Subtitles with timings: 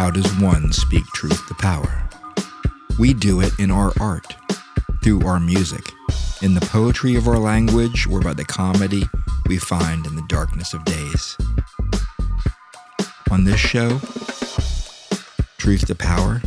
[0.00, 2.08] How does one speak truth to power?
[2.98, 4.34] We do it in our art,
[5.04, 5.92] through our music,
[6.40, 9.02] in the poetry of our language, or by the comedy
[9.46, 11.36] we find in the darkness of days.
[13.30, 13.98] On this show,
[15.58, 16.40] Truth to Power,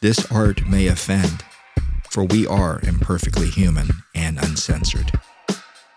[0.00, 1.42] this art may offend,
[2.10, 5.10] for we are imperfectly human and uncensored.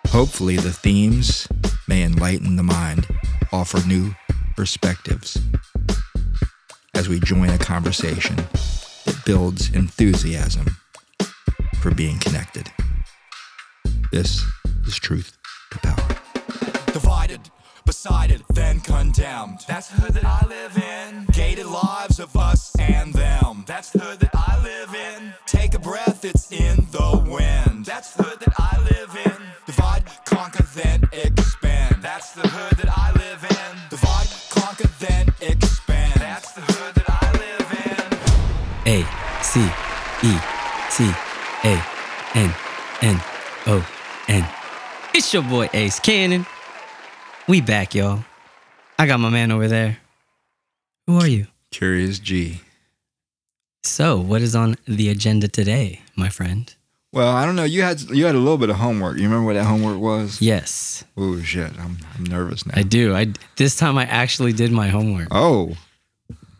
[0.08, 1.48] Hopefully, the themes
[1.88, 3.06] may enlighten the mind,
[3.52, 4.16] offer new
[4.56, 5.38] perspectives
[6.98, 8.36] as we join a conversation
[9.06, 10.66] that builds enthusiasm
[11.80, 12.72] for being connected.
[14.12, 14.44] This
[14.88, 15.38] is Truth
[15.72, 16.18] to Power.
[16.92, 17.52] divided,
[17.86, 19.60] beside then condemned.
[19.68, 21.28] That's the hood that I live in.
[21.34, 23.64] Gated lives of us and them.
[23.68, 25.34] That's the hood that I live in.
[25.46, 27.86] Take a breath, it's in the wind.
[27.86, 29.38] That's the hood that I live in.
[29.68, 31.98] Divide, conquer, then expand.
[32.02, 32.77] That's the hood
[40.98, 41.04] C
[41.64, 41.84] A
[42.34, 42.52] N
[43.04, 43.22] N
[43.68, 43.88] O
[44.28, 44.44] N.
[45.14, 46.48] It's your boy Ace Cannon.
[47.48, 48.26] We back, y'all.
[48.98, 50.00] I got my man over there.
[51.06, 51.46] Who are you?
[51.72, 52.62] Kyrios G.
[53.84, 56.74] So, what is on the agenda today, my friend?
[57.14, 57.64] Well, I don't know.
[57.64, 59.18] You had you had a little bit of homework.
[59.18, 60.42] You remember what that homework was?
[60.42, 61.78] Yes, Oh shit!
[61.80, 62.74] I'm I'm nervous now.
[62.76, 63.14] I do.
[63.16, 65.28] I this time I actually did my homework.
[65.30, 65.78] oh,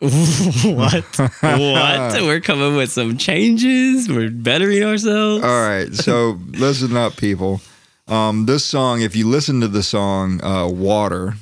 [0.00, 1.04] what?
[1.40, 2.22] what?
[2.22, 4.08] We're coming with some changes.
[4.08, 5.42] We're bettering ourselves.
[5.42, 5.92] all right.
[5.92, 7.60] So listen up, people.
[8.06, 11.34] Um, this song, if you listen to the song uh, "Water,"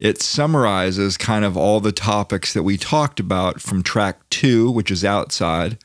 [0.00, 4.90] it summarizes kind of all the topics that we talked about from track two, which
[4.90, 5.78] is outside,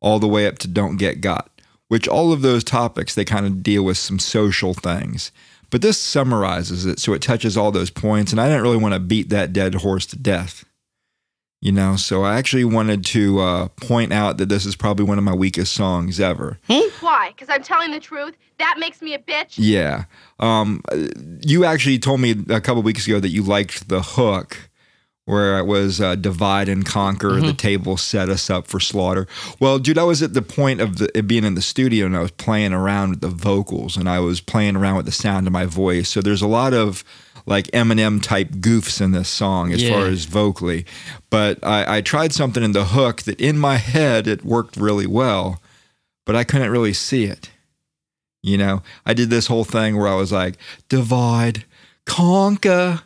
[0.00, 1.50] all the way up to "Don't Get Got."
[1.88, 5.32] Which all of those topics they kind of deal with some social things.
[5.70, 8.30] But this summarizes it, so it touches all those points.
[8.30, 10.64] And I didn't really want to beat that dead horse to death.
[11.62, 15.18] You know, so I actually wanted to uh, point out that this is probably one
[15.18, 16.58] of my weakest songs ever.
[17.00, 17.32] Why?
[17.36, 18.34] Because I'm telling the truth?
[18.58, 19.56] That makes me a bitch?
[19.58, 20.04] Yeah.
[20.38, 20.82] Um,
[21.42, 24.70] you actually told me a couple weeks ago that you liked the hook
[25.30, 29.28] where it was uh, divide and conquer, the table set us up for slaughter.
[29.60, 32.16] Well, dude, I was at the point of the, it being in the studio and
[32.16, 35.46] I was playing around with the vocals and I was playing around with the sound
[35.46, 36.08] of my voice.
[36.08, 37.04] So there's a lot of
[37.50, 40.86] like Eminem type goofs in this song as far as vocally.
[41.28, 45.06] But I, I tried something in the hook that in my head it worked really
[45.06, 45.60] well,
[46.24, 47.50] but I couldn't really see it.
[48.42, 50.56] You know, I did this whole thing where I was like,
[50.88, 51.64] divide,
[52.06, 53.02] conquer,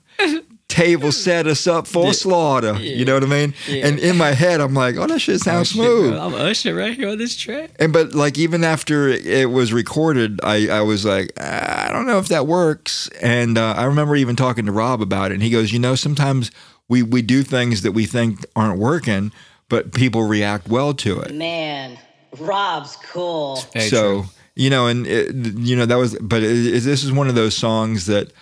[0.69, 2.75] table set us up for slaughter.
[2.80, 3.54] You know what I mean?
[3.69, 3.86] Yeah.
[3.86, 6.19] And in my head, I'm like, oh, that shit sounds Shit, bro, smooth.
[6.19, 7.70] I'm Usher right here on this track.
[7.78, 12.06] And but like even after it was recorded, I, I was like, "Ah, I don't
[12.06, 13.08] know if that works.
[13.22, 15.94] And uh, I remember even talking to Rob about it, and he goes, you know,
[15.94, 16.50] sometimes
[16.88, 19.32] we we do things that we think aren't working,
[19.69, 21.34] but people react well to it.
[21.34, 21.98] Man,
[22.38, 23.60] Rob's cool.
[23.72, 24.30] Very so true.
[24.56, 27.34] you know, and it, you know that was, but it, it- this is one of
[27.34, 28.32] those songs that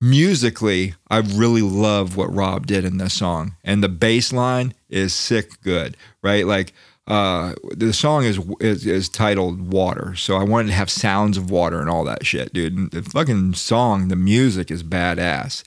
[0.00, 5.12] musically I really love what Rob did in this song, and the bass line is
[5.12, 6.46] sick good, right?
[6.46, 6.72] Like
[7.06, 11.50] uh, the song is, is is titled "Water," so I wanted to have sounds of
[11.50, 12.76] water and all that shit, dude.
[12.76, 15.64] And the fucking song, the music is badass.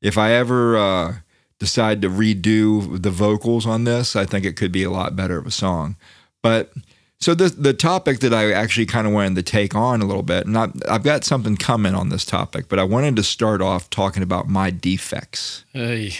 [0.00, 1.14] If I ever uh,
[1.58, 5.38] decide to redo the vocals on this, I think it could be a lot better
[5.38, 5.96] of a song.
[6.42, 6.72] But
[7.20, 10.22] so the the topic that I actually kind of wanted to take on a little
[10.22, 13.60] bit, and I, I've got something coming on this topic, but I wanted to start
[13.60, 16.12] off talking about my defects, Hey.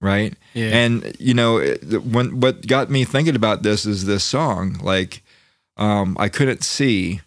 [0.00, 0.34] right?
[0.54, 0.70] Yeah.
[0.76, 1.60] And you know,
[2.02, 4.78] when what got me thinking about this is this song.
[4.82, 5.22] Like,
[5.76, 7.20] um, I couldn't see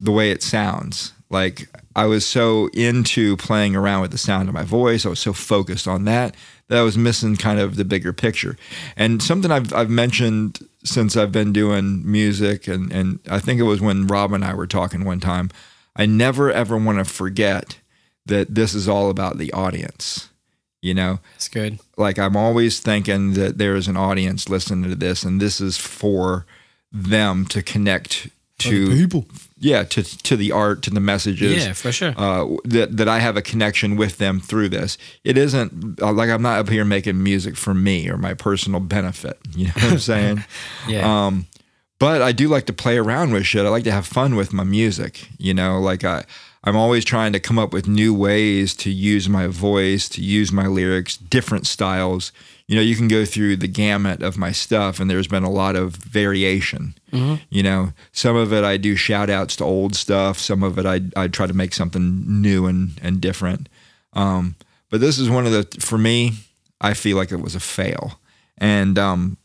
[0.00, 1.12] the way it sounds.
[1.30, 5.06] Like I was so into playing around with the sound of my voice.
[5.06, 6.34] I was so focused on that
[6.68, 8.56] that I was missing kind of the bigger picture.
[8.96, 13.64] And something I've I've mentioned since I've been doing music and and I think it
[13.64, 15.50] was when Rob and I were talking one time.
[15.96, 17.78] I never ever want to forget
[18.26, 20.28] that this is all about the audience.
[20.82, 21.78] You know, it's good.
[21.96, 25.78] like I'm always thinking that there is an audience listening to this, and this is
[25.78, 26.44] for
[26.92, 28.28] them to connect
[28.58, 29.26] to people.
[29.58, 31.64] Yeah, to to the art, to the messages.
[31.64, 32.14] Yeah, for sure.
[32.16, 34.98] Uh, that that I have a connection with them through this.
[35.22, 38.80] It isn't uh, like I'm not up here making music for me or my personal
[38.80, 39.38] benefit.
[39.54, 40.44] You know what I'm saying?
[40.88, 41.26] yeah.
[41.26, 41.46] Um,
[42.00, 43.64] but I do like to play around with shit.
[43.64, 45.28] I like to have fun with my music.
[45.38, 46.24] You know, like I,
[46.64, 50.50] I'm always trying to come up with new ways to use my voice, to use
[50.50, 52.32] my lyrics, different styles.
[52.66, 55.50] You know, you can go through the gamut of my stuff, and there's been a
[55.50, 56.94] lot of variation.
[57.50, 60.38] You know, some of it I do shout outs to old stuff.
[60.38, 63.68] Some of it I I try to make something new and and different.
[64.14, 64.54] Um,
[64.90, 66.32] but this is one of the for me.
[66.80, 68.18] I feel like it was a fail.
[68.58, 69.36] And um,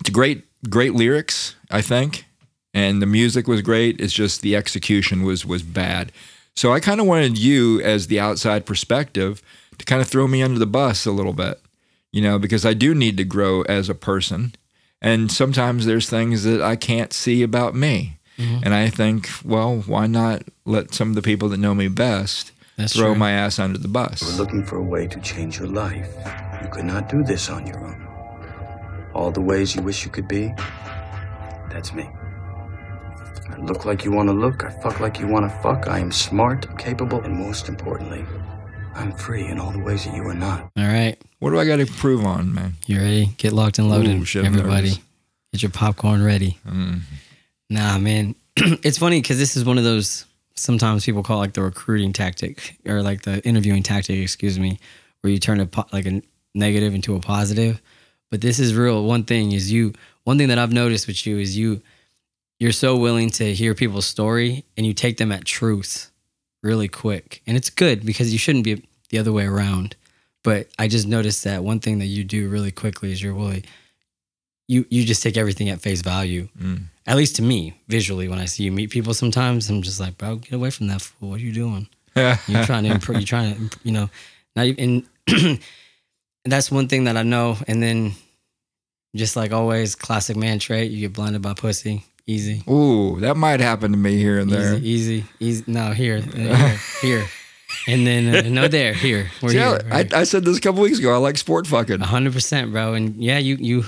[0.00, 2.24] it's great, great lyrics, I think,
[2.72, 4.00] and the music was great.
[4.00, 6.12] It's just the execution was was bad.
[6.54, 9.42] So I kind of wanted you, as the outside perspective,
[9.78, 11.60] to kind of throw me under the bus a little bit,
[12.12, 14.54] you know, because I do need to grow as a person,
[15.00, 18.18] and sometimes there's things that I can't see about me.
[18.38, 18.64] Mm-hmm.
[18.64, 22.52] And I think, well, why not let some of the people that know me best
[22.76, 23.14] That's throw true.
[23.16, 24.22] my ass under the bus?
[24.22, 26.08] We're looking for a way to change your life.
[26.62, 28.08] You could not do this on your own.
[29.14, 30.52] All the ways you wish you could be,
[31.70, 32.08] that's me.
[33.50, 34.64] I look like you want to look.
[34.64, 35.86] I fuck like you want to fuck.
[35.86, 38.24] I am smart, capable, and most importantly,
[38.94, 40.70] I'm free in all the ways that you are not.
[40.76, 41.16] All right.
[41.38, 42.74] What do I got to prove on, man?
[42.86, 43.26] You ready?
[43.38, 44.88] Get locked and loaded, Ooh, shit, everybody.
[44.88, 44.98] nervous.
[45.52, 46.58] Get your popcorn ready.
[46.66, 47.00] Mm.
[47.70, 48.34] Nah, man.
[48.56, 50.26] it's funny because this is one of those.
[50.54, 54.18] Sometimes people call it like the recruiting tactic or like the interviewing tactic.
[54.18, 54.78] Excuse me,
[55.22, 56.22] where you turn a po- like a
[56.54, 57.80] negative into a positive.
[58.30, 59.04] But this is real.
[59.04, 59.94] One thing is you.
[60.24, 61.80] One thing that I've noticed with you is you.
[62.60, 66.11] You're so willing to hear people's story and you take them at truth
[66.62, 69.96] really quick, and it's good because you shouldn't be the other way around.
[70.42, 73.64] But I just noticed that one thing that you do really quickly is you're really
[74.68, 76.48] you you just take everything at face value.
[76.58, 76.84] Mm.
[77.06, 80.16] At least to me, visually, when I see you meet people, sometimes I'm just like,
[80.18, 81.30] bro, get away from that fool.
[81.30, 81.88] What are you doing?
[82.16, 83.18] You're trying to improve.
[83.18, 84.10] You're trying to, imp- you know,
[84.54, 85.06] not even.
[85.26, 85.60] and
[86.44, 87.56] that's one thing that I know.
[87.66, 88.12] And then,
[89.16, 92.04] just like always, classic man trait: you get blinded by pussy.
[92.26, 94.74] Easy, Ooh, that might happen to me here and there.
[94.74, 95.64] easy, easy, easy.
[95.66, 97.24] No, here, uh, here, here,
[97.88, 99.28] and then uh, no, there, here.
[99.42, 99.80] We're See, here.
[99.90, 101.12] I, I, I said this a couple weeks ago.
[101.12, 101.98] I like sport fucking.
[101.98, 102.94] Hundred percent, bro.
[102.94, 103.84] And yeah, you you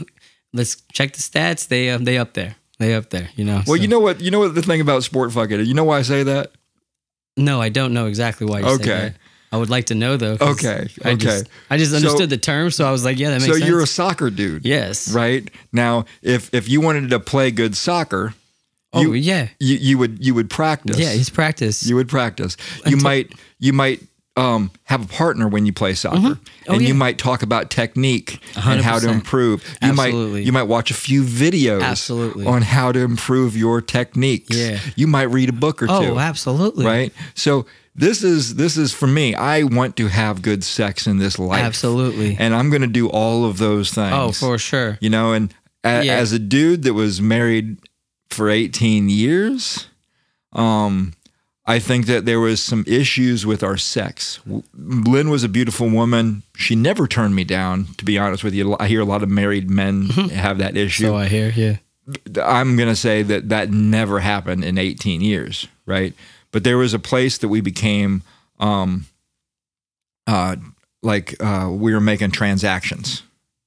[0.52, 1.68] let's check the stats.
[1.68, 2.56] They um, they up there.
[2.80, 3.28] They up there.
[3.36, 3.62] You know.
[3.66, 4.20] Well, so- you know what?
[4.20, 5.64] You know what the thing about sport fucking.
[5.64, 6.50] You know why I say that?
[7.36, 9.14] No, I don't know exactly why you Okay.
[9.54, 10.36] I would like to know though.
[10.40, 11.16] Okay, I okay.
[11.16, 13.52] Just, I just So- understood the term, so I was like, yeah, that makes So
[13.52, 13.62] sense.
[13.62, 15.48] So you're a soccer dude, yes, right?
[15.72, 18.34] Now, if if you wanted to play good soccer,
[18.92, 20.98] Oh you, yeah, you you would you would practice.
[20.98, 21.12] yeah.
[21.12, 21.86] He's practiced.
[21.86, 22.56] you would practice.
[22.86, 24.02] You might you might
[24.36, 26.88] um, have a partner when you play soccer, Oh, and yeah.
[26.88, 29.62] you might talk about technique and how to improve.
[29.80, 30.40] You Absolutely.
[30.40, 32.44] might you might watch a few videos Absolutely.
[32.44, 34.56] on how to improve your techniques.
[34.56, 34.80] Yeah.
[34.96, 35.92] you might read a book or two.
[35.92, 36.84] oh, absolutely.
[36.84, 37.12] right?
[37.34, 39.34] So this is this is for me.
[39.34, 42.36] I want to have good sex in this life, Absolutely.
[42.38, 44.12] and I'm going to do all of those things.
[44.14, 44.98] Oh, for sure.
[45.00, 45.54] you know, and
[45.84, 46.14] a, Yeah.
[46.16, 47.78] as a dude that was married
[48.30, 49.86] for 18 years,
[50.52, 51.12] um,
[51.66, 54.40] I think that there was some issues with our sex.
[54.76, 56.42] Lynn was a beautiful woman.
[56.56, 57.86] She never turned me down.
[57.98, 61.04] To be honest with you, I hear a lot of married men have that issue.
[61.04, 61.52] So I hear.
[61.54, 61.76] Yeah.
[62.44, 66.12] I'm going to say that that never happened in 18 years, right?
[66.54, 68.22] But there was a place that we became,
[68.60, 69.06] um,
[70.28, 70.54] uh,
[71.02, 73.24] like uh, we were making transactions,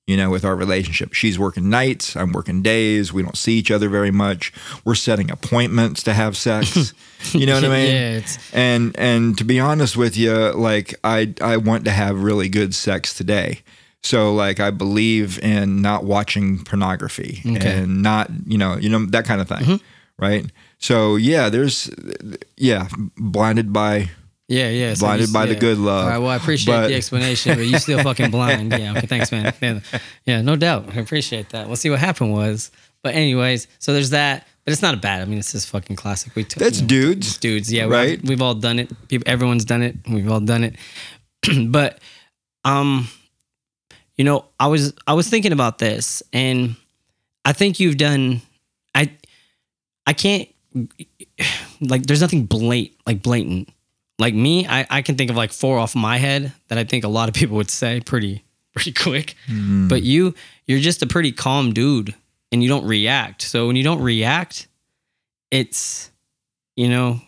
[0.07, 1.11] you know, with our relationship.
[1.11, 3.11] She's working nights, I'm working days.
[3.11, 4.53] We don't see each other very much.
[4.85, 6.93] We're setting appointments to have sex.
[7.33, 7.93] you know what I mean?
[7.93, 8.21] Yeah,
[8.53, 12.73] and and to be honest with you, like I I want to have really good
[12.73, 13.63] sex today.
[14.01, 17.79] So like I believe in not watching pornography Okay.
[17.81, 19.81] and not you know you know that kind of thing,
[20.17, 20.45] right?
[20.79, 21.89] So yeah, there's
[22.55, 22.87] yeah
[23.17, 24.09] blinded by
[24.47, 24.93] Yeah, yeah.
[24.93, 26.03] so Blinded by the good love.
[26.05, 26.17] All right.
[26.19, 28.71] Well, I appreciate But- the explanation, but you still fucking blind.
[28.71, 28.91] Yeah.
[28.97, 29.07] Okay.
[29.07, 29.53] Thanks, man.
[29.61, 29.79] Yeah,
[30.25, 30.41] yeah.
[30.41, 30.89] No doubt.
[30.95, 31.67] I appreciate that.
[31.67, 32.71] We'll see what happened was.
[33.03, 34.47] But anyways, so there's that.
[34.65, 35.21] But it's not a bad.
[35.21, 36.35] I mean, it's just fucking classic.
[36.35, 37.71] We took That's you know, dudes, dudes.
[37.71, 37.85] Yeah.
[37.85, 38.19] right?
[38.21, 38.89] We've, we've all done it.
[39.07, 39.95] People, everyone's done it.
[40.09, 40.75] We've all done it.
[41.71, 41.99] but
[42.65, 43.07] um,
[44.17, 46.75] you know, I was I was thinking about this, and
[47.45, 48.41] I think you've done.
[48.93, 49.11] I
[50.05, 50.49] I can't
[51.81, 52.05] like.
[52.05, 53.69] There's nothing blatant like blatant.
[54.19, 57.03] Like me, I, I can think of like four off my head that I think
[57.03, 58.43] a lot of people would say pretty
[58.73, 59.35] pretty quick.
[59.47, 59.87] Hmm.
[59.87, 60.33] But you
[60.65, 62.15] you're just a pretty calm dude
[62.51, 63.41] and you don't react.
[63.41, 64.67] So when you don't react,
[65.51, 66.11] it's
[66.75, 67.21] you know,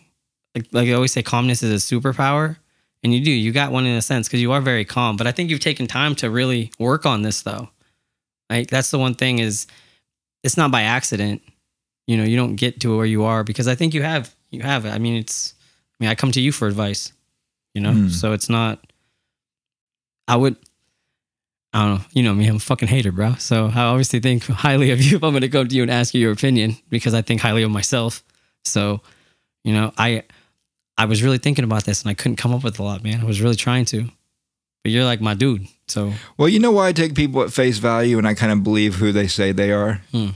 [0.54, 2.56] like, like I always say calmness is a superpower.
[3.02, 5.16] And you do, you got one in a sense because you are very calm.
[5.16, 7.70] But I think you've taken time to really work on this though.
[8.50, 9.66] Like that's the one thing is
[10.42, 11.42] it's not by accident.
[12.10, 14.62] You know, you don't get to where you are because I think you have you
[14.62, 14.90] have it.
[14.90, 15.54] I mean, it's
[15.92, 17.12] I mean, I come to you for advice,
[17.72, 17.92] you know?
[17.92, 18.08] Hmm.
[18.08, 18.92] So it's not
[20.26, 20.56] I would
[21.72, 22.04] I don't know.
[22.10, 23.34] You know me, I'm a fucking hater, bro.
[23.34, 26.12] So I obviously think highly of you if I'm gonna go to you and ask
[26.12, 28.24] you your opinion because I think highly of myself.
[28.64, 29.02] So,
[29.62, 30.24] you know, I
[30.98, 33.20] I was really thinking about this and I couldn't come up with a lot, man.
[33.20, 34.10] I was really trying to.
[34.82, 35.68] But you're like my dude.
[35.86, 38.64] So Well, you know why I take people at face value and I kind of
[38.64, 40.00] believe who they say they are?
[40.10, 40.30] Hmm.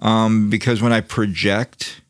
[0.00, 2.02] Um, because when I project,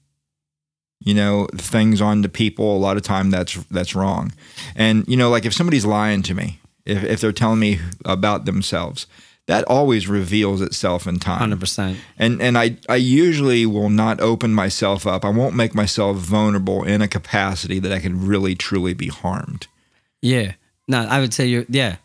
[1.01, 4.33] you know, things onto people, a lot of time that's that's wrong.
[4.75, 8.45] And you know, like if somebody's lying to me if, if they're telling me about
[8.45, 9.07] themselves,
[9.47, 11.39] that always reveals itself in time.
[11.39, 11.99] Hundred percent.
[12.19, 15.25] And and I I usually will not open myself up.
[15.25, 19.67] I won't make myself vulnerable in a capacity that I can really truly be harmed.
[20.23, 20.53] Yeah.
[20.89, 21.97] No, I would say you're yeah.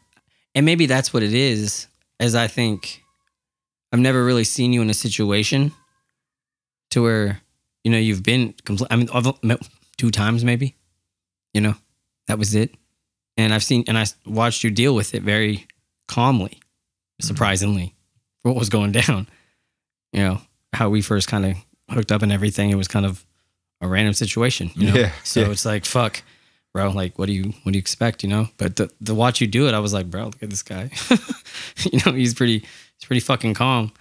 [0.53, 1.87] And maybe that's what it is,
[2.19, 3.00] as I think
[3.91, 5.73] I've never really seen you in a situation
[6.91, 7.41] to where,
[7.83, 9.67] you know, you've been compl- I mean I've met
[9.97, 10.75] two times maybe.
[11.53, 11.75] You know,
[12.27, 12.73] that was it.
[13.37, 15.67] And I've seen and I watched you deal with it very
[16.07, 17.27] calmly, mm-hmm.
[17.27, 17.95] surprisingly,
[18.41, 19.27] for what was going down.
[20.13, 20.41] You know,
[20.73, 21.57] how we first kind of
[21.89, 22.69] hooked up and everything.
[22.69, 23.25] It was kind of
[23.81, 24.95] a random situation, you know.
[24.95, 25.49] Yeah, so yeah.
[25.49, 26.21] it's like fuck
[26.73, 26.89] bro.
[26.91, 28.23] Like, what do you what do you expect?
[28.23, 28.47] You know.
[28.57, 30.89] But the the watch you do it, I was like, bro, look at this guy.
[31.91, 32.63] you know, he's pretty
[33.01, 33.91] he's pretty fucking calm.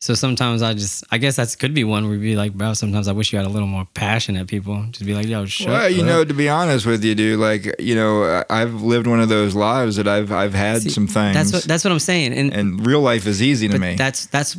[0.00, 2.72] So sometimes I just I guess that could be one where you'd be like, bro.
[2.74, 4.84] Sometimes I wish you had a little more passion at people.
[4.90, 6.06] Just be like, yo, shut well, you up.
[6.06, 9.56] know, to be honest with you, dude, like you know, I've lived one of those
[9.56, 12.32] lives that I've I've had See, some things, That's what that's what I'm saying.
[12.32, 13.94] And and real life is easy to but me.
[13.96, 14.56] that's that's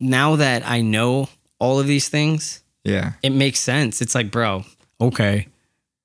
[0.00, 4.00] now that I know all of these things, yeah, it makes sense.
[4.00, 4.64] It's like, bro,
[4.98, 5.48] okay,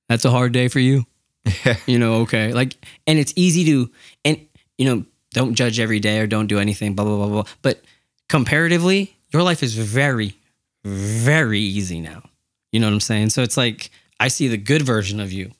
[0.09, 1.05] that's a hard day for you.
[1.65, 2.51] yeah, you know, okay.
[2.51, 2.75] Like,
[3.07, 3.89] and it's easy to,
[4.25, 4.45] and,
[4.77, 5.05] you know,
[5.37, 7.43] don't judge every day or don't do anything, blah, blah, blah, blah.
[7.61, 7.81] But
[8.27, 10.35] comparatively, your life is very,
[10.83, 12.23] very easy now.
[12.71, 13.29] You know what I'm saying?
[13.29, 15.51] So it's like, I see the good version of you.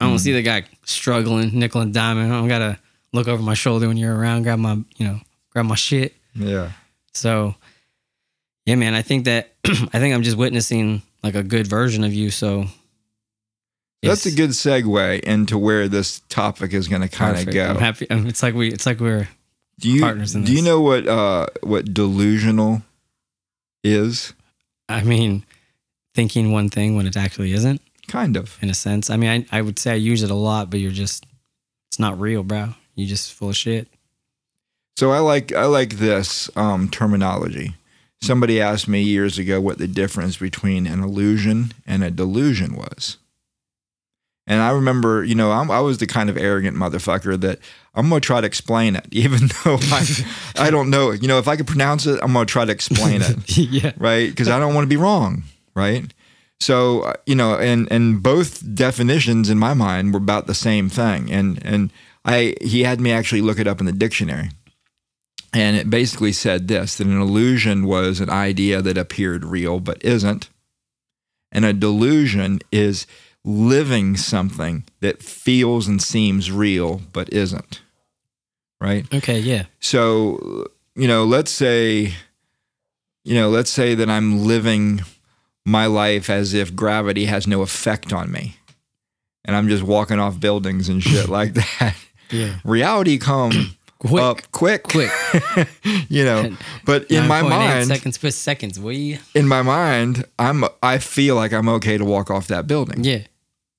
[0.00, 0.18] I don't mm-hmm.
[0.18, 2.32] see the guy struggling, nickel and diamond.
[2.32, 2.78] I don't got to
[3.12, 6.14] look over my shoulder when you're around, grab my, you know, grab my shit.
[6.34, 6.72] yeah.
[7.12, 7.54] So,
[8.64, 12.14] yeah, man, I think that, I think I'm just witnessing like a good version of
[12.14, 12.30] you.
[12.30, 12.64] So,
[14.02, 17.66] That's a good segue into where this topic is going to kind of go.
[17.66, 18.10] I'm happy.
[18.10, 18.72] um, It's like we.
[18.72, 19.28] It's like we're.
[19.78, 22.82] do you partners in do you know what uh what delusional
[23.84, 24.32] is?
[24.88, 25.44] I mean,
[26.14, 27.80] thinking one thing when it actually isn't.
[28.08, 28.58] Kind of.
[28.60, 30.80] In a sense, I mean, I, I would say I use it a lot, but
[30.80, 31.24] you're just.
[31.90, 32.74] It's not real, bro.
[32.94, 33.86] You just full of shit.
[34.96, 37.74] So I like I like this um, terminology.
[38.20, 43.16] Somebody asked me years ago what the difference between an illusion and a delusion was.
[44.46, 47.60] And I remember, you know, I'm, I was the kind of arrogant motherfucker that
[47.94, 50.06] I'm gonna try to explain it, even though I,
[50.56, 51.22] I don't know it.
[51.22, 53.92] You know, if I could pronounce it, I'm gonna try to explain it, yeah.
[53.96, 54.28] right?
[54.28, 55.44] Because I don't want to be wrong,
[55.74, 56.12] right?
[56.62, 60.88] So uh, you know, and and both definitions in my mind were about the same
[60.88, 61.92] thing, and and
[62.24, 64.50] I he had me actually look it up in the dictionary,
[65.52, 70.04] and it basically said this: that an illusion was an idea that appeared real but
[70.04, 70.50] isn't,
[71.50, 73.08] and a delusion is
[73.44, 77.80] living something that feels and seems real but isn't,
[78.80, 79.06] right?
[79.12, 79.38] Okay.
[79.40, 79.64] Yeah.
[79.80, 82.14] So, you know, let's say,
[83.24, 85.02] you know, let's say that I'm living
[85.64, 88.56] my life as if gravity has no effect on me
[89.44, 91.96] and I'm just walking off buildings and shit like that.
[92.30, 92.58] Yeah.
[92.64, 94.22] Reality come Quick.
[94.22, 95.10] up quick, Quick.
[96.08, 96.56] you know.
[96.84, 98.78] But in my mind, seconds per seconds.
[98.80, 99.20] We.
[99.34, 103.20] in my mind, I'm I feel like I'm okay to walk off that building Yeah.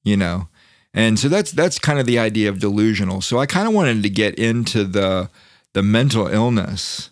[0.04, 0.48] You know?
[0.94, 3.22] And so that's that's kind of the idea of delusional.
[3.22, 5.30] So i kind of wanted to get into the
[5.74, 7.10] the mental illness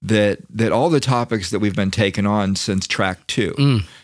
[0.00, 3.54] that that all the topics that we've been taking on since track two.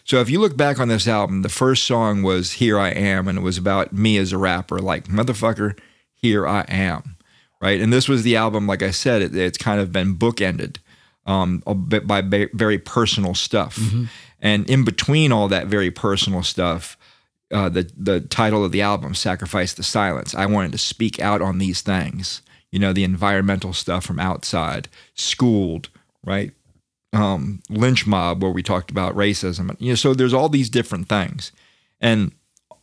[0.05, 3.29] So if you look back on this album the first song was here i am
[3.29, 5.79] and it was about me as a rapper like motherfucker
[6.15, 7.17] here i am
[7.61, 7.81] right?
[7.81, 10.79] And this was the album like i said it, it's kind of been bookended
[11.27, 12.23] um, a bit by
[12.55, 13.79] very personal stuff.
[14.41, 16.97] And in between all that very personal stuff
[17.51, 21.43] uh, the the title of the album, "Sacrifice the Silence." I wanted to speak out
[21.43, 25.89] on these things, you know, the environmental stuff from outside, schooled,
[26.25, 26.53] right?
[27.13, 29.97] Um, lynch mob, where we talked about racism, you know.
[29.97, 31.53] So there's all these different things,
[32.01, 32.33] and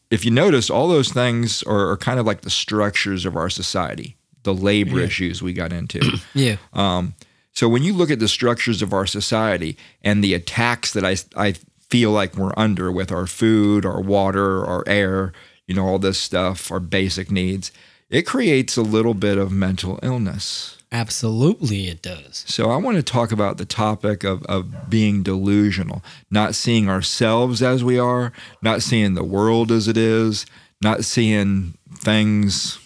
[0.09, 3.49] if you notice, all those things are, are kind of like the structures of our
[3.49, 5.99] society, the labor issues we got into.
[6.33, 6.57] Yeah.
[6.73, 7.15] Um,
[7.51, 11.15] so when you look at the structures of our society and the attacks that I,
[11.35, 11.55] I
[11.89, 15.31] feel like we're under with our food, our water, our air,
[15.67, 17.71] you know, all this stuff, our basic needs,
[18.09, 20.77] it creates a little bit of mental illness.
[20.91, 22.45] Absolutely, it does.
[22.47, 26.01] So I want to talk about the topic of, of being delusional,
[26.31, 30.45] not seeing ourselves as we are, not seeing the world as it is,
[30.81, 32.79] not seeing things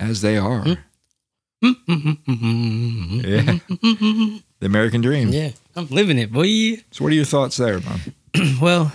[0.00, 0.64] as they are.
[0.64, 0.78] Mm.
[1.62, 3.20] Mm-hmm.
[3.20, 3.40] Yeah.
[3.42, 4.36] Mm-hmm.
[4.60, 5.28] The American dream.
[5.28, 5.50] Yeah.
[5.78, 6.76] I'm living it, boy.
[6.90, 8.00] So what are your thoughts there, man?
[8.60, 8.92] Well,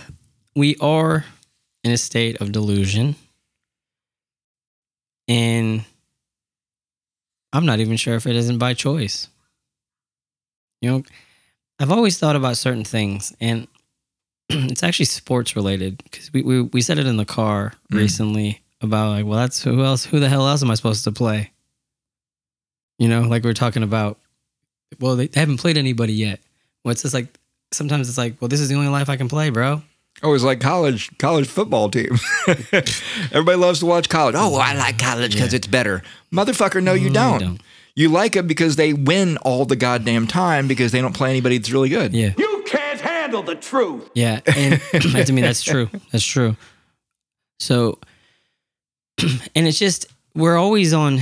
[0.54, 1.24] we are
[1.82, 3.16] in a state of delusion.
[5.28, 5.84] And
[7.52, 9.28] I'm not even sure if it isn't by choice.
[10.82, 11.02] You know,
[11.78, 13.66] I've always thought about certain things, and
[14.48, 17.98] it's actually sports related because we, we, we said it in the car Mm.
[17.98, 18.60] recently.
[18.82, 20.04] about like, well, that's who else?
[20.04, 21.50] Who the hell else am I supposed to play?
[22.98, 24.18] You know, like we are talking about.
[25.00, 26.40] Well, they haven't played anybody yet.
[26.84, 27.28] Well, it's just like
[27.72, 29.82] sometimes it's like, well, this is the only life I can play, bro.
[30.22, 32.10] Oh, it's like college college football team.
[33.32, 34.34] Everybody loves to watch college.
[34.38, 36.02] Oh, well, I like college because it's better.
[36.32, 37.40] Motherfucker, no, you No, you don't.
[37.40, 37.60] don't.
[37.96, 41.58] You like it because they win all the goddamn time because they don't play anybody
[41.58, 42.12] that's really good.
[42.12, 42.32] Yeah.
[42.36, 44.08] You can't handle the truth.
[44.14, 44.80] Yeah, and
[45.26, 45.88] to me, that's true.
[46.12, 46.56] That's true.
[47.60, 47.98] So,
[49.20, 51.20] and it's just we're always on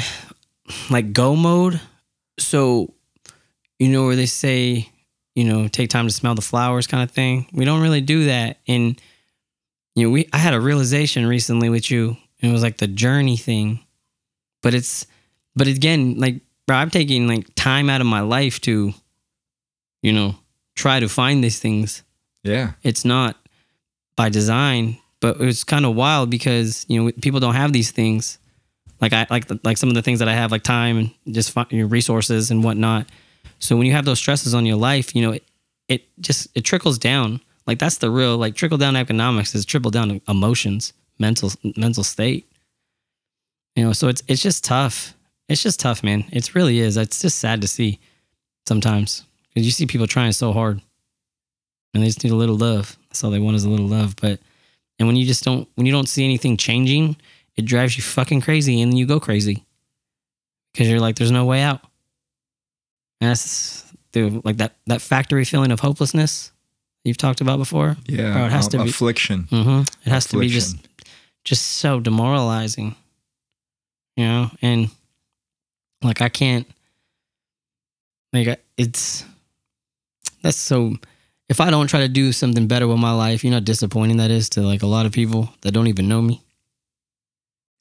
[0.90, 1.81] like go mode.
[2.38, 2.92] So,
[3.78, 4.88] you know where they say,
[5.35, 7.47] you know, take time to smell the flowers, kind of thing.
[7.53, 8.59] We don't really do that.
[8.69, 9.01] And
[9.95, 12.87] you know, we I had a realization recently with you, and it was like the
[12.87, 13.81] journey thing.
[14.62, 15.07] But it's,
[15.57, 16.37] but again, like
[16.67, 18.93] bro, I'm taking like time out of my life to,
[20.03, 20.37] you know,
[20.77, 22.03] try to find these things
[22.45, 22.73] Yeah.
[22.83, 23.37] it's not
[24.17, 28.39] by design but it's kind of wild because you know people don't have these things
[29.01, 31.11] like i like the, like some of the things that i have like time and
[31.35, 33.07] just fi- your resources and whatnot
[33.59, 35.45] so when you have those stresses on your life you know it,
[35.89, 39.91] it just it trickles down like that's the real like trickle down economics is trickle
[39.91, 42.51] down emotions mental mental state
[43.77, 45.15] you know so it's it's just tough
[45.49, 47.99] it's just tough man it really is it's just sad to see
[48.67, 50.81] sometimes because you see people trying so hard
[51.95, 52.97] and they just need a little love.
[53.09, 54.17] That's all they want is a little love.
[54.17, 54.41] But
[54.99, 57.17] and when you just don't when you don't see anything changing,
[57.57, 59.65] it drives you fucking crazy and you go crazy.
[60.77, 61.81] Cause you're like, there's no way out.
[63.23, 66.50] And that's the like that that factory feeling of hopelessness
[67.05, 67.97] you've talked about before.
[68.07, 68.33] Yeah.
[68.33, 69.45] Bro, it has to um, be- affliction.
[69.45, 69.83] Mm-hmm.
[70.05, 70.76] It has to be just
[71.45, 72.97] just so demoralizing.
[74.17, 74.91] You know, and
[76.02, 76.67] like I can't
[78.33, 79.25] like I- it's
[80.43, 80.97] that's so
[81.49, 84.17] if I don't try to do something better with my life, you know how disappointing
[84.17, 86.43] that is to like a lot of people that don't even know me.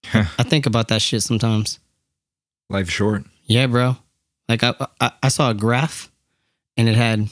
[0.14, 1.80] I think about that shit sometimes.
[2.70, 3.24] Life short.
[3.46, 3.98] Yeah, bro.
[4.52, 6.12] Like I, I I saw a graph
[6.76, 7.30] and it had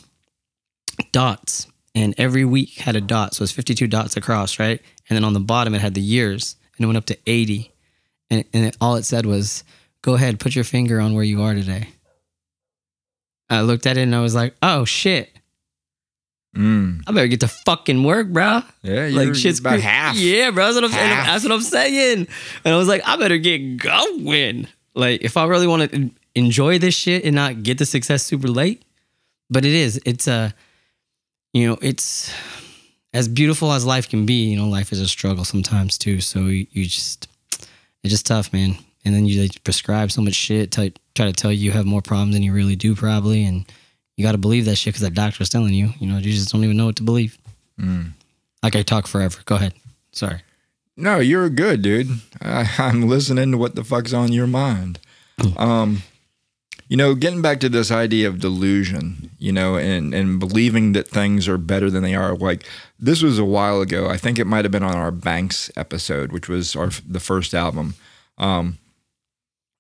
[1.12, 3.34] dots and every week had a dot.
[3.34, 4.82] So it's 52 dots across, right?
[5.10, 7.72] And then on the bottom it had the years and it went up to 80.
[8.30, 9.64] And, and it, all it said was,
[10.02, 11.90] go ahead, put your finger on where you are today.
[13.50, 15.30] I looked at it and I was like, oh shit.
[16.56, 17.04] Mm.
[17.06, 18.62] I better get to fucking work, bro.
[18.82, 19.08] Yeah.
[19.08, 20.16] You're Like shit's about cra- half.
[20.16, 20.66] Yeah, bro.
[20.66, 20.92] That's what I'm.
[20.92, 21.26] Half.
[21.28, 22.28] That's what I'm saying.
[22.64, 24.68] And I was like, I better get going.
[24.96, 28.48] Like, if I really want to enjoy this shit and not get the success super
[28.48, 28.84] late,
[29.50, 30.02] but it is.
[30.06, 30.54] It's a,
[31.54, 32.34] you know, it's
[33.14, 34.50] as beautiful as life can be.
[34.50, 36.22] You know, life is a struggle sometimes too.
[36.22, 37.28] So you, you just,
[38.04, 38.78] it's just tough, man.
[39.06, 41.86] And then you like, prescribe so much shit, tell, try to tell you you have
[41.86, 43.66] more problems than you really do, probably, and
[44.18, 45.92] you got to believe that shit because that doctor is telling you.
[46.00, 47.38] You know, you just don't even know what to believe.
[47.80, 48.12] Mm.
[48.62, 49.40] Like I talk forever.
[49.46, 49.74] Go ahead.
[50.12, 50.42] Sorry.
[50.98, 52.10] No, you're good, dude.
[52.42, 55.00] I, I'm listening to what the fuck's on your mind.
[55.56, 56.04] Um,
[56.90, 61.08] you know, getting back to this idea of delusion, you know, and and believing that
[61.08, 62.36] things are better than they are.
[62.36, 62.66] Like
[63.00, 64.10] this was a while ago.
[64.10, 67.54] I think it might have been on our Banks episode, which was our the first
[67.54, 67.94] album.
[68.40, 68.80] Um,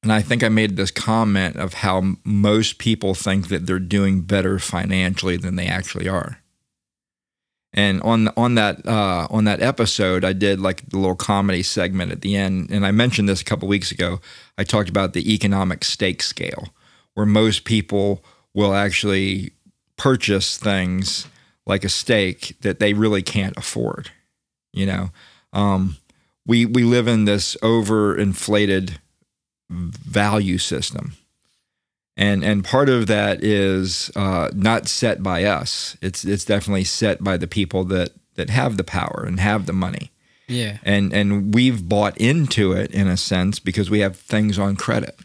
[0.03, 4.21] and I think I made this comment of how most people think that they're doing
[4.21, 6.39] better financially than they actually are.
[7.73, 12.11] And on on that uh, on that episode, I did like the little comedy segment
[12.11, 14.21] at the end, and I mentioned this a couple weeks ago.
[14.59, 16.69] I talked about the economic stake scale,
[17.13, 19.51] where most people will actually
[19.97, 21.27] purchase things
[21.65, 24.11] like a steak that they really can't afford.
[24.73, 25.09] You know,
[25.53, 25.97] um,
[26.45, 28.97] we we live in this overinflated
[29.69, 31.13] value system.
[32.17, 35.95] And and part of that is uh, not set by us.
[36.01, 39.73] It's it's definitely set by the people that that have the power and have the
[39.73, 40.11] money.
[40.47, 40.79] Yeah.
[40.83, 45.17] And and we've bought into it in a sense because we have things on credit.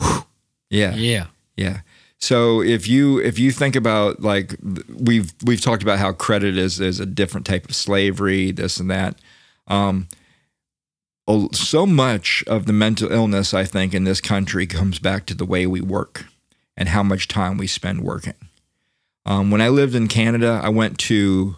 [0.72, 0.94] Yeah.
[0.94, 1.26] Yeah.
[1.56, 1.80] Yeah.
[2.20, 4.54] So if you if you think about like
[4.88, 8.88] we've we've talked about how credit is is a different type of slavery, this and
[8.90, 9.16] that.
[9.66, 10.06] Um,
[11.52, 15.44] so much of the mental illness I think in this country comes back to the
[15.44, 16.26] way we work
[16.76, 18.34] and how much time we spend working.
[19.24, 21.56] Um, when I lived in Canada, I went to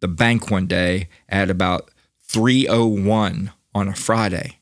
[0.00, 1.90] the bank one day at about
[2.22, 4.58] 301 on a Friday.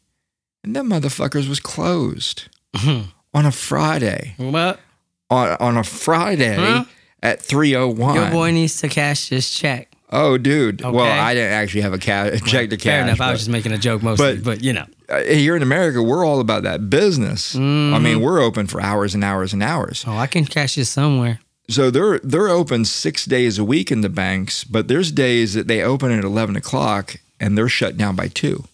[0.64, 4.34] And them motherfuckers was closed on a Friday.
[4.36, 4.80] What?
[5.30, 6.84] On, on a Friday Huh?
[7.22, 8.14] at 301.
[8.14, 9.88] Your boy needs to cash this check.
[10.12, 10.80] Oh, dude.
[10.82, 12.82] Well, I didn't actually have a ca- check to cash.
[12.82, 13.20] Fair enough.
[13.20, 14.86] I was just making a joke mostly, but, but- you know.
[15.08, 17.54] uh, here in America, we're all about that business.
[17.54, 18.02] I Mm-hmm.
[18.02, 20.04] mean, we're open for hours and hours and hours.
[20.08, 21.38] Oh, I can cash this somewhere.
[21.68, 25.68] So they're they're open six days a week in the banks, but there's days that
[25.68, 28.64] they open at eleven o'clock and they're shut down by two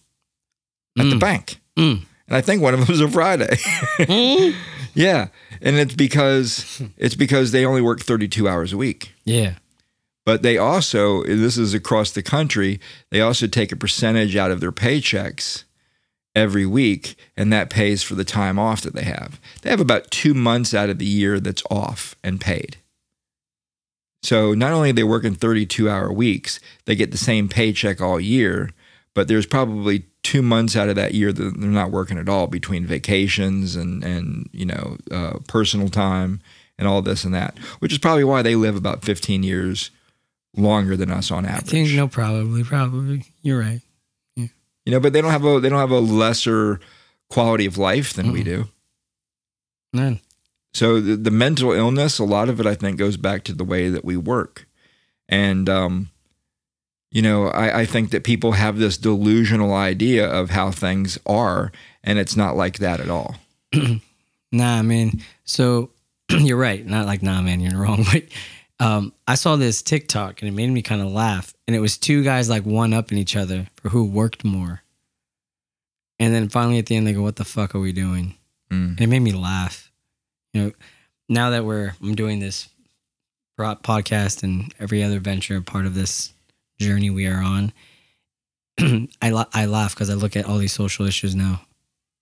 [0.97, 1.59] at the bank.
[1.77, 2.05] Mm.
[2.27, 3.57] And I think one of them is a Friday.
[3.99, 4.51] Hmm?
[4.93, 5.27] yeah,
[5.61, 9.13] and it's because it's because they only work 32 hours a week.
[9.25, 9.53] Yeah.
[10.25, 14.59] But they also, this is across the country, they also take a percentage out of
[14.59, 15.63] their paychecks
[16.35, 19.39] every week, and that pays for the time off that they have.
[19.61, 22.77] They have about two months out of the year that's off and paid.
[24.21, 28.19] So not only are they working 32 hour weeks, they get the same paycheck all
[28.19, 28.71] year,
[29.13, 32.47] but there's probably two months out of that year that they're not working at all
[32.47, 36.41] between vacations and, and you know, uh, personal time
[36.77, 39.89] and all this and that, which is probably why they live about 15 years
[40.53, 41.69] longer than us on I average.
[41.69, 43.23] think no, probably, probably.
[43.41, 43.79] You're right.
[44.35, 44.47] Yeah.
[44.85, 46.81] You know, but they don't have a they don't have a lesser
[47.29, 48.67] quality of life than we do.
[49.93, 50.19] None.
[50.73, 53.63] So the, the mental illness, a lot of it, I think, goes back to the
[53.63, 54.67] way that we work,
[55.29, 56.09] and um,
[57.11, 61.71] you know, I, I think that people have this delusional idea of how things are,
[62.03, 63.35] and it's not like that at all.
[64.51, 65.21] Nah, man.
[65.43, 65.91] So
[66.29, 66.85] you're right.
[66.85, 68.05] Not like nah, man, you're wrong.
[68.11, 68.23] But
[68.79, 71.53] um, I saw this TikTok and it made me kind of laugh.
[71.67, 74.81] And it was two guys like one upping each other for who worked more.
[76.19, 78.35] And then finally at the end they go, "What the fuck are we doing?"
[78.71, 78.91] Mm.
[78.91, 79.91] And it made me laugh.
[80.53, 80.71] You know,
[81.29, 82.69] now that we're I'm doing this
[83.59, 86.33] podcast and every other venture part of this
[86.79, 87.73] journey we are on,
[89.21, 91.61] I la- I laugh because I look at all these social issues now,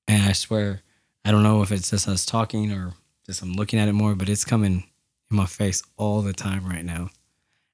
[0.08, 0.82] and I swear
[1.26, 2.94] I don't know if it's just us talking or
[3.26, 4.84] just I'm looking at it more, but it's coming
[5.32, 7.10] in my face all the time right now.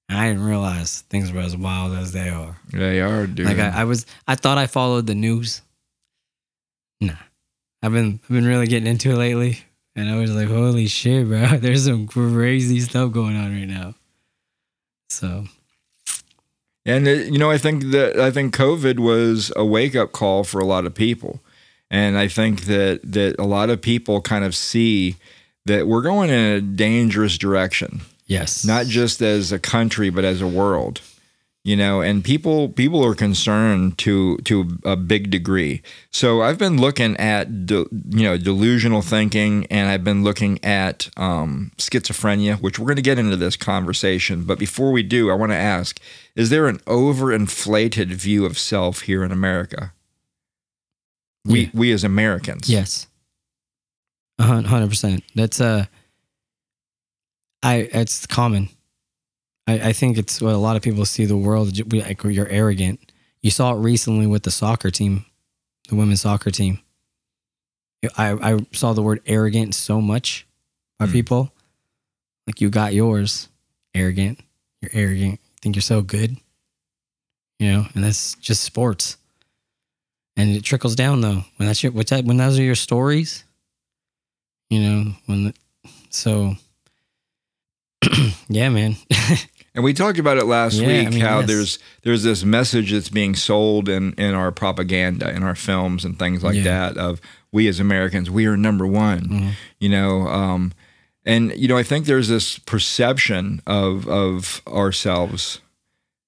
[0.08, 2.58] And I didn't realize things were as wild as they are.
[2.72, 3.46] They are, dude.
[3.46, 5.62] Like I, I was, I thought I followed the news.
[7.02, 7.14] Nah,
[7.84, 9.60] I've been, I've been really getting into it lately,
[9.96, 11.48] and I was like, holy shit, bro!
[11.58, 13.96] There's some crazy stuff going on right now.
[15.10, 15.46] So
[16.86, 20.44] And it, you know, I think that I think COVID was a wake up call
[20.44, 21.40] for a lot of people,
[21.92, 25.16] and I think that that a lot of people kind of see
[25.66, 30.42] that we're going in a dangerous direction, yes, not just as a country but as
[30.42, 31.02] a world.
[31.64, 35.84] You know, and people people are concerned to to a big degree.
[36.10, 41.10] So I've been looking at de, you know delusional thinking, and I've been looking at
[41.18, 44.44] um, schizophrenia, which we're going to get into this conversation.
[44.44, 46.00] But before we do, I want to ask:
[46.36, 49.94] Is there an overinflated view of self here in America?
[51.46, 51.70] We Yeah.
[51.76, 53.06] we as Americans, Yes.
[54.40, 55.24] Hundred percent.
[55.36, 55.86] That's uh
[57.62, 58.70] I it's common.
[59.68, 63.12] I, I think it's what a lot of people see the world like you're arrogant.
[63.42, 65.26] You saw it recently with the soccer team,
[65.90, 66.80] the women's soccer team.
[68.18, 70.48] I, I saw the word arrogant so much
[71.00, 71.12] by Mm.
[71.12, 71.52] people.
[72.48, 73.48] Like you got yours,
[73.94, 74.40] arrogant.
[74.82, 75.34] You're arrogant.
[75.34, 76.38] You think you're so good.
[77.60, 79.18] You know, and that's just sports.
[80.36, 81.44] And it trickles down though.
[81.58, 83.44] When that's your, that, when those are your stories,
[84.72, 85.54] you know, when, the,
[86.10, 86.56] so,
[88.50, 88.96] yeah, man.
[89.74, 91.48] And we talked about it last Yeah, week I mean, how yes.
[91.48, 96.20] there's there's this message that's being sold in in our propaganda in our films and
[96.20, 96.64] things like Yeah.
[96.64, 97.22] that of
[97.54, 99.52] we as Americans we are number one Mhm.
[99.80, 100.74] you know um
[101.26, 105.62] and you know I think there's this perception of of ourselves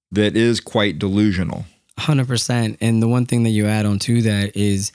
[0.10, 1.66] that is quite delusional
[2.00, 2.78] Hundred percent.
[2.80, 4.94] And the one thing that you add on to that is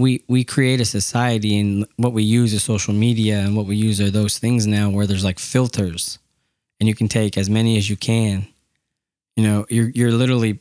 [0.00, 3.76] we we create a society and what we use is social media and what we
[3.76, 6.18] use are those things now where there's like filters
[6.78, 8.46] and you can take as many as you can.
[9.36, 10.58] You know, you're you're literally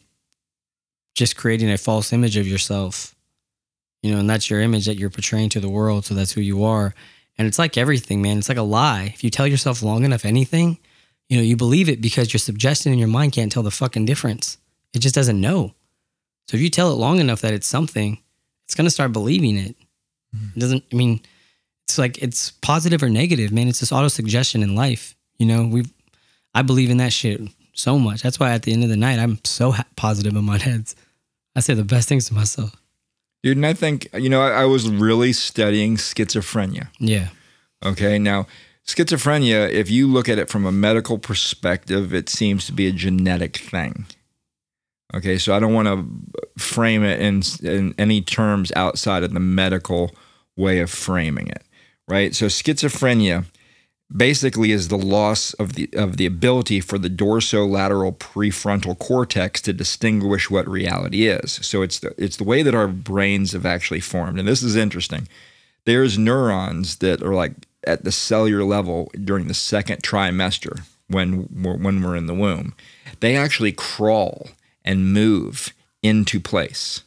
[1.15, 3.15] just creating a false image of yourself.
[4.03, 6.41] You know, and that's your image that you're portraying to the world, so that's who
[6.41, 6.93] you are.
[7.37, 8.37] And it's like everything, man.
[8.37, 9.11] It's like a lie.
[9.13, 10.77] If you tell yourself long enough anything,
[11.27, 14.05] you know, you believe it because your suggestion in your mind can't tell the fucking
[14.05, 14.57] difference.
[14.93, 15.73] It just doesn't know.
[16.47, 18.19] So if you tell it long enough that it's something,
[18.69, 19.75] it's gonna start believing it.
[20.35, 20.47] Mm-hmm.
[20.55, 20.83] It doesn't.
[20.93, 21.21] I mean,
[21.87, 23.67] it's like it's positive or negative, man.
[23.67, 25.15] It's this auto suggestion in life.
[25.39, 25.85] You know, we,
[26.53, 27.41] I believe in that shit
[27.73, 28.21] so much.
[28.21, 30.95] That's why at the end of the night, I'm so ha- positive in my heads.
[31.55, 32.75] I say the best things to myself.
[33.41, 37.29] dude and I think you know I, I was really studying schizophrenia Yeah.
[37.83, 38.45] Okay, now
[38.85, 42.91] schizophrenia, if you look at it from a medical perspective, it seems to be a
[42.91, 44.05] genetic thing.
[45.13, 49.39] Okay, so I don't want to frame it in, in any terms outside of the
[49.39, 50.11] medical
[50.55, 51.63] way of framing it,
[52.07, 52.35] right?
[52.35, 53.45] So schizophrenia
[54.15, 59.73] basically is the loss of the of the ability for the dorsolateral prefrontal cortex to
[59.73, 61.59] distinguish what reality is.
[61.63, 64.75] So it's the, it's the way that our brains have actually formed, and this is
[64.75, 65.27] interesting
[65.85, 67.53] there's neurons that are like
[67.85, 72.75] at the cellular level during the second trimester when we're, when we're in the womb.
[73.19, 74.49] They actually crawl
[74.83, 77.03] and move into place.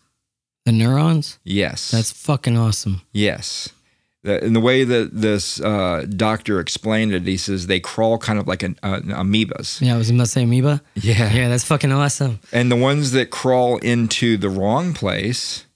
[0.64, 1.38] The neurons?
[1.44, 1.90] Yes.
[1.90, 3.02] That's fucking awesome.
[3.12, 3.68] Yes.
[4.24, 8.46] In the way that this uh, doctor explained it, he says they crawl kind of
[8.46, 9.80] like an, uh, amoebas.
[9.80, 10.80] Yeah, I was about to say amoeba.
[10.94, 11.32] Yeah.
[11.32, 12.38] Yeah, that's fucking awesome.
[12.52, 15.66] And the ones that crawl into the wrong place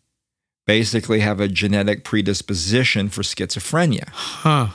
[0.65, 4.09] basically have a genetic predisposition for schizophrenia.
[4.11, 4.69] Huh.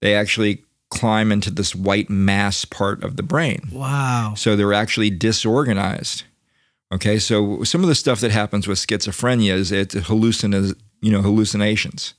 [0.00, 3.68] They actually climb into this white mass part of the brain.
[3.70, 4.34] Wow.
[4.36, 6.24] So they're actually disorganized.
[6.92, 11.22] Okay, so some of the stuff that happens with schizophrenia is it hallucin, you know,
[11.22, 12.14] hallucinations,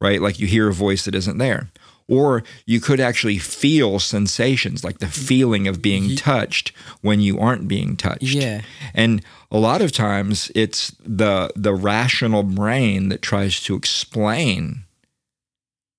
[0.00, 0.20] right?
[0.20, 1.70] Like you hear a voice that isn't there,
[2.06, 7.66] or you could actually feel sensations, like the feeling of being touched when you aren't
[7.66, 8.34] being touched.
[8.34, 8.60] Yeah.
[8.92, 14.84] and a lot of times it's the the rational brain that tries to explain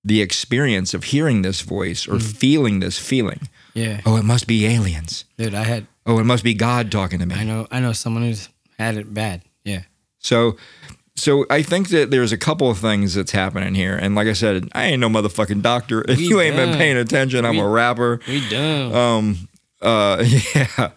[0.04, 2.22] the experience of hearing this voice or mm.
[2.22, 3.48] feeling this feeling.
[3.74, 4.00] Yeah.
[4.04, 5.24] Oh, it must be aliens.
[5.38, 7.34] Dude, I had Oh, it must be God talking to me.
[7.34, 9.42] I know I know someone who's had it bad.
[9.64, 9.82] Yeah.
[10.18, 10.56] So,
[11.14, 13.96] so I think that there's a couple of things that's happening here.
[13.96, 16.04] And like I said, I ain't no motherfucking doctor.
[16.08, 18.20] If We you ain't been paying attention, I'm We- a rapper.
[18.26, 18.94] We done.
[18.94, 19.48] Um,
[19.80, 20.90] uh, yeah.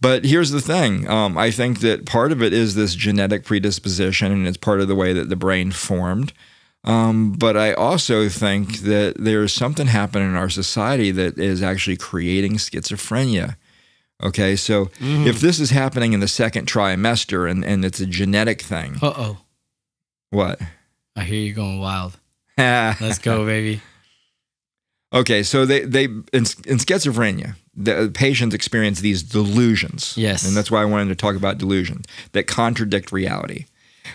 [0.00, 1.08] But here's the thing.
[1.08, 4.88] Um, I think that part of it is this genetic predisposition, and it's part of
[4.88, 6.32] the way that the brain formed.
[6.84, 11.96] Um, but I also think that there's something happening in our society that is actually
[11.96, 13.56] creating schizophrenia.
[14.24, 15.26] Okay, so Mm-hmm.
[15.26, 19.12] if this is happening in the second trimester and, and it's a genetic thing, Uh
[19.16, 19.38] oh.
[20.30, 20.60] what?
[21.16, 22.18] I hear you going wild.
[22.58, 23.80] Let's go, baby.
[25.12, 30.14] Okay, so they they in, in schizophrenia, the patients experience these delusions.
[30.16, 30.44] Yes.
[30.46, 33.66] and that's why I wanted to talk about delusion that contradict reality.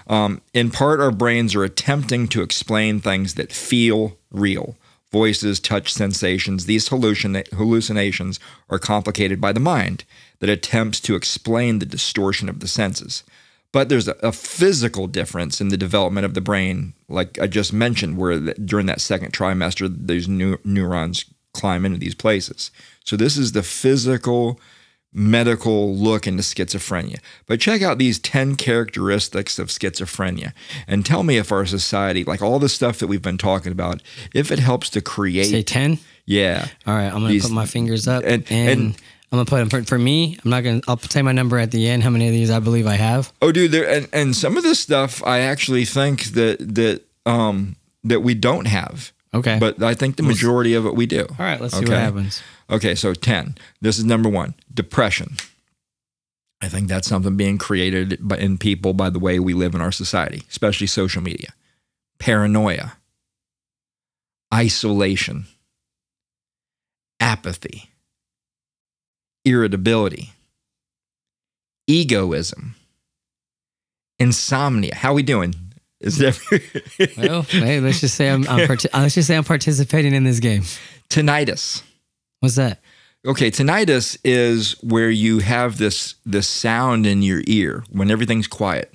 [0.07, 4.75] Um, in part, our brains are attempting to explain things that feel real.
[5.11, 6.65] Voices, touch, sensations.
[6.65, 10.03] These hallucina- hallucinations are complicated by the mind
[10.39, 13.23] that attempts to explain the distortion of the senses.
[13.71, 17.73] But there's a, a physical difference in the development of the brain, like I just
[17.73, 22.71] mentioned, where the, during that second trimester, these new, neurons climb into these places.
[23.03, 24.59] So this is the physical,
[25.13, 27.19] medical look into schizophrenia.
[27.47, 30.53] But check out these 10 characteristics of schizophrenia
[30.87, 34.01] and tell me if our society, like all the stuff that we've been talking about,
[34.33, 35.45] if it helps to create.
[35.47, 35.99] Say 10.
[36.25, 36.67] yeah.
[36.85, 38.95] All right, I'm gonna put my fingers up and- and, and-
[39.31, 40.39] I'm gonna put them for, for me.
[40.43, 40.81] I'm not gonna.
[40.87, 42.01] I'll say my number at the end.
[42.01, 43.31] How many of these I believe I have?
[43.43, 47.75] Oh, dude, there and, and some of this stuff I actually think that that um
[48.03, 49.11] that we don't have.
[49.31, 49.59] Okay.
[49.59, 51.27] But I think the majority of it we do.
[51.29, 51.93] all right, let's see Okay.
[51.93, 52.41] what happens.
[52.69, 53.55] Okay, so 10.
[53.81, 54.53] This is number 1.
[54.73, 55.37] Depression.
[56.61, 59.81] I think that's something being created by, in people by the way we live in
[59.81, 61.53] our society, especially social media.
[62.19, 62.93] Paranoia.
[64.53, 65.45] Isolation.
[67.19, 67.89] Apathy.
[69.45, 70.31] Irritability.
[71.87, 72.75] Egoism.
[74.19, 74.95] Insomnia.
[74.95, 75.55] How we doing?
[76.01, 76.37] Is it
[77.17, 78.47] Well, hey, let's just say I'm.
[78.47, 80.63] I'm parti- let's just say I'm participating in this game.
[81.09, 81.83] tinnitus?
[82.39, 82.79] What's that?
[83.25, 88.93] Okay, tinnitus is where you have this this sound in your ear when everything's quiet,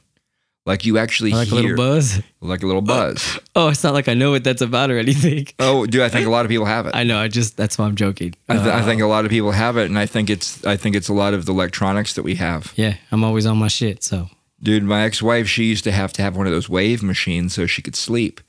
[0.65, 2.23] like you actually Like a little buzz.
[2.41, 3.39] like a little buzz.
[3.57, 5.47] Oh, it's not like I know what that's about or anything.
[5.59, 6.95] oh, do I think a lot of people have it?
[6.97, 7.19] I know.
[7.19, 8.35] I just that's why I'm joking.
[8.49, 10.65] I, th- I Uh, think a lot of people have it, and I think it's
[10.65, 12.73] I think it's a lot of the electronics that we have.
[12.77, 14.03] Yeah, I'm always on my shit.
[14.03, 14.31] So
[14.63, 17.67] Dude, my ex-wife, she used to have to have one of those wave machines so
[17.67, 18.41] she could sleep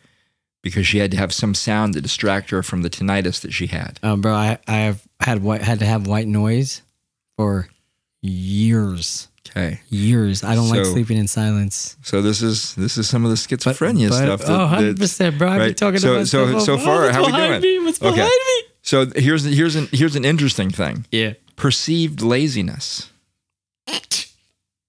[0.66, 3.68] because she had to have some sound to distract her from the tinnitus that she
[3.68, 4.00] had.
[4.02, 6.82] Um, bro, I I have had white had to have white noise
[7.38, 7.70] for
[8.24, 10.44] years, Okay, years.
[10.44, 11.96] I don't like sleeping in silence.
[12.02, 14.42] so this is this is some of the schizophrenia But- stuff.
[14.50, 15.50] oh, 100 percent, bro.
[15.50, 15.78] I be right.
[15.78, 17.62] talking So- about so- so Oh, far, what's how we doing?
[17.62, 17.80] Me?
[17.86, 18.16] What's Okay.
[18.16, 18.64] behind me?
[18.82, 21.06] So here's here's an here's an interesting thing.
[21.12, 21.34] Yeah.
[21.56, 23.10] Perceived laziness.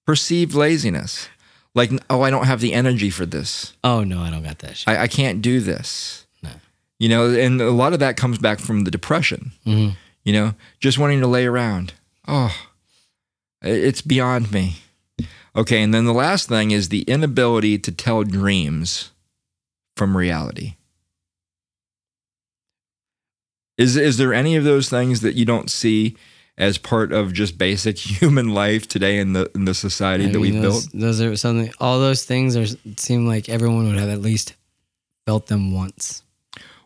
[0.07, 1.29] Perceived laziness.
[1.77, 3.75] Like, oh, I don't have the energy for this.
[3.85, 4.89] Oh no, I don't got that shit.
[4.89, 6.27] I, I can't do this.
[6.43, 6.51] No.
[6.99, 9.53] You know, and a lot of that comes back from the depression.
[9.67, 9.95] Mhm.
[10.25, 11.93] You know, just wanting to lay around.
[12.27, 12.57] Oh,
[13.63, 14.77] it's beyond me.
[15.55, 19.11] Okay, and then the last thing is the inability to tell dreams
[19.97, 20.77] from reality.
[23.79, 26.17] Is is there any of those things that you don't see
[26.59, 30.33] as part of just basic human life today in the in the society I that
[30.35, 31.03] mean, we've those, built?
[31.03, 31.73] Those are something.
[31.81, 32.67] All those things are
[32.97, 34.55] seem like everyone would have at least
[35.27, 36.23] felt them once.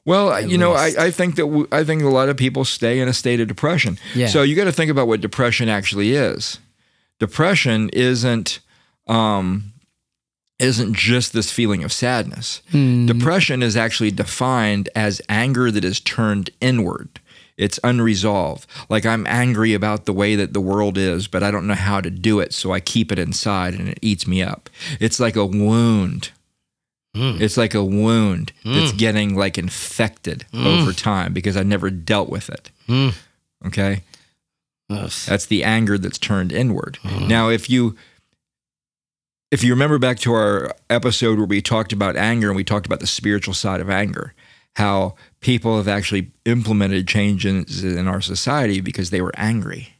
[0.04, 0.92] Well, At you know, I.
[0.98, 3.48] I think that w- I think a lot of people stay in a state of
[3.48, 3.98] depression.
[4.14, 4.28] Yeah.
[4.28, 6.58] So you got to think about what depression actually is.
[7.18, 8.60] Depression isn't
[9.06, 9.72] um,
[10.58, 12.62] isn't just this feeling of sadness.
[12.70, 13.06] Hmm.
[13.06, 17.19] Depression is actually defined as anger that is turned inward.
[17.60, 18.66] It's unresolved.
[18.88, 22.00] Like I'm angry about the way that the world is, but I don't know how
[22.00, 24.70] to do it, so I keep it inside and it eats me up.
[24.98, 26.30] It's like a wound.
[27.14, 27.36] Hmm.
[27.40, 28.74] It's like a wound hmm.
[28.74, 30.66] that's getting like infected hmm.
[30.66, 32.70] over time because I never dealt with it.
[33.66, 34.02] Okay?
[34.88, 35.10] Ugh.
[35.26, 36.98] That's the anger that's turned inward.
[37.28, 37.96] Now, if you
[39.50, 42.86] if you remember back to our episode where we talked about anger and we talked
[42.86, 44.32] about the spiritual side of anger,
[44.76, 49.94] how people have actually implemented changes in our society because they were angry,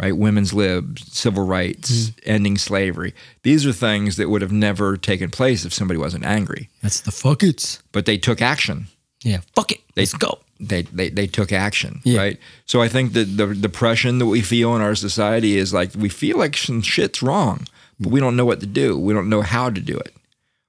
[0.00, 0.16] right?
[0.16, 2.18] Women's lib, civil rights, mm-hmm.
[2.30, 3.14] ending slavery.
[3.42, 7.10] These are things that would have never taken place if somebody wasn't angry, That's the
[7.12, 7.82] fuck it's.
[7.92, 8.86] but they took action
[9.22, 9.80] Yeah, fuck it.
[9.94, 10.38] They- Let's go.
[10.60, 12.18] they they, they took action, Yeah.
[12.20, 12.38] right?
[12.66, 16.08] So I think that the depression that we feel in our society is like we
[16.08, 17.66] feel like some shit's wrong,
[17.98, 18.98] but we don't know what to do.
[18.98, 20.14] We don't know how to do it.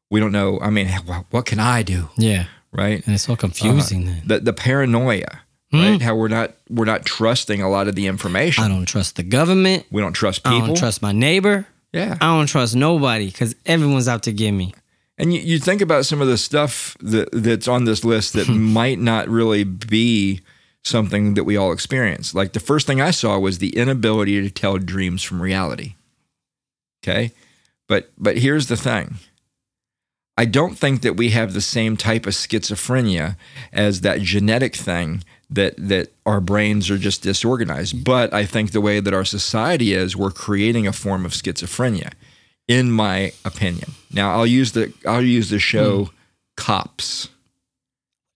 [0.10, 0.60] We don't know.
[0.62, 0.88] I mean,
[1.32, 3.06] what can I do, Yeah, right?
[3.06, 4.22] and it's all confusing uh, then.
[4.26, 5.80] The the paranoia, hmm?
[5.80, 6.02] right?
[6.02, 8.64] How we're not we're not trusting a lot of the information.
[8.64, 9.86] I don't trust the government.
[9.92, 10.68] we don't trust I people.
[10.68, 11.68] don't trust my neighbor.
[11.94, 14.74] yeah, I don't trust nobody because everyone's out to get me.
[15.18, 18.50] And you, you think about some of the stuff that that's on this list that
[18.50, 20.42] might not really be
[20.84, 22.36] something that we all experience.
[22.36, 25.96] Like the first thing I saw was the inability to tell dreams from reality.
[27.04, 27.32] Okay?
[27.88, 29.16] But but here's the thing.
[30.38, 33.38] I don't think that we have the same type of schizophrenia
[33.72, 38.04] as that genetic thing that that our brains are just disorganized.
[38.04, 42.14] But I think the way that our society is, we're creating a form of schizophrenia,
[42.68, 43.92] in my opinion.
[44.12, 46.16] Now I'll use the I'll use the show hmm.
[46.58, 47.30] Cops.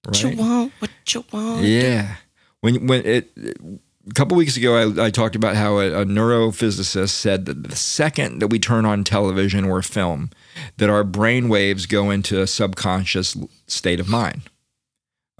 [0.05, 0.73] What you want?
[0.79, 1.63] What you want?
[1.63, 2.15] Yeah.
[2.61, 3.29] When when it
[4.09, 7.75] a couple weeks ago, I, I talked about how a, a neurophysicist said that the
[7.75, 10.31] second that we turn on television or film,
[10.77, 14.43] that our brain waves go into a subconscious state of mind.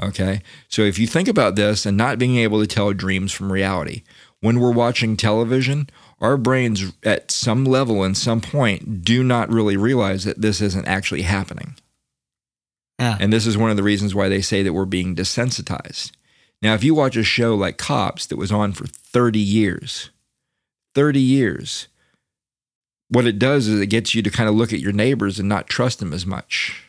[0.02, 0.42] Okay.
[0.68, 4.04] So if you think about this and not being able to tell dreams from reality,
[4.42, 5.90] when we're watching television,
[6.22, 10.88] our brains at some level and some point do not really realize that this isn't
[10.88, 11.76] actually happening.
[12.98, 13.18] Yeah.
[13.20, 16.12] And this is one of the reasons why they say that we're being desensitized.
[16.62, 20.10] Now, if you watch a show like Cops that was on for 30 years,
[20.96, 21.88] 30 years,
[23.10, 25.50] what it does is it gets you to kind of look at your neighbors and
[25.50, 26.84] not trust them as much.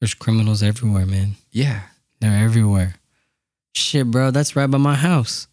[0.00, 1.34] There's criminals everywhere, man.
[1.50, 1.82] Yeah.
[2.20, 2.94] They're everywhere.
[3.74, 5.46] Shit, bro, that's right by my house.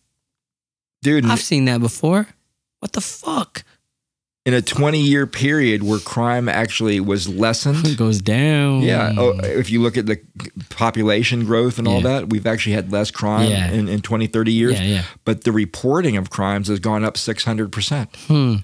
[1.02, 2.28] Dude, I've seen that before.
[2.80, 3.64] What the fuck?
[4.48, 7.98] in a 20 year period where crime actually was It lessened.
[7.98, 8.84] goes down.
[8.84, 9.12] Yeah.
[9.18, 10.20] Oh, if you look at the
[10.70, 12.20] population growth and all Yeah.
[12.20, 13.72] that, we've actually had less crime Yeah.
[13.72, 14.74] in, in 20, 30 years.
[14.74, 15.04] Yeah, yeah.
[15.24, 18.16] But the reporting of crimes has gone up 600%.
[18.28, 18.56] Hmm.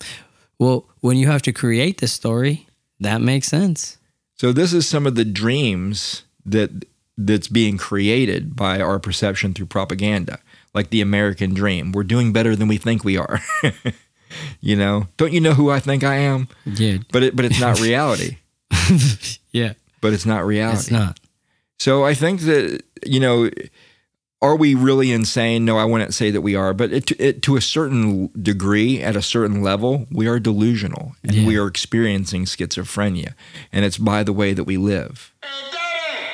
[0.61, 2.67] Well, when you have to create this story,
[2.99, 3.97] that makes sense.
[4.35, 6.85] So this is some of the dreams that
[7.17, 10.37] that's being created by our perception through propaganda,
[10.75, 11.91] like the American dream.
[11.91, 13.39] We're doing better than we think we are.
[14.61, 16.47] you know, don't you know who I think I am?
[16.65, 16.97] Yeah.
[17.11, 18.37] But it, but it's not reality.
[19.51, 19.73] Yeah.
[19.99, 20.77] But it's not reality.
[20.77, 21.19] It's not.
[21.79, 23.49] So I think that you know,
[24.41, 25.65] are we really insane?
[25.65, 29.15] No, I wouldn't say that we are, but it, it, to a certain degree, at
[29.15, 31.45] a certain level, we are delusional and Yeah.
[31.47, 33.33] we are experiencing schizophrenia,
[33.71, 35.31] and it's by the way that we live.
[35.43, 36.25] Hey, Daddy!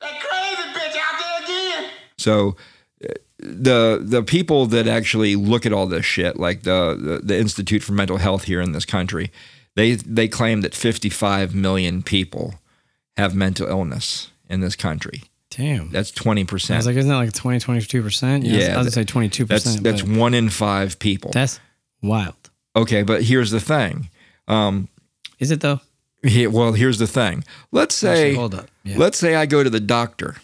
[0.00, 1.44] That crazy bitch out there
[1.78, 1.90] again!
[2.16, 2.56] So
[3.04, 7.38] uh, the the people that actually look at all this shit, like the, the the
[7.38, 9.30] Institute for Mental Health here in this country,
[9.76, 12.54] they they claim that 55 million people
[13.18, 15.24] have mental illness in this country.
[15.50, 15.90] Damn.
[15.90, 16.70] That's 20%.
[16.72, 18.42] I was like, isn't that like 20, 22%?
[18.44, 18.74] Yeah.
[18.74, 19.48] I was that- say 22%.
[19.48, 21.30] That's that's one in five people.
[21.32, 21.58] that's
[22.02, 22.34] wild.
[22.76, 24.08] Okay, but here's the thing.
[24.46, 24.88] Um,
[25.40, 25.80] Is it though?
[26.22, 27.42] he- well, here's the thing.
[27.72, 28.68] Let's say, Actually, hold up.
[28.84, 28.96] Yeah.
[28.98, 30.36] let's say I go to the doctor,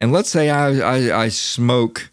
[0.00, 2.10] and let's say I, I I smoke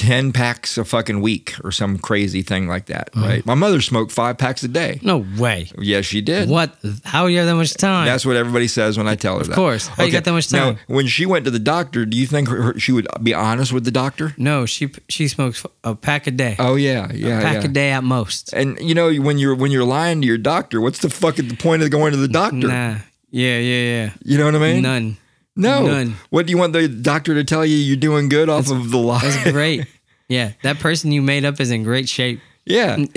[0.00, 3.12] ten packs a fucking week or some crazy thing like that.
[3.12, 3.22] Mm-hmm.
[3.22, 3.46] Right?
[3.46, 4.98] My mother smoked five packs a day.
[5.02, 5.70] no way.
[5.78, 6.48] Yes, she did.
[6.48, 6.74] What?
[7.04, 8.06] How do you have that much time?
[8.06, 9.52] That's what everybody says when I tell her Of that.
[9.52, 9.86] Of course.
[9.88, 10.74] How you got that much time?
[10.74, 13.72] Now, when she went to the doctor, do you think her, she would be honest
[13.72, 14.34] with the doctor?
[14.38, 16.56] no, she she smokes a pack a day.
[16.58, 17.64] Oh yeah, yeah, a pack yeah.
[17.64, 18.54] a day at most.
[18.54, 21.56] And you know when you're when you're lying to your doctor, what's the fucking the
[21.56, 22.68] point of going to the doctor?
[22.68, 22.96] Nah.
[23.30, 24.10] Yeah, yeah, yeah.
[24.24, 24.82] You know what I mean?
[24.82, 25.16] None.
[25.56, 25.86] No.
[25.86, 26.14] None.
[26.30, 27.76] What do you want the doctor to tell you?
[27.76, 29.20] You're doing good off of the lie.
[29.20, 29.86] That's great.
[30.30, 32.40] yeah, that person you made up is in great shape.
[32.64, 32.96] yeah.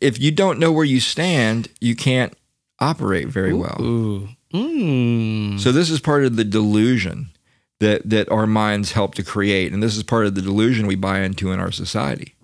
[0.00, 2.32] If you don't know where you stand, you can't
[2.78, 3.76] operate very well.
[3.80, 4.28] Ooh.
[4.54, 5.58] Mm.
[5.60, 7.30] So this is part of the delusion
[7.80, 10.96] that that our minds help to create, and this is part of the delusion we
[10.96, 12.34] buy into in our society.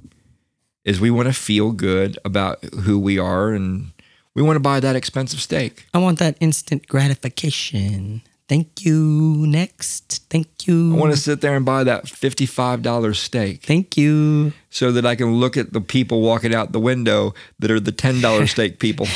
[0.84, 3.92] Is we want to feel good about who we are, and
[4.34, 5.86] we want to buy that expensive steak.
[5.94, 8.22] I want that instant gratification.
[8.48, 9.44] Thank you.
[9.48, 10.24] Next.
[10.30, 10.94] Thank you.
[10.94, 14.52] I want to sit there and buy that $55 steak Thank you.
[14.70, 17.90] so that I can look at the people walking out the window that are the
[17.90, 19.06] $10 steak people.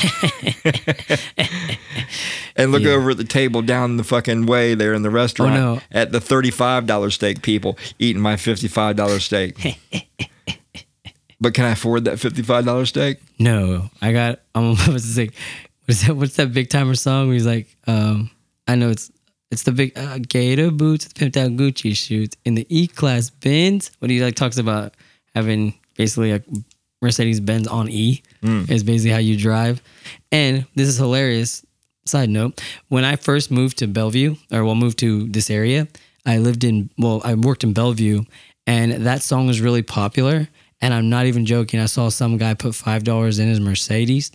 [2.55, 2.91] and look Yeah.
[2.91, 5.81] over at the table down the fucking way there in the restaurant Oh, no.
[5.91, 9.77] at the $35 steak people eating my $55 steak.
[11.39, 13.17] but can I afford that $55 steak?
[13.39, 14.39] No, I got.
[14.55, 15.29] I'm about to say,
[15.85, 16.15] what's that?
[16.15, 17.31] What's that big timer song?
[17.31, 18.29] He's like, um,
[18.67, 19.11] I know it's
[19.51, 23.91] it's the big uh, Gator boots, pimped out Gucci shoes in the E class Benz.
[23.99, 24.93] When he like talks about
[25.35, 26.41] having basically a
[27.01, 28.21] Mercedes Benz on E
[28.69, 29.81] is basically how you drive.
[30.31, 31.65] And this is hilarious.
[32.05, 35.87] Side note: When I first moved to Bellevue, or well, moved to this area,
[36.25, 38.23] I lived in well, I worked in Bellevue,
[38.65, 40.47] and that song was really popular.
[40.83, 41.79] And I'm not even joking.
[41.79, 44.31] I saw some guy put five dollars in his Mercedes,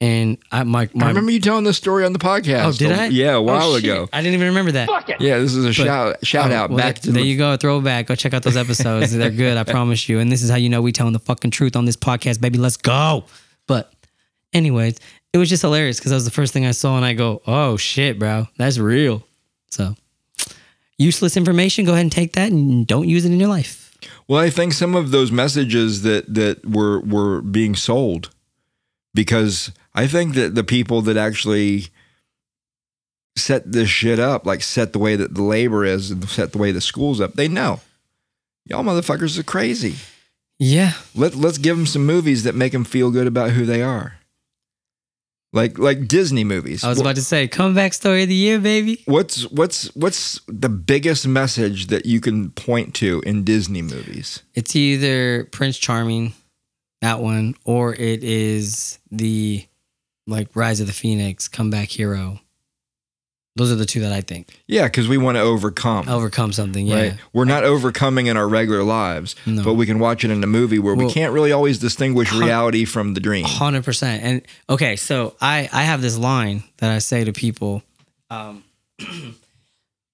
[0.00, 2.64] and I my, my I remember you telling this story on the podcast.
[2.64, 3.06] Oh, did oh, I?
[3.06, 3.84] Yeah, a Oh, while shit.
[3.84, 4.08] ago.
[4.12, 4.86] I didn't even remember that.
[4.88, 5.20] Fuck it.
[5.20, 7.36] Yeah, this is a shout shout Oh, out well, back that- to there the you
[7.36, 8.06] go, throwback.
[8.06, 9.12] Go check out those episodes.
[9.16, 10.20] They're good, I promise you.
[10.20, 12.58] And this is how you know we telling the fucking truth on this podcast, baby.
[12.58, 13.24] Let's go.
[13.66, 13.92] But,
[14.52, 14.98] anyways,
[15.32, 17.42] it was just hilarious because that was the first thing I saw, and I go,
[17.46, 19.24] "Oh shit, bro, that's real."
[19.70, 19.94] So,
[20.96, 21.84] useless information.
[21.84, 23.96] Go ahead and take that and don't use it in your life.
[24.28, 28.30] Well, I think some of those messages that that were were being sold
[29.14, 31.88] because I think that the people that actually
[33.36, 36.58] set this shit up, like set the way that the labor is and set the
[36.58, 37.80] way the school's up, they know.
[38.64, 39.96] Y'all motherfuckers are crazy.
[40.58, 43.80] Yeah, Let let's give them some movies that make them feel good about who they
[43.80, 44.14] are.
[45.52, 46.82] Like like Disney movies.
[46.84, 49.02] I was about to say comeback story of the year, baby.
[49.06, 54.42] What's what's what's the biggest message that you can point to in Disney movies?
[54.54, 56.34] It's either Prince Charming,
[57.02, 59.64] that one, or it is the
[60.28, 62.40] like Rise of the Phoenix, Comeback Hero.
[63.56, 66.08] Those are the two that I think Yeah, because we want to overcome.
[66.08, 66.86] overcome something.
[66.86, 67.14] Yeah, Right.
[67.32, 69.64] We're not overcoming in our regular lives, No.
[69.64, 72.84] but we can watch it in a movie where we can't really always distinguish reality
[72.84, 73.44] from the dream.
[73.46, 74.22] hundred percent.
[74.22, 77.82] And okay, so I I have this line that I say to people.
[78.30, 78.62] Um,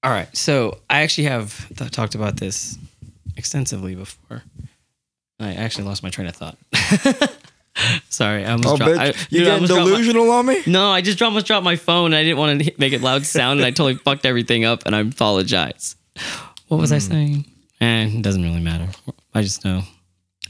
[0.03, 2.79] all right, so I actually have th- talked about this
[3.37, 4.43] extensively before.
[5.39, 6.57] I actually lost my train of thought.
[8.09, 8.93] Sorry, I almost Oh, dropped.
[8.93, 8.99] bitch.
[8.99, 10.63] I, you dude, getting almost dropped my- delusional on me?
[10.67, 12.07] No, I just almost dropped my phone.
[12.07, 14.85] And I didn't want to make it loud sound, and I totally fucked everything up.
[14.87, 15.97] And I apologize.
[16.69, 17.01] What was I Hmm.
[17.13, 17.45] saying?
[17.81, 18.89] And it doesn't really matter.
[19.35, 19.83] I just know.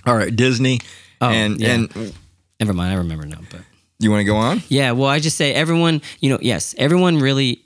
[0.06, 0.80] All right, Disney.
[1.20, 1.72] Oh, and yeah.
[1.74, 2.12] and
[2.60, 2.92] Never mind.
[2.92, 3.38] I remember now.
[3.50, 3.60] But
[3.98, 4.62] you want to go on?
[4.68, 6.02] yeah, well, I just say everyone.
[6.20, 7.63] You know, yes, everyone really,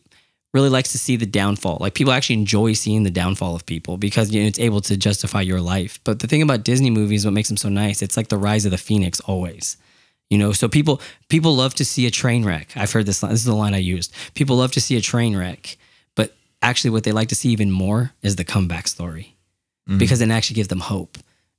[0.55, 1.79] really likes to see the downfall.
[1.81, 4.97] Like people actually enjoy seeing the downfall of people because you know it's able to
[4.97, 6.01] justify your life.
[6.05, 8.65] But the thing about Disney movies, what makes them so nice, it's like the rise
[8.65, 9.77] of the phoenix always.
[10.31, 12.71] You know, so people people love to see a train wreck.
[12.77, 13.33] I've heard this line.
[13.33, 14.15] This is the line I used.
[14.35, 15.79] People love to see a train wreck,
[16.15, 19.37] but actually, what they like to see even more is the comeback story,
[19.89, 19.99] mm-hmm.
[19.99, 21.17] because it actually gives them hope.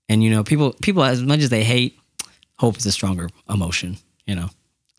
[0.08, 2.00] And you know, people people as much as they hate,
[2.60, 3.98] hope is a stronger emotion.
[4.28, 4.50] You know,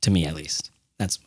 [0.00, 0.70] to me at least.
[0.98, 1.18] That's.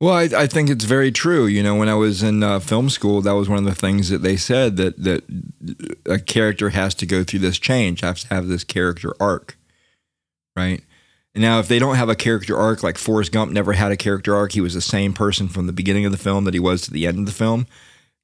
[0.00, 1.46] Well, I, I think it's very true.
[1.46, 4.08] You know, when I was in uh, film school, that was one of the things
[4.08, 5.24] that they said that that
[6.06, 9.58] a character has to go through this change, has to have this character arc,
[10.56, 10.82] right?
[11.34, 13.96] And now, if they don't have a character arc, like Forrest Gump never had a
[13.96, 16.60] character arc, he was the same person from the beginning of the film that he
[16.60, 17.66] was to the end of the film.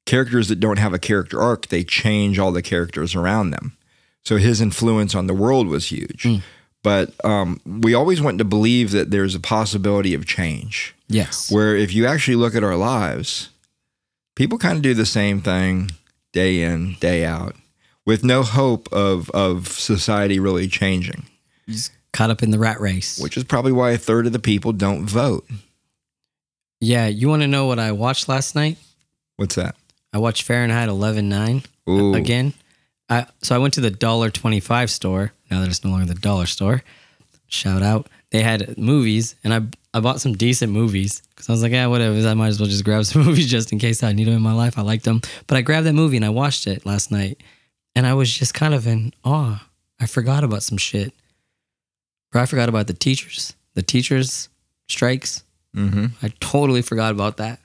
[0.07, 3.77] Characters that don't have a character arc, they change all the characters around them.
[4.25, 6.25] So his influence on the world was huge.
[6.87, 11.51] But um, we always want to believe that there's a possibility of change Yes.
[11.51, 13.49] where if you actually look at our lives,
[14.37, 15.91] people kind of do the same thing
[16.33, 17.57] day in, day out,
[18.05, 21.27] with no hope of of society really changing.
[22.13, 23.19] Caught up in the rat race.
[23.19, 25.45] Which is probably why a third of the people don't vote.
[26.81, 28.79] yeah, you want to know what I watched last night?
[29.39, 29.75] What's that?
[30.13, 32.15] I watched Fahrenheit 11.9 Ooh.
[32.15, 32.55] again.
[33.09, 35.33] I, so I went to the dollar twenty five store.
[35.51, 36.83] Now that it's no longer the dollar store.
[37.49, 38.09] Shout out.
[38.31, 39.63] They had movies, and I
[39.97, 42.17] I bought some decent movies because I was like, yeah, whatever.
[42.29, 44.43] I might as well just grab some movies just in case I need them in
[44.43, 44.79] my life.
[44.79, 47.43] I liked them, but I grabbed that movie and I watched it last night,
[47.95, 49.67] and I was just kind of in awe.
[50.01, 51.13] I forgot about some shit.
[52.33, 54.49] Bro, I forgot about the teachers, the teachers
[54.89, 55.45] strikes.
[55.75, 56.07] Mm-hmm.
[56.23, 57.61] I totally forgot about that.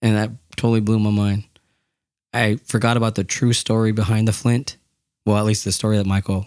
[0.00, 1.44] And that totally blew my mind.
[2.38, 4.76] I forgot about the true story behind the Flint.
[5.26, 6.46] Well, at least the story that Michael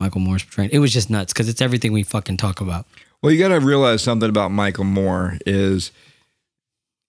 [0.00, 0.70] Michael Moore's portraying.
[0.72, 2.86] It was just nuts because it's everything we fucking talk about.
[3.22, 5.92] Well, you got to realize something about Michael Moore is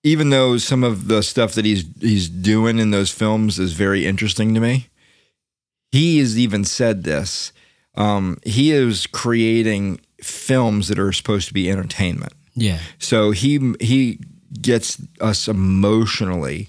[0.03, 4.05] even though some of the stuff that he's he's doing in those films is very
[4.05, 4.87] interesting to me,
[5.91, 7.53] he has even said this.
[7.95, 12.33] Um, he is creating films that are supposed to be entertainment.
[12.55, 12.79] Yeah.
[12.99, 14.19] So he he
[14.61, 16.67] gets us emotionally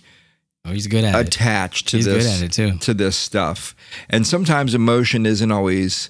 [0.64, 1.26] Oh, he's good at it.
[1.28, 2.78] attached to He's good this at it, too.
[2.78, 3.74] to this stuff.
[4.08, 6.08] And sometimes emotion isn't always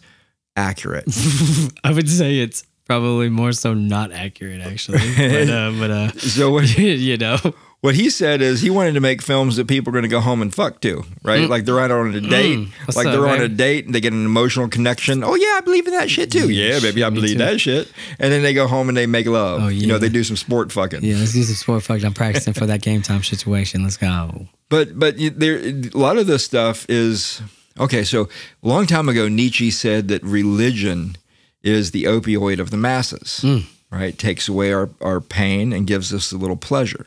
[0.57, 1.05] accurate.
[1.85, 4.99] I would say it's probably more so not accurate, actually.
[5.17, 7.39] But, uh, but uh, so what you know,
[7.83, 10.21] what he said is he wanted to make films that people are going to go
[10.21, 11.49] home and fuck to, right?
[11.49, 12.95] Like they're out on a date, Mm.
[12.97, 15.23] Like up, they're on a date and they get an emotional connection.
[15.23, 16.49] Oh yeah, I believe in that shit too.
[16.49, 17.93] Yeah, baby, I believe that shit.
[18.19, 19.63] And then they go home and they make love.
[19.65, 21.03] Oh, You know, they do some sport fucking.
[21.03, 22.07] yeah, let's do some sport fucking.
[22.07, 23.83] I'm practicing for that game time situation.
[23.83, 24.47] Let's go.
[24.69, 27.43] But but there a lot of this stuff is
[27.79, 28.05] okay.
[28.05, 28.29] So
[28.63, 31.17] a long time ago, Nietzsche said that religion
[31.65, 33.45] is the opioid of the masses.
[33.91, 37.07] Right, takes away our our pain and gives us a little pleasure.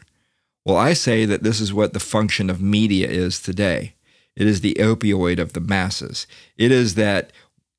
[0.65, 3.93] Well, I say that this is what the function of media is today.
[4.35, 6.27] It is the opioid of the masses.
[6.57, 7.31] It is that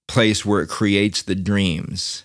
[0.09, 2.25] place where it creates the dreams,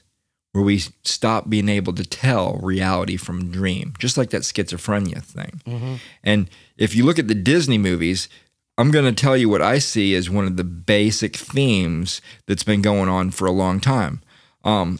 [0.51, 5.99] where we stop being able to tell reality from dream, just like that schizophrenia thing.
[6.24, 8.30] And if you look at the Disney movies,
[8.78, 12.64] I'm going to tell you what I see as one of the basic themes that's
[12.64, 14.22] been going on for a long time.
[14.64, 14.99] Um,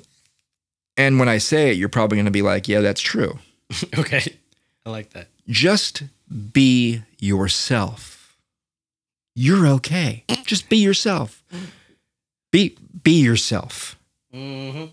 [0.98, 3.38] and when I say it, you're probably going to be like, yeah, that's true.
[3.98, 4.36] Okay,
[4.86, 5.30] I like that.
[5.52, 6.04] Just
[6.54, 8.38] be yourself.
[9.36, 10.24] You're okay.
[10.46, 11.44] Just be yourself.
[12.52, 13.98] Be be yourself.
[14.34, 14.86] Mm-hmm.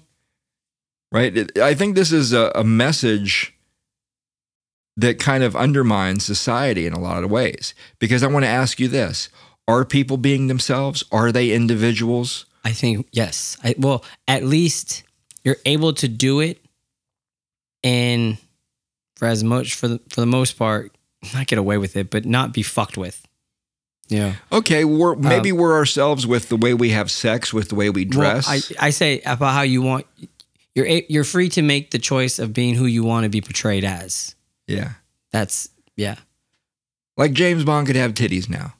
[1.10, 1.58] Right?
[1.58, 3.54] I think this is a, a message
[4.96, 7.72] that kind of undermines society in a lot of ways.
[8.00, 9.28] Because I want to ask you this
[9.68, 11.04] Are people being themselves?
[11.12, 12.46] Are they individuals?
[12.64, 13.56] I think yes.
[13.62, 15.04] I, well, at least
[15.44, 16.58] you're able to do it,
[17.84, 18.38] and
[19.18, 20.96] for as much for the for the most part,
[21.34, 23.26] not get away with it, but not be fucked with.
[24.08, 24.36] Yeah.
[24.50, 27.90] Okay, we're, um, maybe we're ourselves with the way we have sex, with the way
[27.90, 28.46] we dress.
[28.48, 30.06] Well, I, I say about how you want.
[30.74, 33.84] You're you're free to make the choice of being who you want to be portrayed
[33.84, 34.34] as.
[34.66, 34.92] yeah.
[35.30, 36.14] That's yeah.
[37.18, 38.72] Like James Bond could have titties now.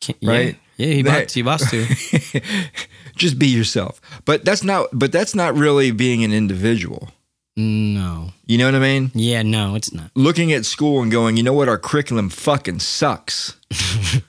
[0.00, 0.56] Can- Right.
[0.76, 2.40] Yeah, yeah he That- bought he bought to.
[3.16, 4.00] just be yourself.
[4.24, 7.10] But that's not but that's not really being an individual.
[7.56, 8.32] No.
[8.44, 9.10] You know what I mean?
[9.14, 10.10] Yeah, no, it's not.
[10.14, 11.68] Looking at school and going, "You know what?
[11.68, 13.56] Our curriculum fucking sucks.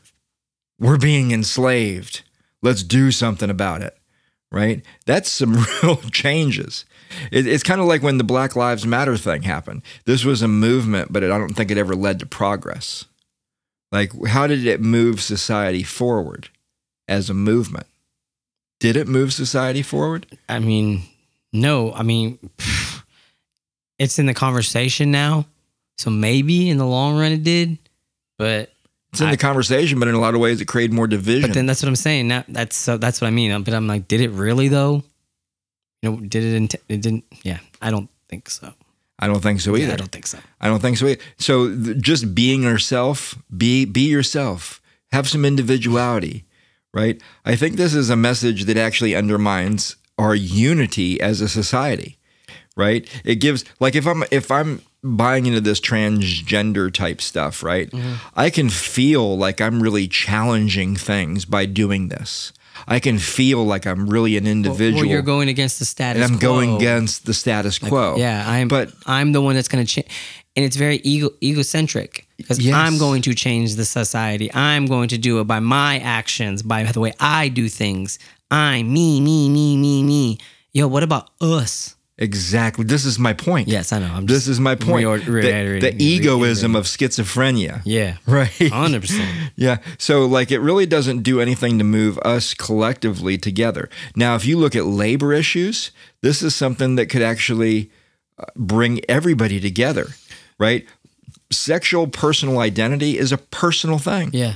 [0.79, 2.23] We're being enslaved.
[2.61, 3.97] Let's do something about it."
[4.49, 4.83] Right?
[5.05, 6.85] That's some real changes.
[7.31, 9.81] It, it's kind of like when the Black Lives Matter thing happened.
[10.05, 13.05] This was a movement, but it, I don't think it ever led to progress.
[13.91, 16.49] Like, how did it move society forward
[17.07, 17.87] as a movement?
[18.79, 20.27] Did it move society forward?
[20.47, 21.03] I mean,
[21.51, 21.93] no.
[21.93, 22.37] I mean,
[23.99, 25.45] it's in the conversation now,
[25.97, 27.77] so maybe in the long run it did,
[28.37, 28.71] but
[29.11, 31.49] It's in the conversation, but in a lot of ways, it created more division.
[31.49, 32.27] but then that's what I'm saying.
[32.27, 33.63] That, that's so that's what I mean.
[33.63, 35.03] But I'm like, did it really though?
[36.01, 36.55] You know, did it?
[36.55, 37.23] Int- it didn't.
[37.43, 38.73] Yeah, I don't think so.
[39.19, 39.87] I don't think so either.
[39.87, 40.37] Yeah, I don't think so.
[40.61, 41.21] I don't think so either.
[41.39, 44.79] So th- just being yourself, be be yourself.
[45.11, 46.43] Have some individuality,
[46.93, 47.19] right?
[47.45, 52.17] I think this is a message that actually undermines our unity as a society,
[52.77, 53.07] right?
[53.25, 57.89] It gives like if I'm if I'm buying into this transgender type stuff, right?
[57.91, 58.13] Mm-hmm.
[58.35, 62.53] I can feel like I'm really challenging things by doing this.
[62.87, 65.01] I can feel like I'm really an individual.
[65.01, 66.23] well, you're going against the status.
[66.23, 66.47] and I'm quo.
[66.47, 68.15] going against the status quo.
[68.17, 68.67] Yeah, I'm.
[68.67, 70.07] But But I'm the one that's going to change,
[70.55, 72.75] and it's very ego egocentric because Yes.
[72.75, 74.53] I'm going to change the society.
[74.53, 78.19] I'm going to do it by my actions, by the way I do things.
[78.51, 80.37] I'm me, me, me, me, me.
[80.71, 81.95] Yo, what about us?
[82.19, 82.83] Exactly.
[82.83, 83.67] This is my point.
[83.67, 84.11] Yes, I know.
[84.11, 85.05] I'm This is my point.
[85.05, 85.23] reor-
[85.79, 87.81] The- the, egoism of schizophrenia.
[87.85, 88.49] Yeah, Right.
[88.71, 89.51] hundred percent.
[89.55, 89.77] Yeah.
[89.99, 93.87] So, like, it really doesn't do anything to move us collectively together.
[94.15, 95.91] Now, if you look at labor issues,
[96.21, 97.91] this is something that could actually
[98.39, 100.07] uh, bring everybody together,
[100.57, 100.87] right?
[101.51, 104.31] Sexual personal identity is a personal thing.
[104.33, 104.55] Yeah,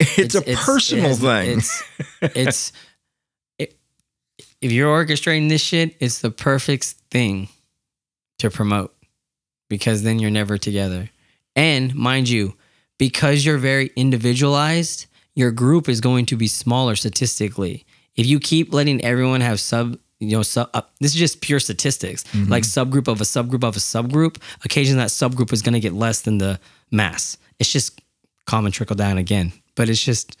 [0.00, 1.58] It's, a personal it's- thing.
[1.58, 1.82] It's
[2.36, 2.72] it's it,
[4.66, 7.48] if you're orchestrating this shit, it's the perfect thing
[8.40, 8.92] to promote
[9.68, 11.08] because then you're never together.
[11.54, 12.56] And mind you,
[12.98, 15.06] because you're very individualized,
[15.36, 17.86] your group is going to be smaller statistically.
[18.16, 21.60] If you keep letting everyone have sub, you know, sub, uh, this is just pure
[21.60, 24.42] statistics, like subgroup of a subgroup of a subgroup.
[24.64, 26.58] Occasionally, that subgroup is going to get less than the
[26.90, 27.38] mass.
[27.60, 28.00] It's just
[28.46, 29.52] common trickle down again.
[29.76, 30.36] But it's just,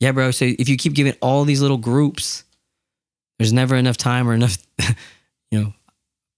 [0.00, 0.32] yeah, bro.
[0.32, 2.44] So if you keep giving all these little groups,
[3.44, 4.56] there's never enough time or enough,
[5.50, 5.74] you know,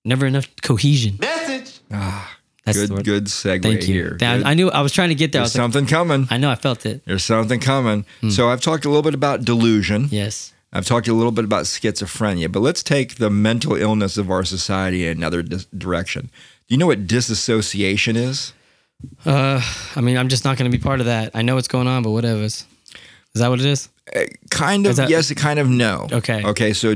[0.04, 1.16] never enough cohesion.
[1.20, 1.78] Message.
[1.92, 3.94] ah, That's good, good segue Thank you.
[3.94, 4.16] here.
[4.18, 4.46] That- Good.
[4.46, 5.40] I knew I was trying to get there.
[5.42, 6.26] There's was like, something coming.
[6.30, 7.04] I know I felt it.
[7.06, 8.04] There's something coming.
[8.20, 8.30] Hmm.
[8.30, 10.08] So I've talked a little bit about delusion.
[10.10, 10.52] Yes.
[10.72, 14.42] I've talked a little bit about schizophrenia, but let's take the mental illness of our
[14.44, 16.22] society in another dis- direction.
[16.68, 18.52] Do you know what disassociation is?
[19.24, 19.62] Uh,
[19.94, 21.30] I mean, I'm just not going to be part of that.
[21.34, 22.42] I know what's going on, but whatever.
[22.42, 22.66] Is
[23.34, 23.88] that what it is?
[24.14, 26.06] Uh, kind of that- yes, kind of no.
[26.12, 26.44] Okay.
[26.44, 26.72] Okay.
[26.72, 26.94] So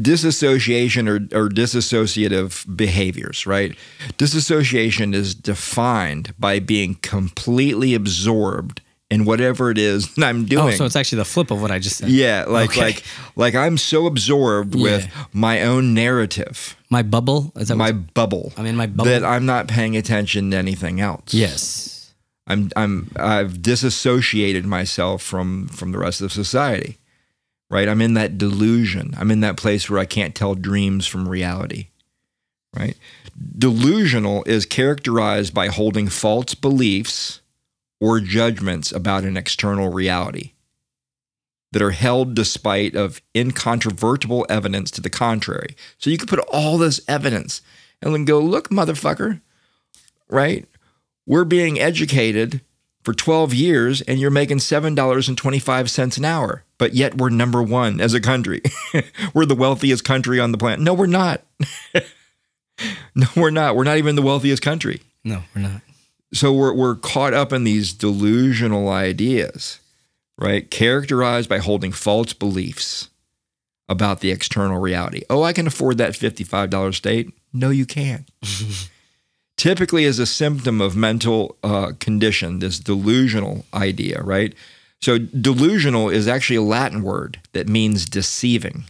[0.00, 3.76] disassociation or, or disassociative behaviors, right?
[4.16, 10.66] Disassociation is defined by being completely absorbed in whatever it is that I'm oh, doing.
[10.74, 12.08] Oh, so it's actually the flip of what I just said.
[12.08, 12.80] yeah, like Okay.
[12.80, 13.04] like
[13.36, 17.52] like I'm so absorbed with my own narrative, My bubble.
[17.56, 18.52] Is that my bubble.
[18.56, 19.04] I'm in my bubble?
[19.10, 21.32] that I'm not paying attention to anything else.
[21.32, 21.93] Yes.
[22.46, 26.98] I'm I'm I've disassociated myself from from the rest of society.
[27.70, 27.88] Right?
[27.88, 29.14] I'm in that delusion.
[29.18, 31.88] I'm in that place where I can't tell dreams from reality.
[32.76, 32.96] Right?
[33.58, 37.40] Delusional is characterized by holding false beliefs
[38.00, 40.52] or judgments about an external reality
[41.72, 45.74] that are held despite of incontrovertible evidence to the contrary.
[45.98, 47.62] So you could put all this evidence
[48.00, 49.40] and then go, look, motherfucker,
[50.28, 50.68] right?
[51.26, 52.60] We're being educated
[53.02, 58.14] for 12 years and you're making $7.25 an hour, but yet we're number one as
[58.14, 58.62] a country.
[59.34, 60.80] we're the wealthiest country on the planet.
[60.80, 61.42] No, we're not.
[63.14, 63.76] no, we're not.
[63.76, 65.02] We're not even the wealthiest country.
[65.22, 65.82] No, we're not.
[66.32, 69.80] So we're, we're caught up in these delusional ideas,
[70.38, 70.68] right?
[70.70, 73.10] Characterized by holding false beliefs
[73.88, 75.22] about the external reality.
[75.28, 77.30] Oh, I can afford that $55 state.
[77.52, 78.28] No, you can't.
[79.56, 84.54] Typically, is a symptom of mental uh, condition, this delusional idea, right?
[85.00, 88.84] So, delusional is actually a Latin word that means deceiving.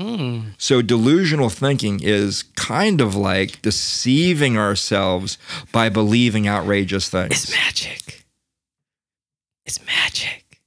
[0.00, 0.54] Mm.
[0.56, 5.36] So delusional thinking is kind of like deceiving ourselves
[5.72, 7.32] by believing outrageous things.
[7.32, 8.24] It's magic.
[9.66, 10.60] It's magic.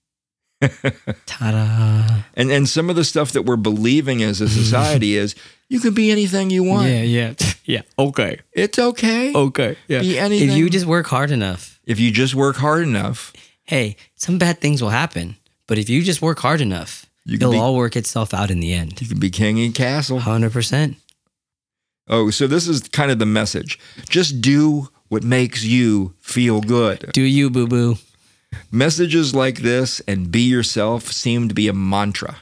[1.25, 2.23] Ta-da.
[2.35, 5.35] And and some of the stuff that we're believing as a society is
[5.69, 6.87] you can be anything you want.
[6.89, 7.33] Yeah, yeah,
[7.65, 7.81] yeah.
[7.97, 9.33] Okay, It's okay.
[9.33, 9.75] okay.
[9.87, 10.01] Yeah.
[10.01, 13.33] Be If you just work hard enough, if you just work hard enough,
[13.63, 15.35] hey, some bad things will happen.
[15.67, 18.51] But if you just work hard enough, You can it'll be- all work itself out
[18.51, 19.01] in the end.
[19.01, 20.19] you can be king and castle.
[20.19, 20.97] Hundred percent.
[22.09, 23.79] Oh, so this is kind of the message.
[24.09, 27.09] Just do what makes you feel good.
[27.13, 27.95] Do you, boo boo?
[28.71, 32.37] Messages like this and be yourself seem to be a mantra.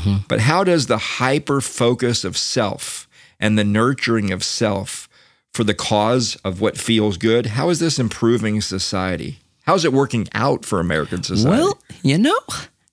[0.00, 0.24] Mhm.
[0.28, 3.08] But how does the hyper focus of self
[3.40, 5.08] and the nurturing of self
[5.52, 9.38] for the cause of what feels good, how is this improving society?
[9.66, 11.48] How's it working out for American society?
[11.48, 12.38] Well, you know,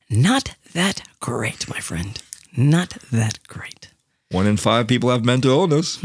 [0.09, 2.17] not that great, my friend.
[2.55, 3.89] Not that great.
[4.31, 5.99] one in five people have mental illness.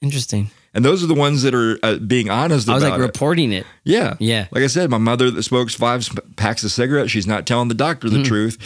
[0.00, 0.50] Interesting.
[0.74, 2.72] And those are the ones that are uh, being honest about.
[2.72, 3.02] I was like it.
[3.02, 3.64] reporting it.
[3.84, 4.14] Yeah.
[4.20, 4.46] Yeah.
[4.50, 7.74] Like I said, my mother that smokes five packs of cigarettes, she's not telling the
[7.74, 8.14] doctor Hmm.
[8.18, 8.58] the truth.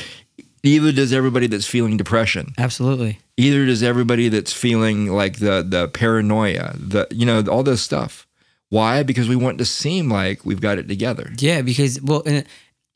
[0.68, 2.52] Either does everybody that's feeling depression.
[2.58, 3.18] Absolutely.
[3.36, 8.26] Either does everybody that's feeling like the the paranoia, the you know, all this stuff.
[8.70, 9.02] Why?
[9.02, 11.32] Because we want to seem like we've got it together.
[11.38, 12.44] Yeah, because well, in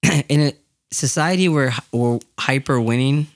[0.04, 0.52] a, in a
[0.92, 3.28] society where where hyper winning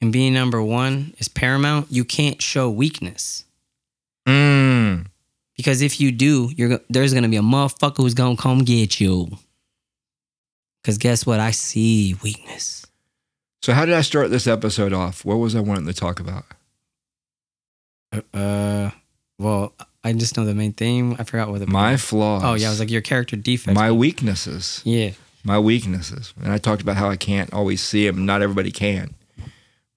[0.00, 3.44] and being number one is paramount, you can't show weakness
[4.28, 5.06] Mm.
[5.56, 9.28] because if you do, you're there's gonna be a motherfucker who's gonna come get you.
[10.82, 11.40] Because guess what?
[11.40, 12.79] I see weakness.
[13.62, 15.24] So how did I start this episode off?
[15.24, 16.44] What was I wanting to talk about?
[18.34, 18.90] Uh,
[19.38, 21.14] well, I just know the main theme.
[21.18, 22.42] I forgot what the My flaws.
[22.44, 23.74] Oh yeah, I was like your character defects.
[23.78, 24.80] my weaknesses.
[24.84, 25.10] yeah.
[25.44, 26.32] my weaknesses.
[26.42, 28.24] And I talked about how I can't always see them.
[28.26, 29.14] Not everybody can,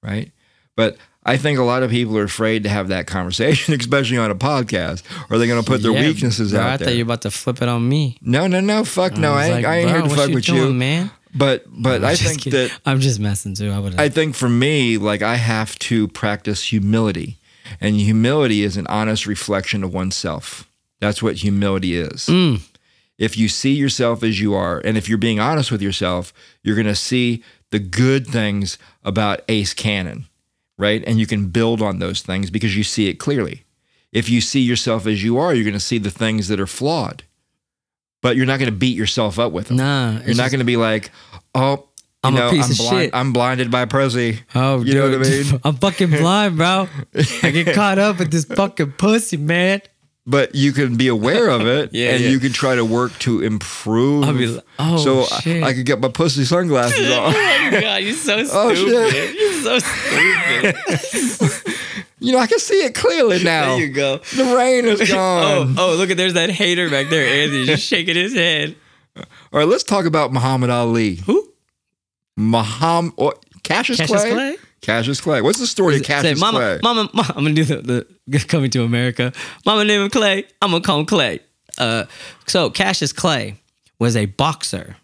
[0.02, 0.32] right?
[0.76, 4.30] But I think a lot of people are afraid to have that conversation, especially on
[4.30, 5.04] a podcast.
[5.32, 6.94] Are they're going to put their Yeah, weaknesses bro, I out thought there.
[6.96, 8.18] you were about to flip it on me.
[8.22, 9.32] no, no, no, fuck no.
[9.32, 11.12] was I ain't, like, I ain't here to fuck you with doing, you, man.
[11.36, 12.68] But but I'm I think kidding.
[12.68, 13.72] that I'm just messing too.
[13.72, 14.00] I would.
[14.00, 17.38] I think for me, like I have to practice humility,
[17.82, 20.70] and humility is an honest reflection of oneself.
[21.00, 22.28] That's what humility is.
[22.28, 22.62] Mm.
[23.18, 26.76] If you see yourself as you are, and if you're being honest with yourself, you're
[26.76, 30.26] going to see the good things about Ace Cannon,
[30.78, 31.04] right?
[31.06, 33.64] And you can build on those things because you see it clearly.
[34.12, 36.68] If you see yourself as you are, you're going to see the things that are
[36.68, 37.24] flawed,
[38.24, 39.78] but you're not going to beat yourself up with them.
[39.78, 41.12] Nah, You're not going to be like,
[41.54, 41.88] oh,
[42.24, 43.14] I'm a piece I'm of blind, shit.
[43.14, 44.40] I'm blinded by pussy.
[44.56, 45.60] Oh, you know what I mean?
[45.66, 46.88] I'm fucking blind, bro.
[47.44, 49.82] I get caught up with this fucking pussy, man.
[50.26, 52.30] But you can be aware of it, Yeah, and yeah.
[52.30, 54.24] you can try to work to improve.
[54.24, 55.64] I'll be like, oh, so I- shit.
[55.64, 57.34] I, could get my pussy sunglasses on.
[57.36, 58.56] Oh my God, you're so stupid.
[58.58, 59.36] Oh, shit.
[59.36, 61.63] You're so stupid.
[62.24, 63.76] You know, I can see it clearly now.
[63.76, 64.18] there you go.
[64.18, 65.76] The rain is Oh, gone.
[65.78, 68.76] oh, oh, look at there's that hater back there, Anthony, just shaking his head.
[69.18, 69.24] All
[69.60, 71.16] right, let's talk about Muhammad Ali.
[71.26, 71.50] Who?
[72.36, 74.32] Muhammad or Cassius, Cassius Clay?
[74.32, 74.56] Clay?
[74.82, 75.42] Cassius Clay.
[75.42, 76.80] What's the story of Say, Cassius mama, Clay?
[76.82, 79.32] mama, mama, I'm gonna do the, the coming to America.
[79.66, 80.46] Mama name him Clay.
[80.62, 81.40] I'm gonna call him Clay.
[81.78, 82.06] Uh,
[82.48, 83.56] so Cassius Clay
[84.00, 84.96] was a boxer,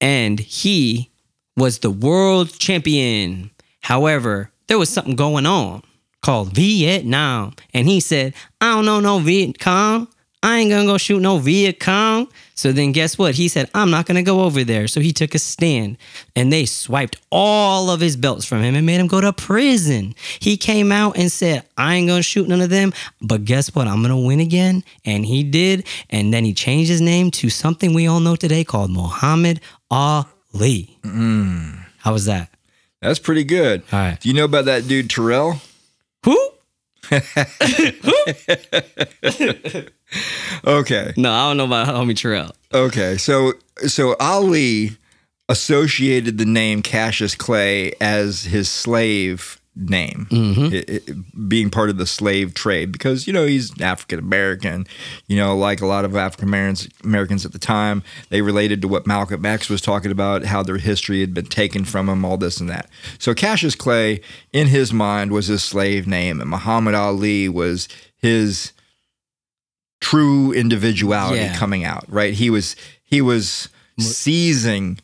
[0.00, 1.10] and he
[1.56, 3.50] was the world champion.
[3.82, 5.82] However, there was something going on
[6.26, 10.08] called Vietnam, and he said, "I don't know no Viet Cong.
[10.42, 13.36] I ain't gonna go shoot no Viet Cong." So then, guess what?
[13.36, 15.98] He said, "I'm not gonna go over there." So he took a stand,
[16.34, 20.16] and they swiped all of his belts from him and made him go to prison.
[20.40, 23.86] He came out and said, "I ain't gonna shoot none of them, but guess what?
[23.86, 27.94] I'm gonna win again." And he did, and then he changed his name to something
[27.94, 29.60] we all know today called Muhammad
[29.92, 30.98] Ali.
[31.04, 31.82] Mm-hmm.
[31.98, 32.50] How was that?
[33.00, 33.84] That's pretty good.
[33.92, 34.20] All right.
[34.20, 35.60] Do you know about that dude Terrell?
[40.64, 41.12] Okay.
[41.16, 42.52] No, I don't know about homie Terrell.
[42.72, 43.16] Okay.
[43.16, 43.54] So
[43.86, 44.96] so Ali
[45.48, 50.72] associated the name Cassius Clay as his slave name, mm-hmm.
[50.74, 54.86] it- it- being part of the slave trade because you know he's African American.
[55.26, 58.88] You know, like a lot of African Americans Americans at the time, they related to
[58.88, 62.36] what Malcolm X was talking about, how their history had been taken from them, all
[62.38, 62.88] this and that.
[63.18, 64.20] So Cassius Clay,
[64.52, 68.72] in his mind, was his slave name, and Muhammad Ali was his
[70.00, 71.56] true individuality Yeah.
[71.56, 72.04] coming out.
[72.08, 72.34] Right?
[72.34, 73.68] He was he was
[73.98, 74.98] seizing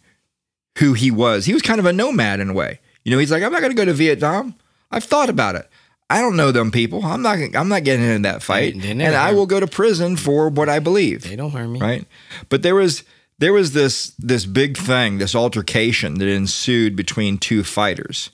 [0.78, 1.44] who he was.
[1.44, 2.80] He was kind of a nomad in a way.
[3.04, 4.54] You know, he's like, I'm not going to go to Vietnam.
[4.92, 5.68] I've thought about it.
[6.10, 7.04] I don't know them people.
[7.04, 7.38] I'm not.
[7.54, 10.78] I'm not getting into that fight, and I will go to prison for what I
[10.78, 11.22] believe.
[11.22, 11.80] They don't hurt me.
[11.80, 12.04] Right?
[12.50, 13.02] But there was
[13.38, 18.30] there was this this big thing, this altercation that ensued between two fighters.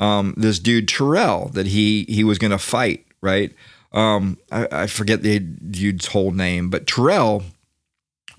[0.00, 3.04] Um, this dude Terrell that he he was going to fight.
[3.20, 3.52] Right?
[3.92, 7.42] Um, I, I forget the dude's whole name, but Terrell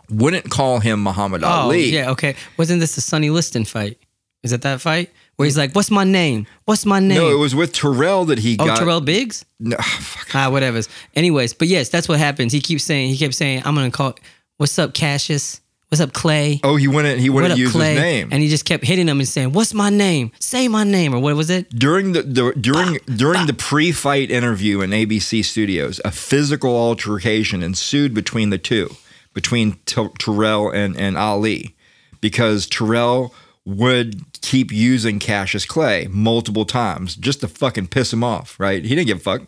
[0.09, 1.85] wouldn't call him Muhammad Oh, Ali.
[1.89, 2.35] yeah, okay.
[2.57, 3.97] Wasn't this the Sonny Liston fight?
[4.41, 6.47] Is it that fight where he's like, "What's my name?
[6.65, 8.63] What's my name?" No, it was with Terrell that he got.
[8.63, 8.79] oh, got.
[8.79, 9.45] Terrell Biggs.
[9.57, 10.35] No, fuck.
[10.35, 10.81] Ah, whatever.
[11.15, 12.51] Anyways, but yes, that's what happens.
[12.51, 14.15] He keeps saying, he kept saying, "I'm gonna call.
[14.57, 15.61] What's up, Cassius?
[15.87, 16.59] What's up, Clay?
[16.65, 17.21] Oh, he wouldn't.
[17.21, 18.27] He wouldn't use Clay?" his name.
[18.31, 20.33] And he just kept hitting him and saying, "What's my name?
[20.39, 21.69] Say my name." Or what was it?
[21.69, 28.13] during the, the during during the pre-fight interview in ABC Studios, a physical altercation ensued
[28.13, 28.93] between the two,
[29.33, 31.75] between T- Terrell and and Ali,
[32.19, 33.33] because Terrell
[33.65, 38.59] would keep using Cassius Clay multiple times just to fucking piss him off.
[38.59, 38.83] Right?
[38.83, 39.41] He didn't give a fuck.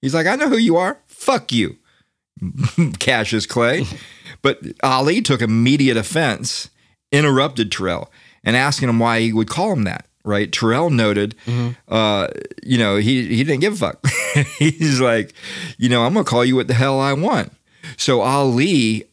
[0.00, 0.98] He's like, I know who you are.
[1.06, 1.76] Fuck you,
[2.98, 3.84] Cassius Clay.
[4.42, 6.70] But Ali took immediate offense,
[7.12, 8.10] interrupted Terrell,
[8.42, 10.06] and asking him why he would call him that.
[10.24, 10.50] Right?
[10.50, 11.34] Terrell noted,
[11.88, 12.28] uh,
[12.62, 14.06] you know, he he didn't give a fuck.
[14.58, 15.34] He's like,
[15.76, 17.52] you know, I'm gonna call you what the hell I want.
[17.98, 19.04] So Ali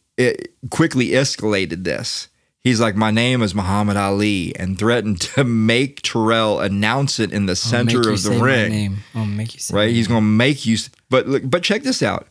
[0.70, 2.28] quickly escalated this.
[2.64, 7.46] He's like, my name is Muhammad Ali, and threatened to make Terrell announce it in
[7.46, 8.96] the center of the ring name.
[9.14, 9.90] I'll make you say right?
[9.90, 10.76] He's to make you.
[11.08, 12.26] But look, but check this out.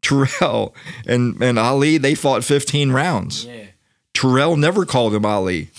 [0.00, 0.74] Terrell
[1.06, 3.44] and and Ali they fought 15 rounds.
[3.44, 3.66] Yeah.
[4.14, 5.70] Terrell never called him Ali,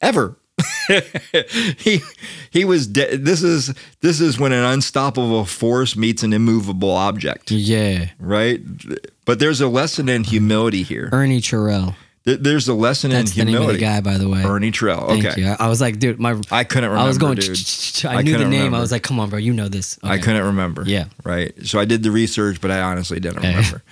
[0.00, 0.36] ever.
[1.78, 2.00] he
[2.50, 2.86] he was.
[2.86, 8.10] De- this is this is when an unstoppable force meets an immovable object, Yeah.
[8.18, 8.60] right?
[9.24, 11.08] But there's a lesson in humility here.
[11.12, 11.94] Ernie Terrell.
[12.26, 14.42] Th- There's a lesson That's in the name of the guy, by the way.
[14.42, 15.08] Ernie Terrell.
[15.08, 15.56] Thank Okay, you.
[15.58, 16.38] I, was like, dude, my.
[16.50, 17.04] I couldn't remember.
[17.04, 17.36] I was going.
[17.36, 17.56] dude.
[18.04, 18.50] I I knew the name.
[18.52, 18.76] remember.
[18.76, 19.98] I was like, come on, bro, you know this.
[20.02, 20.82] I couldn't remember.
[20.86, 21.06] Yeah.
[21.24, 21.54] Right.
[21.66, 23.82] So I did the research, but I honestly didn't remember.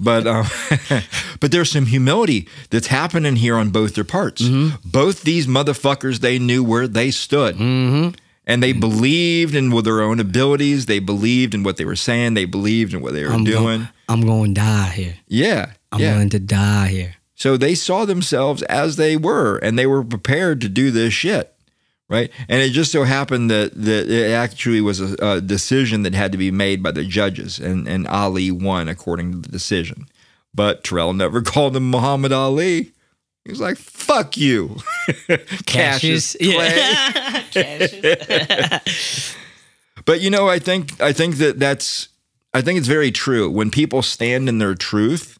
[0.00, 0.46] but um,
[1.40, 4.42] but there's some humility that's happening here on both their parts.
[4.42, 4.76] Mm-hmm.
[4.88, 7.56] Both these motherfuckers, they knew where they stood.
[7.56, 8.16] Mm-hmm.
[8.48, 10.86] And they believed in with their own abilities.
[10.86, 12.34] They believed in what they were saying.
[12.34, 13.62] They believed in what they were I'm doing.
[13.64, 15.14] Going, I'm going to die here.
[15.26, 15.72] yeah.
[15.92, 16.12] I'm yeah.
[16.14, 17.15] willing to die here.
[17.36, 21.54] So they saw themselves as they were, and they were prepared to do this shit,
[22.08, 22.30] right?
[22.48, 26.32] And it just so happened that that it actually was a, a decision that had
[26.32, 30.06] to be made by the judges, and and Ali won according to the decision.
[30.54, 32.92] But Terrell never called him Muhammad Ali.
[33.44, 34.78] He was like, "Fuck you,
[35.66, 36.92] Cassius Clay."
[37.54, 38.80] Yeah.
[40.06, 42.08] But you know, I think I think that that's
[42.54, 43.50] I think it's very true.
[43.50, 45.35] When people stand in their truth,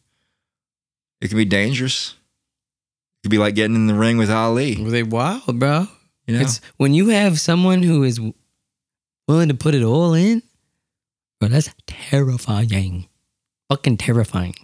[1.21, 2.11] it can be dangerous.
[2.11, 4.81] It could be like getting in the ring with Ali.
[4.81, 5.87] Were they wild, bro.
[6.27, 8.19] You know, It's when you have someone who is
[9.27, 10.43] willing to put it all in,
[11.39, 11.49] bro.
[11.49, 13.07] That's terrifying.
[13.69, 14.55] Fucking terrifying.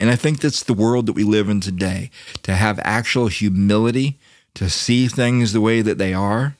[0.00, 2.10] and I think that's the world that we live in today.
[2.42, 4.18] To have actual humility,
[4.54, 6.56] to see things the way that they are,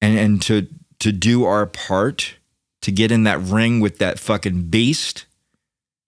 [0.00, 0.68] and and to
[1.00, 2.36] to do our part,
[2.82, 5.26] to get in that ring with that fucking beast,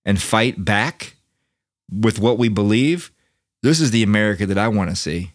[0.05, 1.16] and fight back
[1.91, 3.11] with what we believe.
[3.63, 5.33] This is the America that I want to see.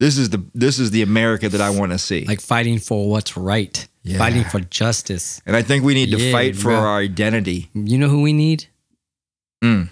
[0.00, 2.24] This is the this is the America that I want to see.
[2.24, 4.18] Like fighting for what's right, Yeah.
[4.18, 5.42] fighting for justice.
[5.44, 6.76] and I think we need to Yeah, fight for bro.
[6.76, 7.68] our identity.
[7.74, 8.66] You know who we need?
[9.64, 9.88] Mm.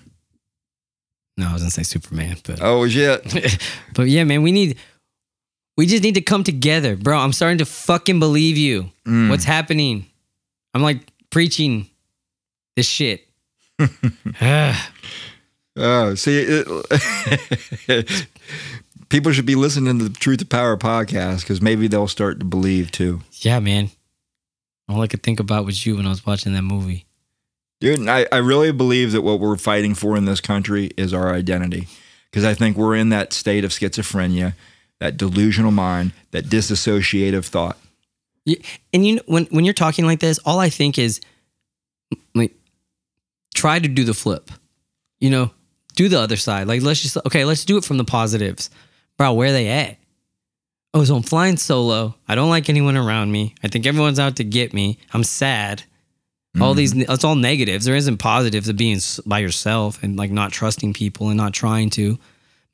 [1.36, 3.58] No, I was gonna say Superman, but Oh shit.
[3.94, 4.76] but yeah, man, we need.
[5.76, 7.18] We just need to come together, bro.
[7.18, 8.90] I'm starting to fucking believe you.
[9.06, 9.28] Mm.
[9.28, 10.06] What's happening?
[10.72, 11.00] I'm like
[11.30, 11.90] preaching
[12.76, 13.26] this shit.
[15.76, 18.26] Oh, see, it,
[19.08, 22.44] people should be listening to the Truth to Power podcast because maybe they'll start to
[22.44, 23.20] believe too.
[23.40, 23.90] yeah, man.
[24.88, 27.06] All I could think about was you when I was watching that movie.
[27.80, 31.34] Dude, I, I really believe that what we're fighting for in this country is our
[31.34, 31.88] identity.
[32.30, 34.54] Because I think we're in that state of schizophrenia,
[35.00, 37.76] that delusional mind, that disassociative thought.
[38.44, 38.58] Yeah,
[38.92, 41.20] and you know, when when you're talking like this, all I think is
[42.34, 42.54] like
[43.54, 44.50] try to do the flip.
[45.18, 45.50] You know,
[45.96, 46.68] do the other side.
[46.68, 48.70] Like let's just okay, let's do it from the positives.
[49.18, 49.98] Bro, where they at?
[50.94, 52.14] Oh, so I'm flying solo.
[52.28, 53.54] I don't like anyone around me.
[53.62, 54.98] I think everyone's out to get me.
[55.12, 55.82] I'm sad.
[56.58, 56.78] All mm-hmm.
[56.78, 57.84] these, it's all negatives.
[57.84, 61.90] There isn't positives of being by yourself and like not trusting people and not trying
[61.90, 62.18] to.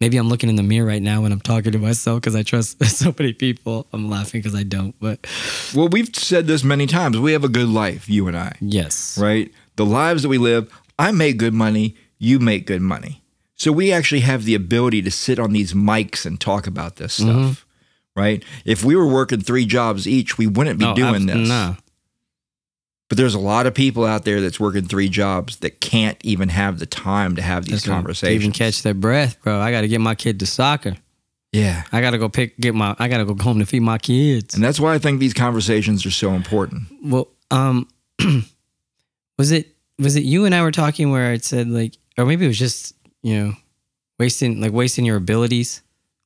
[0.00, 2.42] Maybe I'm looking in the mirror right now when I'm talking to myself because I
[2.42, 3.86] trust so many people.
[3.92, 5.26] I'm laughing because I don't, but
[5.74, 7.18] Well, we've said this many times.
[7.18, 9.18] We have a good life, you and I, yes.
[9.18, 9.52] right?
[9.76, 13.22] The lives that we live, I make good money, you make good money.
[13.56, 17.14] So we actually have the ability to sit on these mics and talk about this
[17.14, 18.20] stuff, Mm-hmm.
[18.20, 18.44] right?
[18.64, 21.48] If we were working three jobs each, we wouldn't be No, doing abs- this.
[21.48, 21.74] Nah.
[23.08, 26.48] But there's a lot of people out there that's working three jobs that can't even
[26.48, 28.42] have the time to have these That's conversations.
[28.42, 29.60] Even catch their breath, bro.
[29.60, 30.96] I got to get my kid to soccer.
[31.52, 31.84] yeah.
[31.92, 33.98] I got to go pick, get my, I got to go home to feed my
[33.98, 34.54] kids.
[34.54, 36.84] And that's why I think these conversations are so important.
[37.04, 37.86] Well, um,
[39.38, 42.44] was it, was it you and I were talking where it said like, or maybe
[42.44, 43.52] it was just, you know,
[44.18, 45.82] wasting, like wasting your abilities.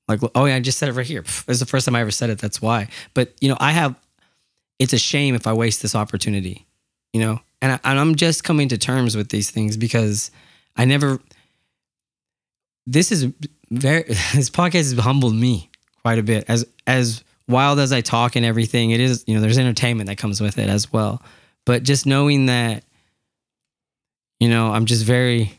[0.09, 1.25] Like, oh yeah, I just said it right here.
[1.49, 2.39] Is the first time I ever said it.
[2.39, 2.89] That's why.
[3.15, 3.97] But you know, I have,
[4.79, 6.67] it's a shame if I waste this opportunity,
[7.13, 10.31] you know, and, I, and I'm just coming to terms with these things because
[10.77, 11.21] I never,
[12.87, 13.33] this is
[13.71, 14.03] very,
[14.35, 15.71] this podcast has humbled me
[16.03, 18.91] quite a bit as, as wild as I talk and everything.
[18.91, 21.23] It is, you know, there's entertainment that comes with it as well.
[21.65, 22.85] But just knowing that,
[24.39, 25.56] you know, I'm just very,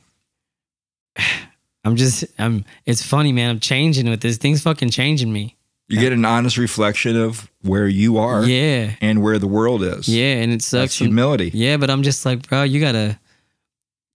[1.83, 3.49] I'm just, I'm, it's funny, man.
[3.49, 4.37] I'm changing with this.
[4.37, 5.55] Things fucking changing me.
[5.89, 8.91] You get an honest reflection of where you are Yeah.
[8.99, 10.09] and where the world is.
[10.09, 10.33] Yeah.
[10.33, 10.97] And it That's sucks.
[10.97, 11.49] humility.
[11.53, 11.77] Yeah.
[11.77, 13.17] But I'm just like, bro, you gotta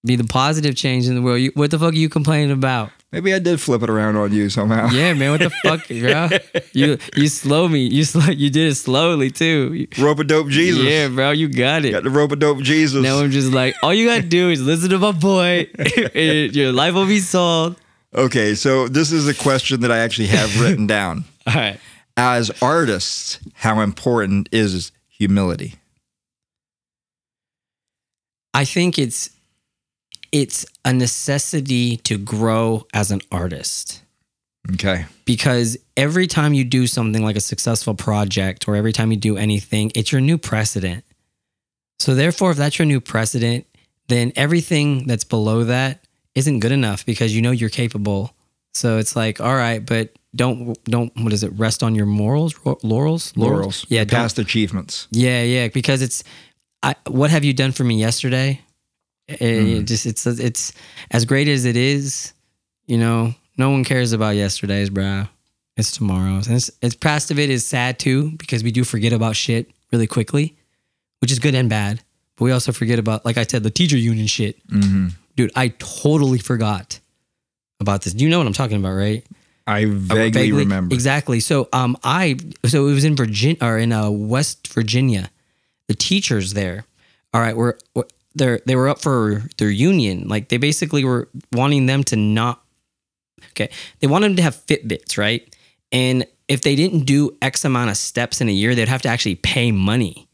[0.05, 1.40] be the positive change in the world.
[1.40, 2.90] You, what the fuck are you complaining about?
[3.12, 4.88] Maybe I did flip it around on you somehow.
[4.88, 5.32] Yeah, man.
[5.32, 6.62] What the fuck, bro?
[6.72, 7.80] You, you slow me.
[7.80, 9.86] You slow, you did it slowly too.
[9.98, 10.82] Rope a dope Jesus.
[10.82, 11.30] Yeah, bro.
[11.32, 11.92] You got it.
[11.92, 13.02] Got the rope a dope Jesus.
[13.02, 15.68] Now I'm just like, all you gotta do is listen to my boy.
[16.14, 17.78] and your life will be solved.
[18.14, 21.24] Okay, so this is a question that I actually have written down.
[21.46, 21.78] All right.
[22.16, 25.74] As artists, how important is humility?
[28.54, 29.30] I think it's
[30.33, 34.03] it's a necessity to grow as an artist
[34.72, 35.05] Okay.
[35.24, 39.37] because every time you do something like a successful project or every time you do
[39.37, 41.05] anything, it's your new precedent.
[41.99, 43.66] So therefore, if that's your new precedent,
[44.09, 46.05] then everything that's below that
[46.35, 48.35] isn't good enough because you know you're capable.
[48.74, 51.53] So it's like, all right, but don't don't what is it?
[51.57, 53.85] Rest on your morals, laurels, Laurels.
[53.89, 55.07] Yeah, Past achievements.
[55.11, 56.24] Yeah, yeah, because it's
[56.83, 58.61] I what have you done for me yesterday?
[59.41, 60.72] It, it just it's it's
[61.11, 62.33] as great as it is,
[62.87, 65.24] you know, no one cares about yesterday's, bro.
[65.76, 66.47] It's tomorrow's.
[66.47, 69.70] And it's, it's past of it is sad too because we do forget about shit
[69.91, 70.57] really quickly,
[71.20, 72.03] which is good and bad.
[72.37, 74.66] But we also forget about like I said the teacher union shit.
[74.68, 75.09] Mm-hmm.
[75.37, 77.01] Dude, I totally forgot
[77.80, 78.14] about this.
[78.14, 79.24] You know what I'm talking about, right?
[79.66, 80.95] I vaguely, remember.
[80.95, 81.41] Exactly.
[81.41, 85.30] So um I so it was in Virginia or in uh West Virginia.
[85.89, 86.85] The teachers there,
[87.35, 90.28] all right, were were- they're they were up for their union.
[90.28, 92.62] Like they basically were wanting them to not
[93.51, 93.68] okay.
[94.01, 95.55] They wanted them to have Fitbits, right?
[95.91, 99.09] And if they didn't do X amount of steps in a year, they'd have to
[99.09, 100.28] actually pay money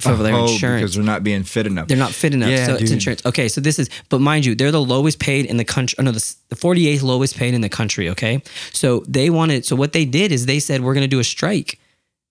[0.00, 0.80] for their Oh, insurance.
[0.82, 1.86] because they're not being fit enough.
[1.88, 2.50] They're not fit enough.
[2.50, 3.24] Yeah, so it's insurance.
[3.24, 5.96] Okay, so this is, but mind you, they're the lowest paid in the country.
[6.00, 8.08] Oh, no, the, the 48th lowest paid in the country.
[8.08, 8.42] Okay,
[8.72, 9.64] so they wanted.
[9.64, 11.78] So what they did is they said we're going to do a strike,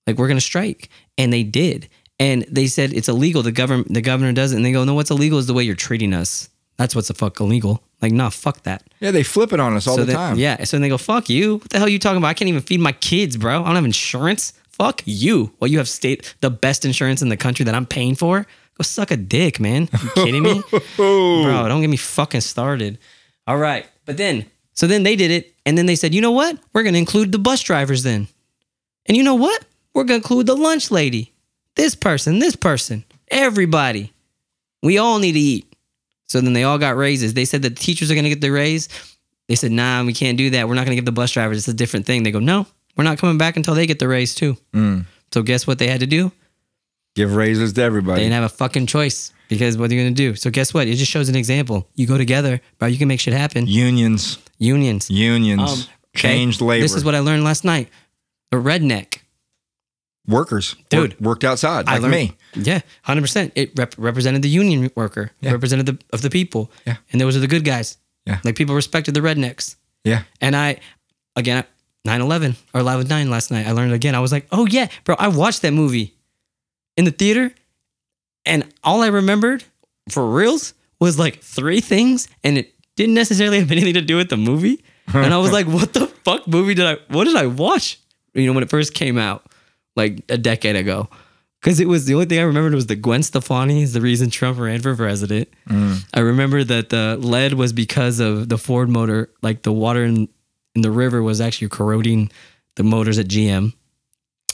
[0.06, 1.88] like we're going to strike, and they did.
[2.18, 3.42] And they said it's illegal.
[3.42, 5.64] The government, the governor does it, and they go, no, what's illegal is the way
[5.64, 6.48] you're treating us.
[6.76, 7.82] That's what's the fuck illegal.
[8.00, 8.82] Like, nah, fuck that.
[9.00, 10.38] yeah, they flip it on us all so the they- time.
[10.38, 10.62] Yeah.
[10.64, 11.56] So then they go, fuck you.
[11.56, 12.28] What the hell are you talking about?
[12.28, 13.62] I can't even feed my kids, bro.
[13.62, 14.52] I don't have insurance.
[14.70, 15.52] Fuck you.
[15.60, 18.46] Well, you have state the best insurance in the country that I'm paying for.
[18.78, 19.88] Go suck a dick, man.
[19.92, 20.62] Are you kidding me?
[20.98, 21.42] Oh.
[21.44, 22.98] bro, don't get me fucking started.
[23.46, 23.86] All right.
[24.06, 26.58] But then So then they did it, and then they said, you know what?
[26.72, 28.28] We're gonna include the bus drivers then.
[29.06, 29.64] And you know what?
[29.94, 31.31] We're gonna include the lunch lady,
[31.76, 34.12] this person, this person, everybody.
[34.82, 35.74] We all need to eat.
[36.26, 37.34] So then they all got raises.
[37.34, 38.88] They said that the teachers are gonna get the raise.
[39.48, 40.68] They said, nah, we can't do that.
[40.68, 41.58] We're not gonna give the bus drivers.
[41.58, 42.22] It's a different thing.
[42.22, 42.66] They go, no,
[42.96, 44.56] we're not coming back until they get the raise too.
[44.72, 45.04] Mm.
[45.32, 46.32] So guess what they had to do?
[47.14, 48.20] Give raises to everybody.
[48.20, 50.34] They didn't have a fucking choice because what are you gonna do?
[50.34, 50.86] So guess what?
[50.88, 51.86] It just shows an example.
[51.94, 52.88] You go together, bro.
[52.88, 53.66] You can make shit happen.
[53.66, 55.10] Unions, Unions.
[55.10, 55.78] unions, Um,
[56.16, 56.82] okay, changed labor.
[56.82, 57.88] This is what I learned last night.
[58.50, 59.18] The redneck.
[60.26, 61.12] Workers, Dude.
[61.12, 62.36] work- worked outside I learned, me.
[62.54, 63.52] Yeah, hundred percent.
[63.54, 65.30] It rep- represented the union worker.
[65.40, 65.52] Yeah.
[65.52, 66.70] Represented the of the people.
[66.86, 66.96] Yeah.
[67.10, 67.96] and those are the good guys.
[68.26, 68.38] Yeah.
[68.44, 69.76] like people respected the rednecks.
[70.04, 70.78] Yeah, And I,
[71.36, 71.64] again,
[72.06, 73.66] 9-11 or 11-9 last night.
[73.68, 74.14] I learned again.
[74.16, 75.14] I was like, oh yeah, bro.
[75.18, 76.14] I watched that movie
[76.96, 77.52] in the theater,
[78.44, 79.64] and all I remembered
[80.10, 84.28] for reals was like three things, and it didn't necessarily have anything to do with
[84.28, 84.82] the movie.
[85.14, 86.96] And I was like, what the fuck movie did I?
[87.08, 87.98] What did I watch?
[88.34, 89.44] You know, when it first came out,
[89.96, 91.08] like a decade ago.
[91.60, 94.30] Because it was the only thing I remembered was the Gwen Stefani is the reason
[94.30, 95.48] Trump ran for president.
[95.68, 96.04] Mm.
[96.12, 100.28] I remember that the lead was because of the Ford motor, like the water in,
[100.74, 102.32] in the river was actually corroding
[102.74, 103.72] the motors at GM.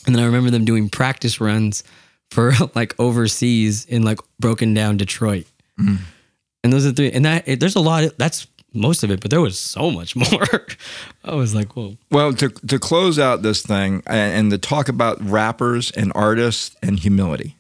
[0.07, 1.83] And then I remember them doing practice runs
[2.31, 5.47] for like overseas in like broken down Detroit.
[5.81, 5.99] Mm.
[6.63, 7.11] And those are three.
[7.11, 8.05] And that it, there's a lot.
[8.05, 10.67] Of, that's most of it, but there was so much more.
[11.25, 11.97] I was like, whoa.
[12.11, 16.77] Well, to to close out this thing and, and to talk about rappers and artists
[16.83, 17.57] and humility,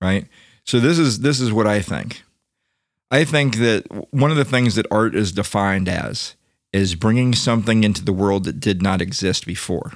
[0.00, 0.26] right?
[0.64, 2.22] So this is this is what I think.
[3.10, 6.34] I think that one of the things that art is defined as
[6.72, 9.92] is bringing something into the world that did not exist before.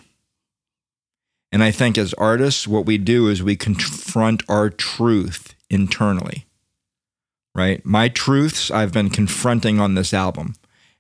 [1.51, 6.47] And I think as artists, what we do is we confront our truth internally,
[7.59, 7.85] right?
[7.85, 10.55] My truths I've been confronting on this album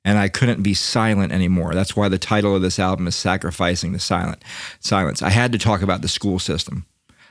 [0.04, 1.72] and I couldn't be silent anymore.
[1.72, 4.42] That's why the title of this album is Sacrificing the Silent
[4.80, 5.22] Silence.
[5.22, 6.84] I had to talk about the school system.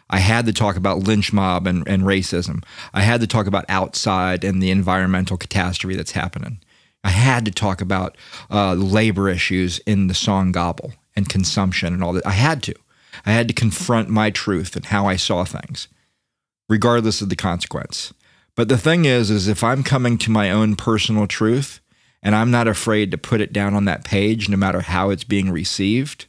[0.10, 2.64] I had to talk about lynch mob and, and racism.
[2.94, 6.60] I had to talk about outside and the environmental catastrophe that's happening.
[7.04, 8.18] I had to talk about
[8.50, 12.26] uh, labor issues in the song Gobble and consumption and all that.
[12.26, 12.76] I had to.
[13.26, 15.90] I had to confront my truth and how I saw things,
[16.70, 18.14] regardless of the consequence.
[18.58, 21.80] But the thing is, is if I'm coming to my own personal truth
[22.24, 25.24] and I'm not afraid to put it down on that page, no matter how it's
[25.24, 26.26] being received,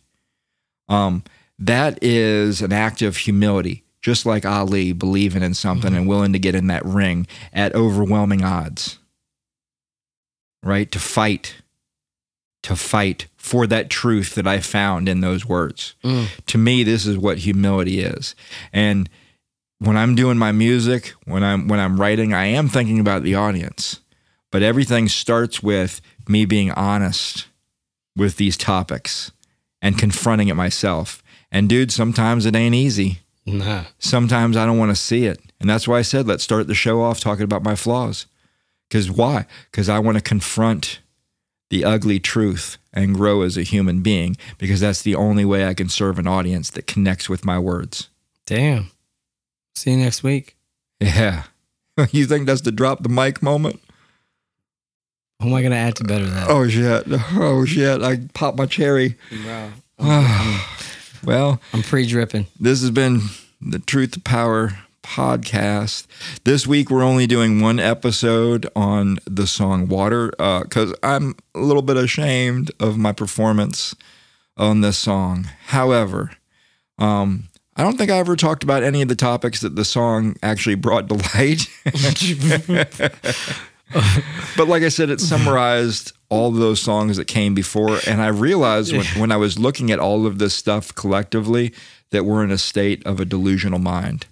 [0.90, 1.24] um,
[1.58, 6.38] that is an act of humility, just like Ali believing in something and willing to
[6.38, 8.98] get in that ring at overwhelming odds,
[10.62, 10.92] right?
[10.92, 11.56] To fight,
[12.62, 15.94] to fight for that truth that I found in those words.
[16.46, 18.34] To me, this is what humility is.
[18.70, 19.08] And
[19.78, 23.34] when I'm doing my music, when I'm when I'm writing, I am thinking about the
[23.34, 24.00] audience.
[24.50, 27.46] But everything starts with me being honest
[28.16, 29.30] with these topics
[29.80, 31.22] and confronting it myself.
[31.50, 33.20] And dude, sometimes it ain't easy.
[33.46, 33.84] Nah.
[33.98, 35.40] Sometimes I don't want to see it.
[35.60, 38.26] And that's why I said let's start the show off talking about my flaws.
[38.90, 39.46] Cuz why?
[39.72, 41.00] Cuz I want to confront
[41.70, 45.74] the ugly truth and grow as a human being because that's the only way I
[45.74, 48.08] can serve an audience that connects with my words.
[48.46, 48.90] Damn.
[49.78, 50.56] See you next week.
[51.00, 51.44] Yeah.
[52.10, 53.80] you think that's the drop the mic moment?
[55.40, 56.50] Who am I gonna add to better that?
[56.50, 57.04] Oh shit.
[57.36, 58.02] Oh shit.
[58.02, 59.16] I popped my cherry.
[59.44, 59.70] bro.
[61.24, 62.46] Well, I'm pre-dripping.
[62.60, 63.20] this has been
[63.60, 66.06] the Truth to Power podcast.
[66.44, 70.30] This week we're only doing one episode on the song Water
[70.62, 73.96] because I'm a little bit ashamed of my performance
[74.56, 75.48] on this song.
[75.66, 76.30] However,
[76.98, 77.47] um,
[77.78, 80.74] I don't think I ever talked about any of the topics that the song actually
[80.74, 81.68] brought to light.
[84.56, 88.00] but like I said, it summarized all those songs that came before.
[88.06, 91.72] And I realized when, when I was looking at all of this stuff collectively
[92.10, 94.26] that we're in a state of a delusional mind,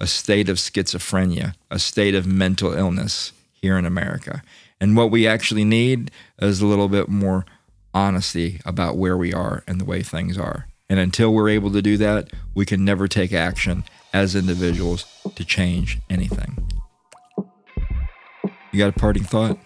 [0.00, 4.42] a state of schizophrenia, a state of mental illness here in America.
[4.80, 7.46] And what we actually need is a little bit more
[7.94, 10.67] honesty about where we are and the way things are.
[10.90, 15.44] And until we're able to do that, we can never take action as individuals to
[15.44, 16.66] change anything.
[18.72, 19.58] You got a parting thought?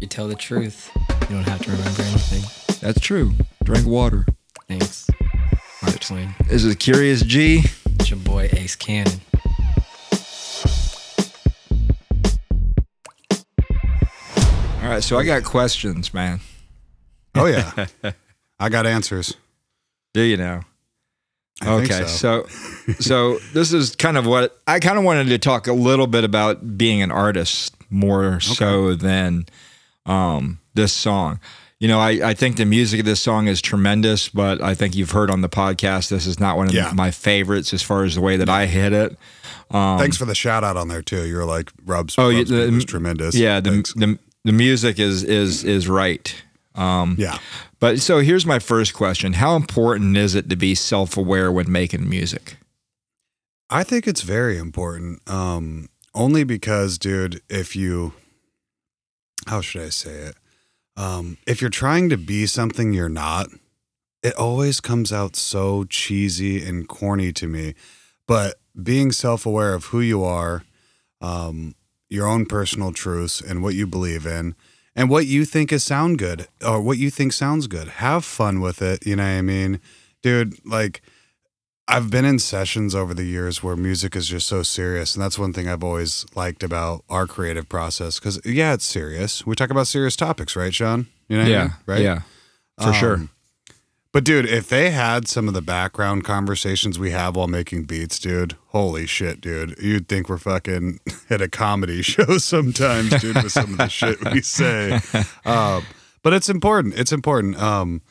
[0.00, 0.90] You tell the truth.
[1.22, 2.76] You don't have to remember anything.
[2.80, 3.32] That's true.
[3.64, 4.24] Drink water.
[4.68, 5.08] Thanks.
[5.82, 6.34] Mark Twain.
[6.48, 7.62] This is Kyrios G.
[7.98, 9.20] It's your boy Ace Cannon.
[14.82, 16.40] All right, so I got questions, man.
[17.34, 17.86] Oh yeah,
[18.60, 19.36] I got answers.
[20.14, 20.62] Do you know?
[21.60, 22.46] I okay, so.
[22.46, 26.06] so so this is kind of what I kind of wanted to talk a little
[26.06, 29.46] bit about being an artist more so than
[30.06, 31.38] um, this song.
[31.78, 34.94] You know, I, I think the music of this song is tremendous, but I think
[34.94, 36.92] you've heard on the podcast this is not one of Yeah.
[36.94, 39.16] my favorites as far as the way that I hit it.
[39.70, 41.26] Thanks for the shout out on there too.
[41.26, 42.14] You're like Rob's.
[42.18, 43.34] Oh, Rob's the- was tremendous.
[43.34, 46.34] Yeah, the, the the music is is is right.
[46.74, 47.38] Um, yeah.
[47.82, 51.70] But so here's my first question: How important is it to be self aware when
[51.70, 52.58] making music?
[53.68, 55.28] I think it's very important.
[55.28, 58.12] Um, only because, dude, if you,
[59.48, 60.36] how should I say it?
[60.96, 63.48] Um, if you're trying to be something you're not,
[64.22, 67.74] it always comes out so cheesy and corny to me.
[68.28, 70.62] But being self aware of who you are,
[71.20, 71.74] um,
[72.08, 74.54] your own personal truths, and what you believe in,
[74.94, 78.60] and what you think is sound good or what you think sounds good, have fun
[78.60, 79.06] with it.
[79.06, 79.80] You know what I mean?
[80.22, 81.02] Dude, like,
[81.88, 85.38] I've been in sessions over the years where music is just so serious, and that's
[85.38, 88.18] one thing I've always liked about our creative process.
[88.18, 89.44] Because yeah, it's serious.
[89.44, 91.06] We talk about serious topics, right, Sean?
[91.28, 91.72] You know, what I yeah, mean?
[91.86, 92.02] right?
[92.02, 92.20] Yeah,
[92.80, 93.14] for sure.
[93.14, 93.30] Um,
[94.12, 98.18] But dude, if they had some of the background conversations we have while making beats,
[98.18, 101.00] dude, holy shit, dude, you'd think we're fucking
[101.30, 105.00] at a comedy show sometimes, dude, with some of the shit we say.
[105.46, 105.84] Um,
[106.22, 106.98] but it's important.
[106.98, 107.56] It's important.
[107.56, 108.02] Um,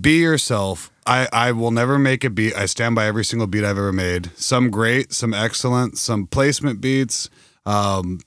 [0.00, 0.90] be yourself.
[1.06, 2.54] I, I will never make a beat.
[2.54, 4.30] I stand by every single beat I've ever made.
[4.36, 7.30] Some great, some excellent, some placement beats,
[7.64, 8.20] um,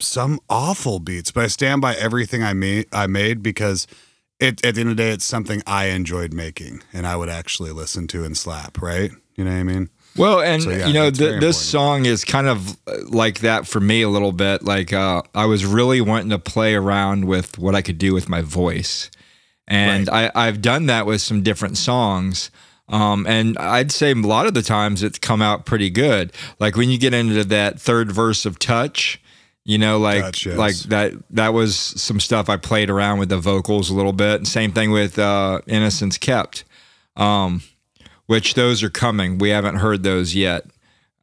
[0.00, 1.30] some awful beats.
[1.30, 2.86] But I stand by everything I made.
[2.92, 3.86] I made because
[4.40, 7.28] it at the end of the day, it's something I enjoyed making, and I would
[7.28, 8.80] actually listen to and slap.
[8.80, 9.10] Right?
[9.36, 9.90] You know what I mean?
[10.16, 13.66] Well, and So, yeah, you know, th- this song is kind of uh, like that
[13.66, 14.62] for me a little bit.
[14.62, 18.28] Like uh, I was really wanting to play around with what I could do with
[18.28, 19.10] my voice,
[19.68, 22.50] and I, I've done that with some different songs.
[22.88, 26.32] Um, and I'd say a lot of the times it's come out pretty good.
[26.60, 29.20] Like when you get into that third verse of "Touch,"
[29.66, 30.56] you know, like yes.
[30.56, 31.12] like that.
[31.30, 34.36] That was some stuff I played around with the vocals a little bit.
[34.36, 36.64] And same thing with uh, "Innocence Kept."
[37.16, 37.62] Um,
[38.26, 39.38] which those are coming.
[39.38, 40.66] We haven't heard those yet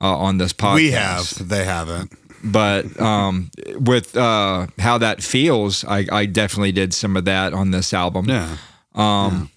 [0.02, 0.76] uh, on this podcast.
[0.76, 1.50] We have.
[1.50, 2.12] They haven't.
[2.44, 7.72] but um, with uh, how that feels, I, I definitely did some of that on
[7.72, 8.26] this album.
[8.28, 8.58] Yeah.
[8.94, 9.50] Um,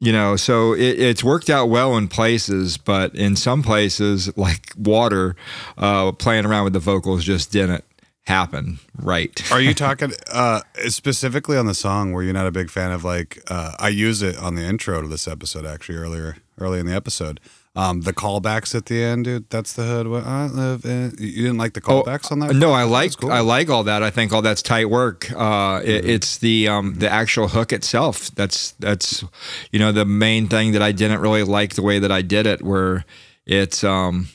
[0.00, 4.72] You know, so it, it's worked out well in places, but in some places, like
[4.76, 5.36] water,
[5.78, 7.84] uh, playing around with the vocals just didn't
[8.26, 9.50] happen right.
[9.50, 12.12] Are you talking uh, specifically on the song?
[12.12, 13.42] Were you not a big fan of like?
[13.48, 16.94] Uh, I use it on the intro to this episode actually earlier, early in the
[16.94, 17.40] episode.
[17.74, 19.48] Um, the callbacks at the end, dude.
[19.48, 20.06] That's the hood.
[20.06, 20.84] Where I live.
[20.84, 21.14] In.
[21.18, 22.50] You didn't like the callbacks on that?
[22.50, 22.80] Oh, No, part?
[22.80, 23.32] I like cool.
[23.32, 24.02] I like all that.
[24.02, 25.32] I think all that's tight work.
[25.32, 28.30] Uh, it, it's the um, the actual hook itself.
[28.34, 29.24] That's that's
[29.70, 32.46] you know the main thing that I didn't really like the way that I did
[32.46, 32.60] it.
[32.60, 33.06] Where
[33.46, 34.28] it's um,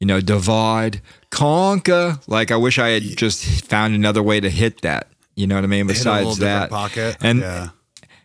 [0.00, 2.18] you know divide conquer.
[2.26, 5.08] Like I wish I had just found another way to hit that.
[5.34, 5.86] You know what I mean?
[5.86, 7.16] Besides that, pocket.
[7.20, 7.68] and yeah.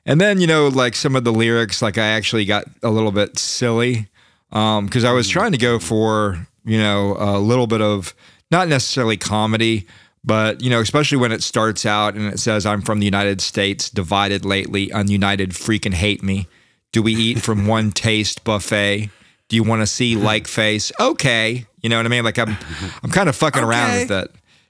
[0.06, 3.12] and then you know, like some of the lyrics, like I actually got a little
[3.12, 4.08] bit silly
[4.52, 8.16] um, because I was trying to go for you know a little bit of
[8.50, 9.88] not necessarily comedy,
[10.24, 13.42] but you know, especially when it starts out and it says, "I'm from the United
[13.42, 16.48] States, divided lately, ununited, freaking hate me."
[16.92, 19.10] Do we eat from one taste buffet?
[19.50, 20.92] Do you want to see like face?
[21.00, 22.24] Okay, you know what I mean.
[22.24, 22.58] Like I'm,
[23.04, 24.30] I'm kind of fucking around with that.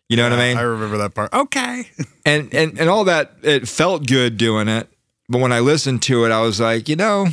[0.09, 0.57] You know what I mean?
[0.57, 1.33] I remember that part.
[1.33, 1.87] Okay.
[2.25, 4.87] and and and all that it felt good doing it
[5.29, 7.27] but when i listened to it i was like you know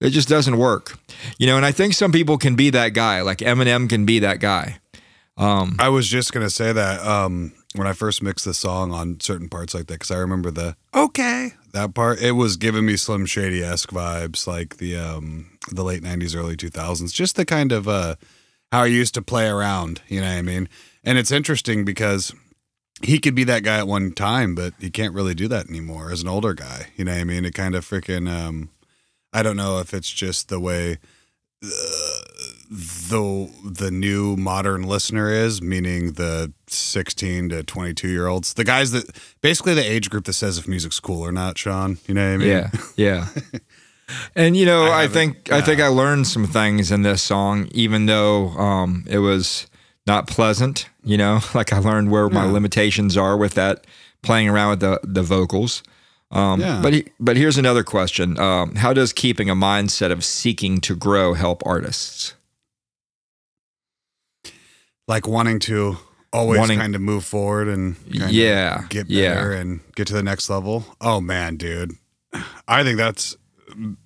[0.00, 0.98] it just doesn't work
[1.38, 4.18] you know and i think some people can be that guy like eminem can be
[4.18, 4.78] that guy
[5.36, 9.18] um I was just gonna say that um, when I first mixed the song on
[9.18, 12.22] certain parts like that, because I remember the okay that part.
[12.22, 16.56] It was giving me Slim Shady esque vibes, like the um, the late '90s, early
[16.56, 17.12] 2000s.
[17.12, 18.16] Just the kind of uh,
[18.72, 20.02] how I used to play around.
[20.08, 20.68] You know what I mean?
[21.02, 22.32] And it's interesting because
[23.02, 26.10] he could be that guy at one time, but he can't really do that anymore
[26.10, 26.88] as an older guy.
[26.96, 27.44] You know what I mean?
[27.44, 28.30] It kind of freaking.
[28.30, 28.70] Um,
[29.32, 30.98] I don't know if it's just the way
[31.60, 38.90] the the new modern listener is, meaning the 16 to 22 year olds, the guys
[38.92, 39.04] that
[39.40, 41.98] basically the age group that says if music's cool or not, Sean.
[42.06, 42.48] You know what I mean?
[42.48, 43.28] yeah yeah
[44.36, 47.68] and you know I i, think i think i learned some things in this song
[47.72, 49.66] even though um it was
[50.06, 53.86] not pleasant you know like i learned where my limitations are with that
[54.22, 55.82] playing around with the the vocals
[56.30, 56.80] um, Yeah.
[56.82, 60.96] But he, but here's another question: um, How does keeping a mindset of seeking to
[60.96, 62.34] grow help artists?
[65.06, 65.96] Like wanting to
[66.32, 69.52] always Wanting- kind of move forward and kind Yeah, of get yeah.
[69.52, 70.84] and get to the next level.
[71.00, 71.92] Oh man, dude.
[72.66, 73.36] I think that's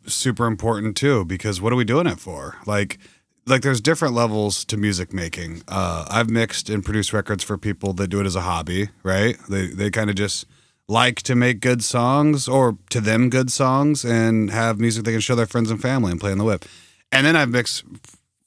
[0.06, 2.56] super important too because what are we doing it for?
[2.66, 2.98] Like
[3.46, 5.62] like there's different levels to music making.
[5.68, 9.36] Uh I've mixed and produced records for people that do it as a hobby, right?
[9.48, 10.46] They they kind of just
[10.88, 15.20] like to make good songs or to them good songs and have music they can
[15.20, 16.64] show their friends and family and play on the whip.
[17.12, 17.84] And then I've mixed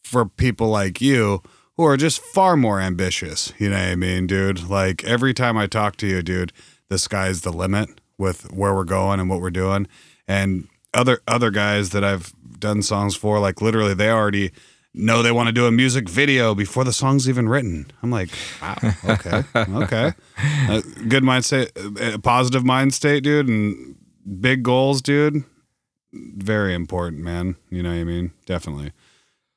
[0.03, 1.41] for people like you
[1.77, 3.53] who are just far more ambitious.
[3.57, 4.69] You know what I mean, dude?
[4.69, 6.51] Like every time I talk to you, dude,
[6.89, 9.87] the sky's the limit with where we're going and what we're doing.
[10.27, 14.51] And other other guys that I've done songs for, like literally they already
[14.93, 17.89] know they want to do a music video before the song's even written.
[18.03, 18.29] I'm like,
[18.61, 20.11] wow, okay, okay,
[20.69, 21.69] uh, good mindset,
[22.01, 23.95] uh, positive mind state, dude, and
[24.39, 25.43] big goals, dude.
[26.13, 27.55] Very important, man.
[27.69, 28.31] You know what I mean?
[28.45, 28.91] Definitely.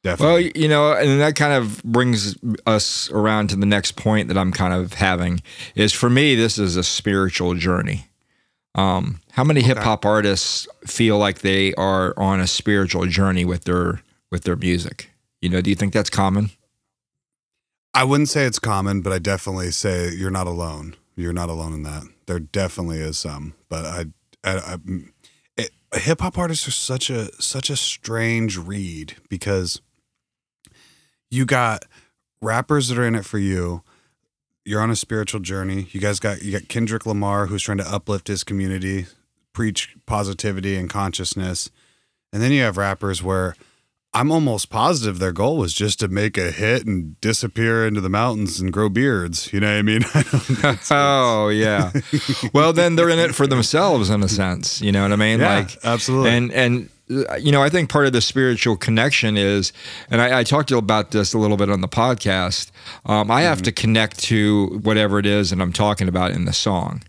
[0.04, 0.34] Definitely.
[0.34, 2.36] Well, you know, and that kind of brings
[2.66, 5.42] us around to the next point that I'm kind of having
[5.74, 8.06] is for me, this is a spiritual journey.
[8.74, 13.64] Um, how many hip hop artists feel like they are on a spiritual journey with
[13.64, 15.10] their with their music?
[15.40, 16.50] You know, do you think that's common?
[17.92, 20.96] I wouldn't say it's common, but I definitely say you're not alone.
[21.14, 22.02] You're not alone in that.
[22.26, 24.06] There definitely is some, but I,
[24.42, 24.78] I,
[25.94, 29.80] I hip hop artists are such a such a strange read because
[31.30, 31.84] you got
[32.40, 33.82] rappers that are in it for you.
[34.64, 35.88] You're on a spiritual journey.
[35.92, 39.06] You guys got you got Kendrick Lamar who's trying to uplift his community,
[39.52, 41.70] preach positivity and consciousness.
[42.32, 43.54] And then you have rappers where
[44.14, 48.08] I'm almost positive their goal was just to make a hit and disappear into the
[48.08, 49.52] mountains and grow beards.
[49.52, 50.02] You know what I mean?
[50.90, 51.92] oh yeah.
[52.54, 54.80] well, then they're in it for themselves in a sense.
[54.80, 55.40] You know what I mean?
[55.40, 56.30] Yeah, like absolutely.
[56.30, 59.72] And and you know, I think part of the spiritual connection is,
[60.10, 62.70] and I, I talked about this a little bit on the podcast.
[63.04, 66.52] Um, I have to connect to whatever it is that I'm talking about in the
[66.52, 67.02] song.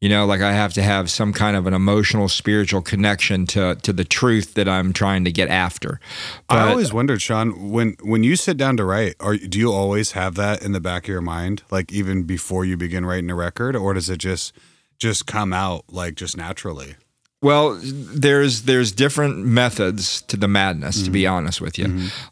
[0.00, 3.74] You know, like I have to have some kind of an emotional, spiritual connection to
[3.82, 6.00] to the truth that I'm trying to get after.
[6.48, 10.12] I always wondered, Sean, when when you sit down to write, are do you always
[10.12, 13.34] have that in the back of your mind, like even before you begin writing a
[13.34, 14.54] record, or does it just
[14.98, 16.94] just come out like just naturally?
[17.42, 21.02] Well, there's there's different methods to the madness.
[21.04, 21.86] To be honest with you,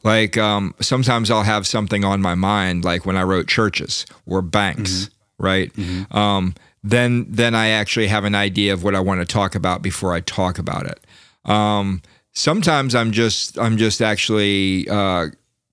[0.04, 4.42] like um, sometimes I'll have something on my mind, like when I wrote churches or
[4.42, 5.08] banks,
[5.38, 5.72] right?
[6.10, 6.54] Um,
[6.84, 10.12] then then I actually have an idea of what I want to talk about before
[10.12, 11.00] I talk about it.
[11.50, 12.02] Um,
[12.32, 15.28] sometimes I'm just I'm just actually uh,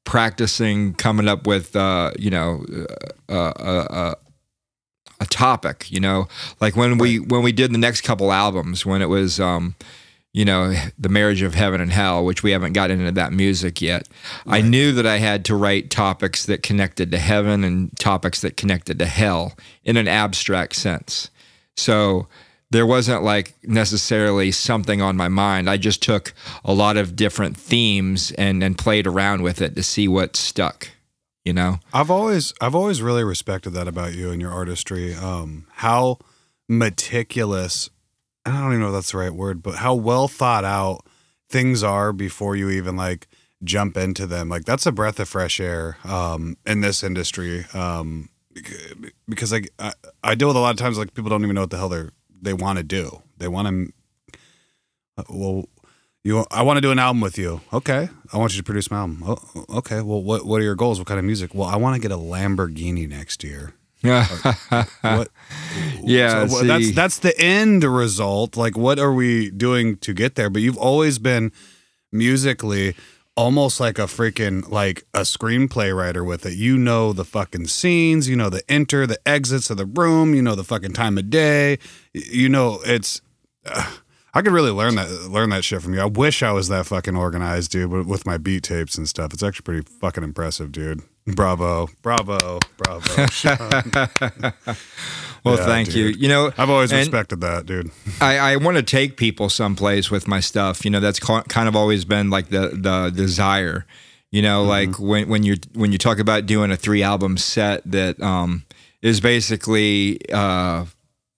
[0.06, 2.66] practicing coming up with uh, you know
[3.28, 4.16] uh, uh, uh,
[5.26, 6.28] a topic you know?
[6.62, 9.76] Like when we when we did the next couple albums when it was um
[10.34, 13.82] you know the marriage of heaven and hell which we haven't gotten into that music
[13.82, 14.10] yet
[14.46, 18.58] i knew that i had to write topics that connected to heaven and topics that
[18.58, 19.54] connected to hell
[19.86, 21.30] in an abstract sense.
[21.78, 22.28] So
[22.72, 25.70] there wasn't like necessarily something on my mind.
[25.70, 26.34] I just took
[26.66, 30.90] a lot of different themes and and played around with it to see what stuck
[31.46, 35.14] you know I've always I've always really respected that about you and your artistry.
[35.14, 36.18] Um, how
[36.68, 37.90] meticulous
[38.46, 41.06] I don't even know if that's the right word, but how well thought out
[41.50, 43.28] things are before you even like
[43.64, 44.50] jump into them.
[44.50, 47.66] Like that's a breath of fresh air um, in this industry.
[47.74, 48.30] Um,
[49.28, 49.94] because like I,
[50.24, 51.90] I deal with a lot of times like people don't even know what the hell
[51.90, 52.12] they're
[52.42, 53.22] they want to do.
[53.38, 55.66] They want to well
[56.26, 57.62] you I want to do an album with you.
[57.72, 58.10] Okay.
[58.34, 59.24] I want you to produce my album.
[59.26, 60.02] Oh, okay.
[60.02, 61.00] Well, what what are your goals?
[61.00, 61.54] What kind of music?
[61.54, 63.74] Well, I want to get a Lamborghini next year.
[65.02, 65.30] What
[66.04, 68.58] yeah so that's that's the end result.
[68.58, 70.50] Like what are we doing to get there?
[70.50, 71.52] But you've always been
[72.12, 72.96] musically
[73.36, 76.54] almost like a freaking like a screenplay writer with it.
[76.54, 80.42] You know the fucking scenes, you know the enter, the exits of the room, you
[80.42, 81.80] know the fucking time of day.
[82.14, 83.22] You know it's
[83.66, 83.92] uh,
[84.36, 86.02] I could really learn that learn that shit from you.
[86.02, 89.34] I wish I was that fucking organized, dude, but with my beat tapes and stuff.
[89.34, 91.02] It's actually pretty fucking impressive, dude.
[91.26, 91.90] Bravo.
[92.04, 92.60] Bravo.
[92.78, 93.26] Bravo.
[95.44, 96.22] Well Yeah, thank you dude.
[96.22, 97.92] you know I've always respected that, dude.
[98.20, 100.84] I, I want to take people someplace with my stuff.
[100.84, 103.86] You know, that's ca- kind of always been like the the desire.
[104.32, 104.70] You know, Mm-hmm.
[104.92, 108.64] like when when you when you talk about doing a three album set that um,
[109.04, 110.86] is basically uh,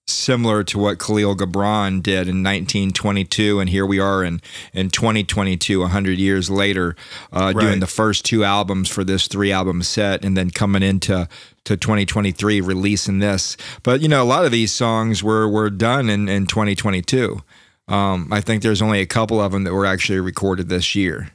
[0.08, 4.42] similar to what Khalil Gibran did in 1922, and here we are in
[4.74, 6.96] in 2022, 100 years later,
[7.32, 11.28] uh, doing the first two albums for this three album set, and then coming into
[11.66, 13.58] to 2023 releasing this.
[13.84, 17.42] But you know, a lot of these songs were were done in in 2022.
[17.90, 21.32] Um, I think there's only a couple of them that were actually recorded this year.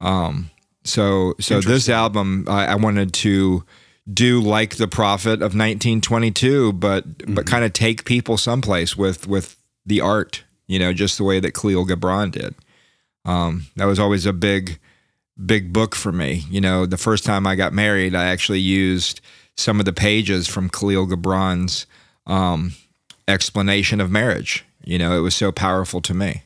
[0.00, 0.50] Um,
[0.84, 3.64] so so this album I, I wanted to
[4.12, 7.04] do like the prophet of 1922, but
[7.34, 9.56] but kind of take people someplace with with
[9.86, 12.54] the art, you know, just the way that Khalil Gibran did.
[13.24, 14.78] Um, that was always a big
[15.44, 16.44] big book for me.
[16.50, 19.20] You know, the first time I got married, I actually used
[19.56, 21.86] some of the pages from Khalil Gibran's
[22.26, 22.72] um,
[23.28, 24.64] explanation of marriage.
[24.84, 26.42] You know, it was so powerful to me.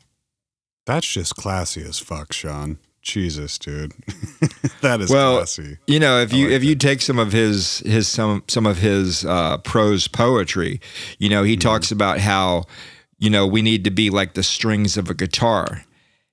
[0.85, 2.77] That's just classy as fuck, Sean.
[3.05, 3.93] Jesus, dude.
[4.81, 5.77] that is well, classy.
[5.87, 8.79] You know, if you like if you take some of his his some some of
[8.79, 10.81] his uh, prose poetry,
[11.19, 12.63] you know, he talks about how
[13.19, 15.85] you know we need to be like the strings of a guitar,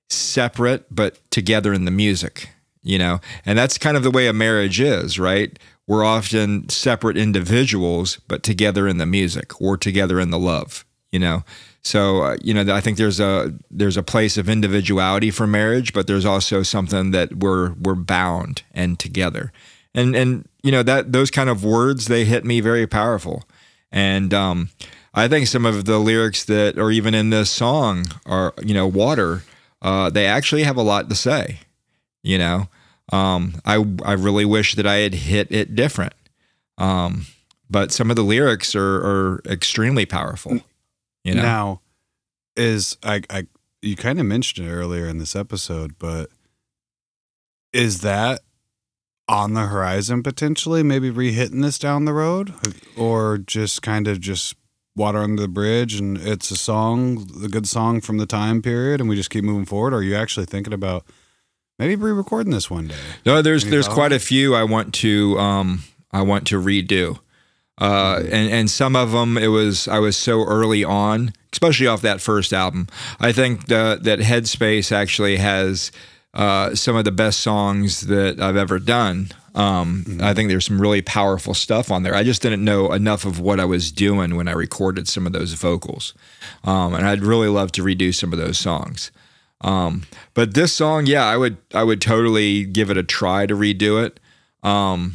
[0.09, 2.49] separate but together in the music.
[2.81, 5.57] You know, and that's kind of the way a marriage is, right?
[5.87, 10.85] We're often separate individuals, but together in the music or together in the love.
[11.11, 11.43] You know,
[11.83, 15.93] so uh, you know, I think there's a there's a place of individuality for marriage,
[15.93, 19.51] but there's also something that we're we're bound and together.
[19.93, 23.43] And and you know that those kind of words they hit me very powerful.
[23.91, 24.69] And um,
[25.13, 28.87] I think some of the lyrics that are even in this song are you know
[28.87, 29.43] water.
[29.81, 31.59] Uh, they actually have a lot to say.
[32.23, 32.69] You know,
[33.11, 36.13] um, I I really wish that I had hit it different.
[36.77, 37.25] Um,
[37.69, 40.61] but some of the lyrics are are extremely powerful.
[41.23, 41.81] You know, Now,
[42.55, 43.47] is I I
[43.81, 46.29] you kind of mentioned it earlier in this episode, but
[47.71, 48.41] is that
[49.27, 50.83] on the horizon potentially?
[50.83, 52.53] Maybe re-hitting this down the road,
[52.97, 54.55] or just kind of just
[54.95, 58.99] water under the bridge, and it's a song, a good song from the time period,
[58.99, 59.93] and we just keep moving forward.
[59.93, 61.05] Or are you actually thinking about
[61.79, 62.95] maybe re-recording this one day?
[63.25, 67.19] No, there's Any there's quite a few I want to um I want to redo.
[67.79, 72.01] Uh, and and some of them it was I was so early on, especially off
[72.01, 72.87] that first album.
[73.19, 75.91] I think the, that Headspace actually has
[76.33, 79.29] uh, some of the best songs that I've ever done.
[79.55, 82.15] Um, I think there's some really powerful stuff on there.
[82.15, 85.33] I just didn't know enough of what I was doing when I recorded some of
[85.33, 86.13] those vocals,
[86.63, 89.11] um, and I'd really love to redo some of those songs.
[89.61, 93.55] Um, but this song, yeah, I would I would totally give it a try to
[93.55, 94.19] redo it.
[94.67, 95.13] Um,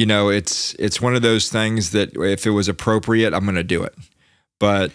[0.00, 3.56] you know, it's it's one of those things that if it was appropriate, I'm going
[3.56, 3.94] to do it.
[4.58, 4.92] But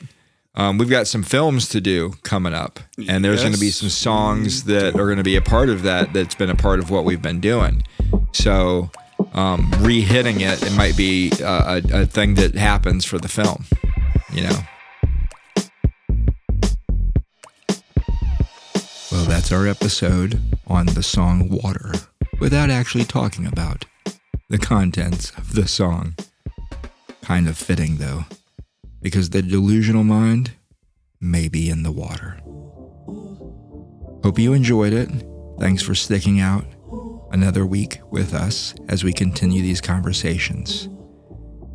[0.56, 3.90] um, we've got some films to do coming up, and there's going to be some
[3.90, 6.12] songs that are going to be a part of that.
[6.12, 7.84] That's been a part of what we've been doing.
[8.32, 8.90] So
[9.36, 13.66] um, re-hitting it, it might be uh, a, a thing that happens for the film.
[14.34, 14.58] You know.
[19.12, 21.92] Well, that's our episode on the song Water
[22.40, 23.86] without actually talking about
[24.48, 26.16] the contents of the song.
[27.22, 28.26] Kind of fitting, though,
[29.02, 30.52] because the delusional mind
[31.20, 32.40] may be in the water.
[34.24, 35.10] Hope you enjoyed it.
[35.60, 36.66] Thanks for sticking out
[37.32, 40.90] another week with us as we continue these conversations.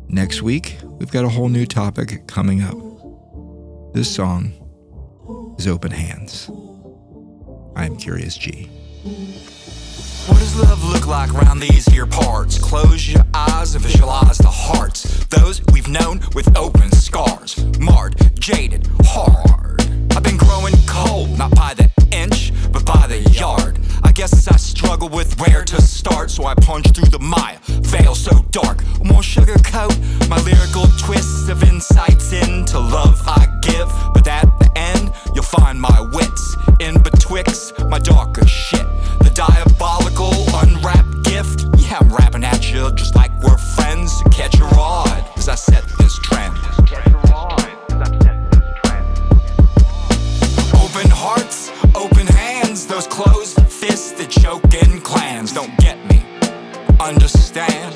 [0.07, 2.77] Next week, we've got a whole new topic coming up.
[3.93, 4.53] This song
[5.57, 6.49] is Open Hands.
[7.75, 8.69] I'm Kyrios G.
[10.27, 12.59] What does love look like around these here parts?
[12.59, 15.25] Close your eyes and visualize the hearts.
[15.25, 17.57] Those we've known with open scars.
[17.79, 19.81] Marred, jaded, hard.
[20.15, 23.79] I've been growing cold, not by the inch, but by the yard.
[24.03, 27.59] I guess I struggle with where to start, so I punch through the mire.
[27.65, 29.97] Veil so dark, won't sugarcoat
[30.29, 33.89] my lyrical twists of insights into love I give.
[34.13, 38.40] But at the end, you'll find my wits in betwixt my darker
[44.21, 46.55] So catch a rod as I set this trend.
[50.75, 55.53] Open hearts, open hands, those closed fists that choke in clans.
[55.53, 56.23] Don't get me,
[56.99, 57.95] understand?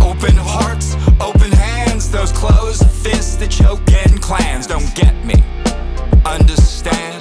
[0.00, 4.68] Open hearts, open hands, those closed fists that choke in clans.
[4.68, 5.42] Don't get me,
[6.24, 7.13] understand?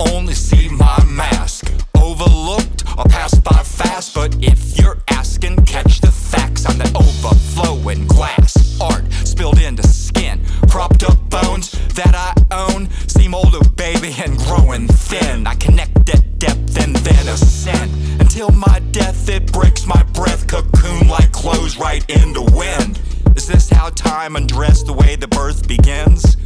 [0.00, 1.72] Only see my mask.
[1.96, 4.14] Overlooked or passed by fast.
[4.14, 6.66] But if you're asking, catch the facts.
[6.66, 8.80] I'm the overflowing glass.
[8.80, 10.40] Art spilled into skin.
[10.68, 12.90] Propped up bones that I own.
[13.08, 15.46] Seem older, baby, and growing thin.
[15.46, 17.90] I connect at depth and then ascend.
[18.20, 20.46] Until my death, it breaks my breath.
[20.46, 23.00] Cocoon like clothes right in the wind.
[23.36, 26.36] Is this how time undressed the way the birth begins?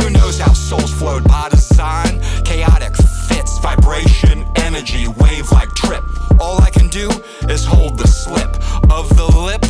[0.00, 2.20] Who knows how souls flowed by design?
[2.44, 2.96] Chaotic
[3.28, 6.02] fits, vibration, energy, wave like trip.
[6.40, 7.10] All I can do
[7.48, 8.56] is hold the slip
[8.90, 9.62] of the lip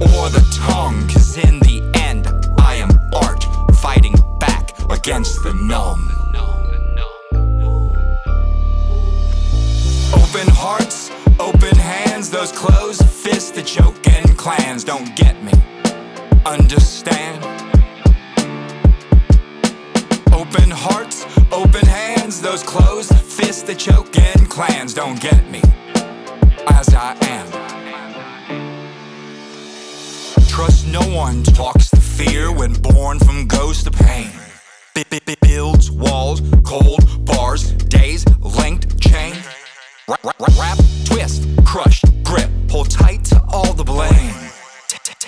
[0.00, 1.08] or the tongue.
[1.08, 2.28] Cause in the end,
[2.58, 3.44] I am art
[3.76, 6.10] fighting back against the numb.
[10.12, 15.52] Open hearts, open hands, those closed fists that choke in clans don't get me.
[16.44, 17.69] Understand?
[21.52, 25.62] Open hands, those closed fists that choke in clans don't get me.
[26.68, 27.46] as I am.
[30.48, 34.30] Trust no one talks the fear when born from ghost of pain.
[35.42, 39.34] Builds walls, cold bars, days, linked chain.
[40.08, 44.34] Rap, rap, rap, twist, crush, grip, hold tight to all the blame.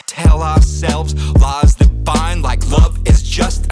[0.06, 3.71] Tell ourselves lies that bind like love is just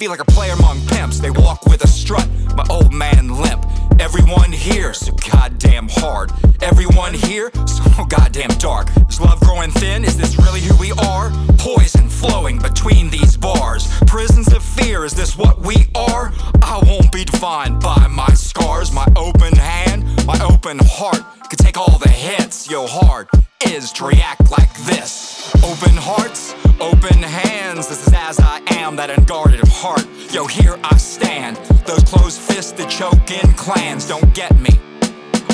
[0.00, 1.20] feel like a player among pimps.
[1.20, 3.66] They walk with a strut, my old man limp.
[4.00, 6.32] Everyone here so goddamn hard.
[6.62, 8.88] Everyone here so goddamn dark.
[9.10, 10.02] Is love growing thin?
[10.06, 11.30] Is this really who we are?
[11.58, 13.88] Poison flowing between these bars.
[14.06, 16.32] Prisons of fear, is this what we are?
[16.62, 18.92] I won't be defined by my scars.
[18.92, 22.70] My open hand, my open heart could take all the hits.
[22.70, 23.28] Yo, hard
[23.66, 25.52] is to react like this.
[25.56, 27.88] Open hearts, open hands.
[27.88, 30.06] This is as I am, that unguarded heart.
[30.32, 31.56] Yo, here I stand.
[31.84, 34.78] Those closed fists that choke in clans don't get me.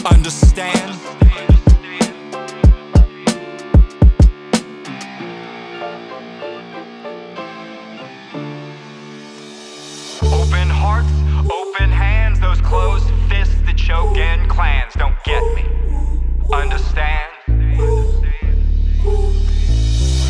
[0.05, 0.91] Understand?
[10.23, 11.13] Open hearts,
[11.51, 12.41] open hands.
[12.41, 13.09] Those closed
[13.77, 15.65] Shogun clans don't get me.
[16.53, 17.33] Understand?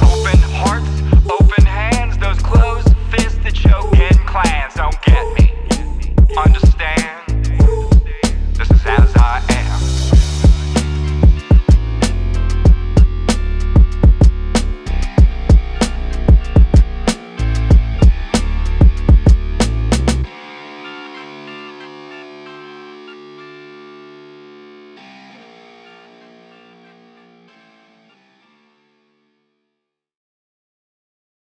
[0.03, 0.91] Open hearts,
[1.31, 5.55] open hands, those closed fists that Shogun clans don't get me.
[6.37, 6.76] Understand?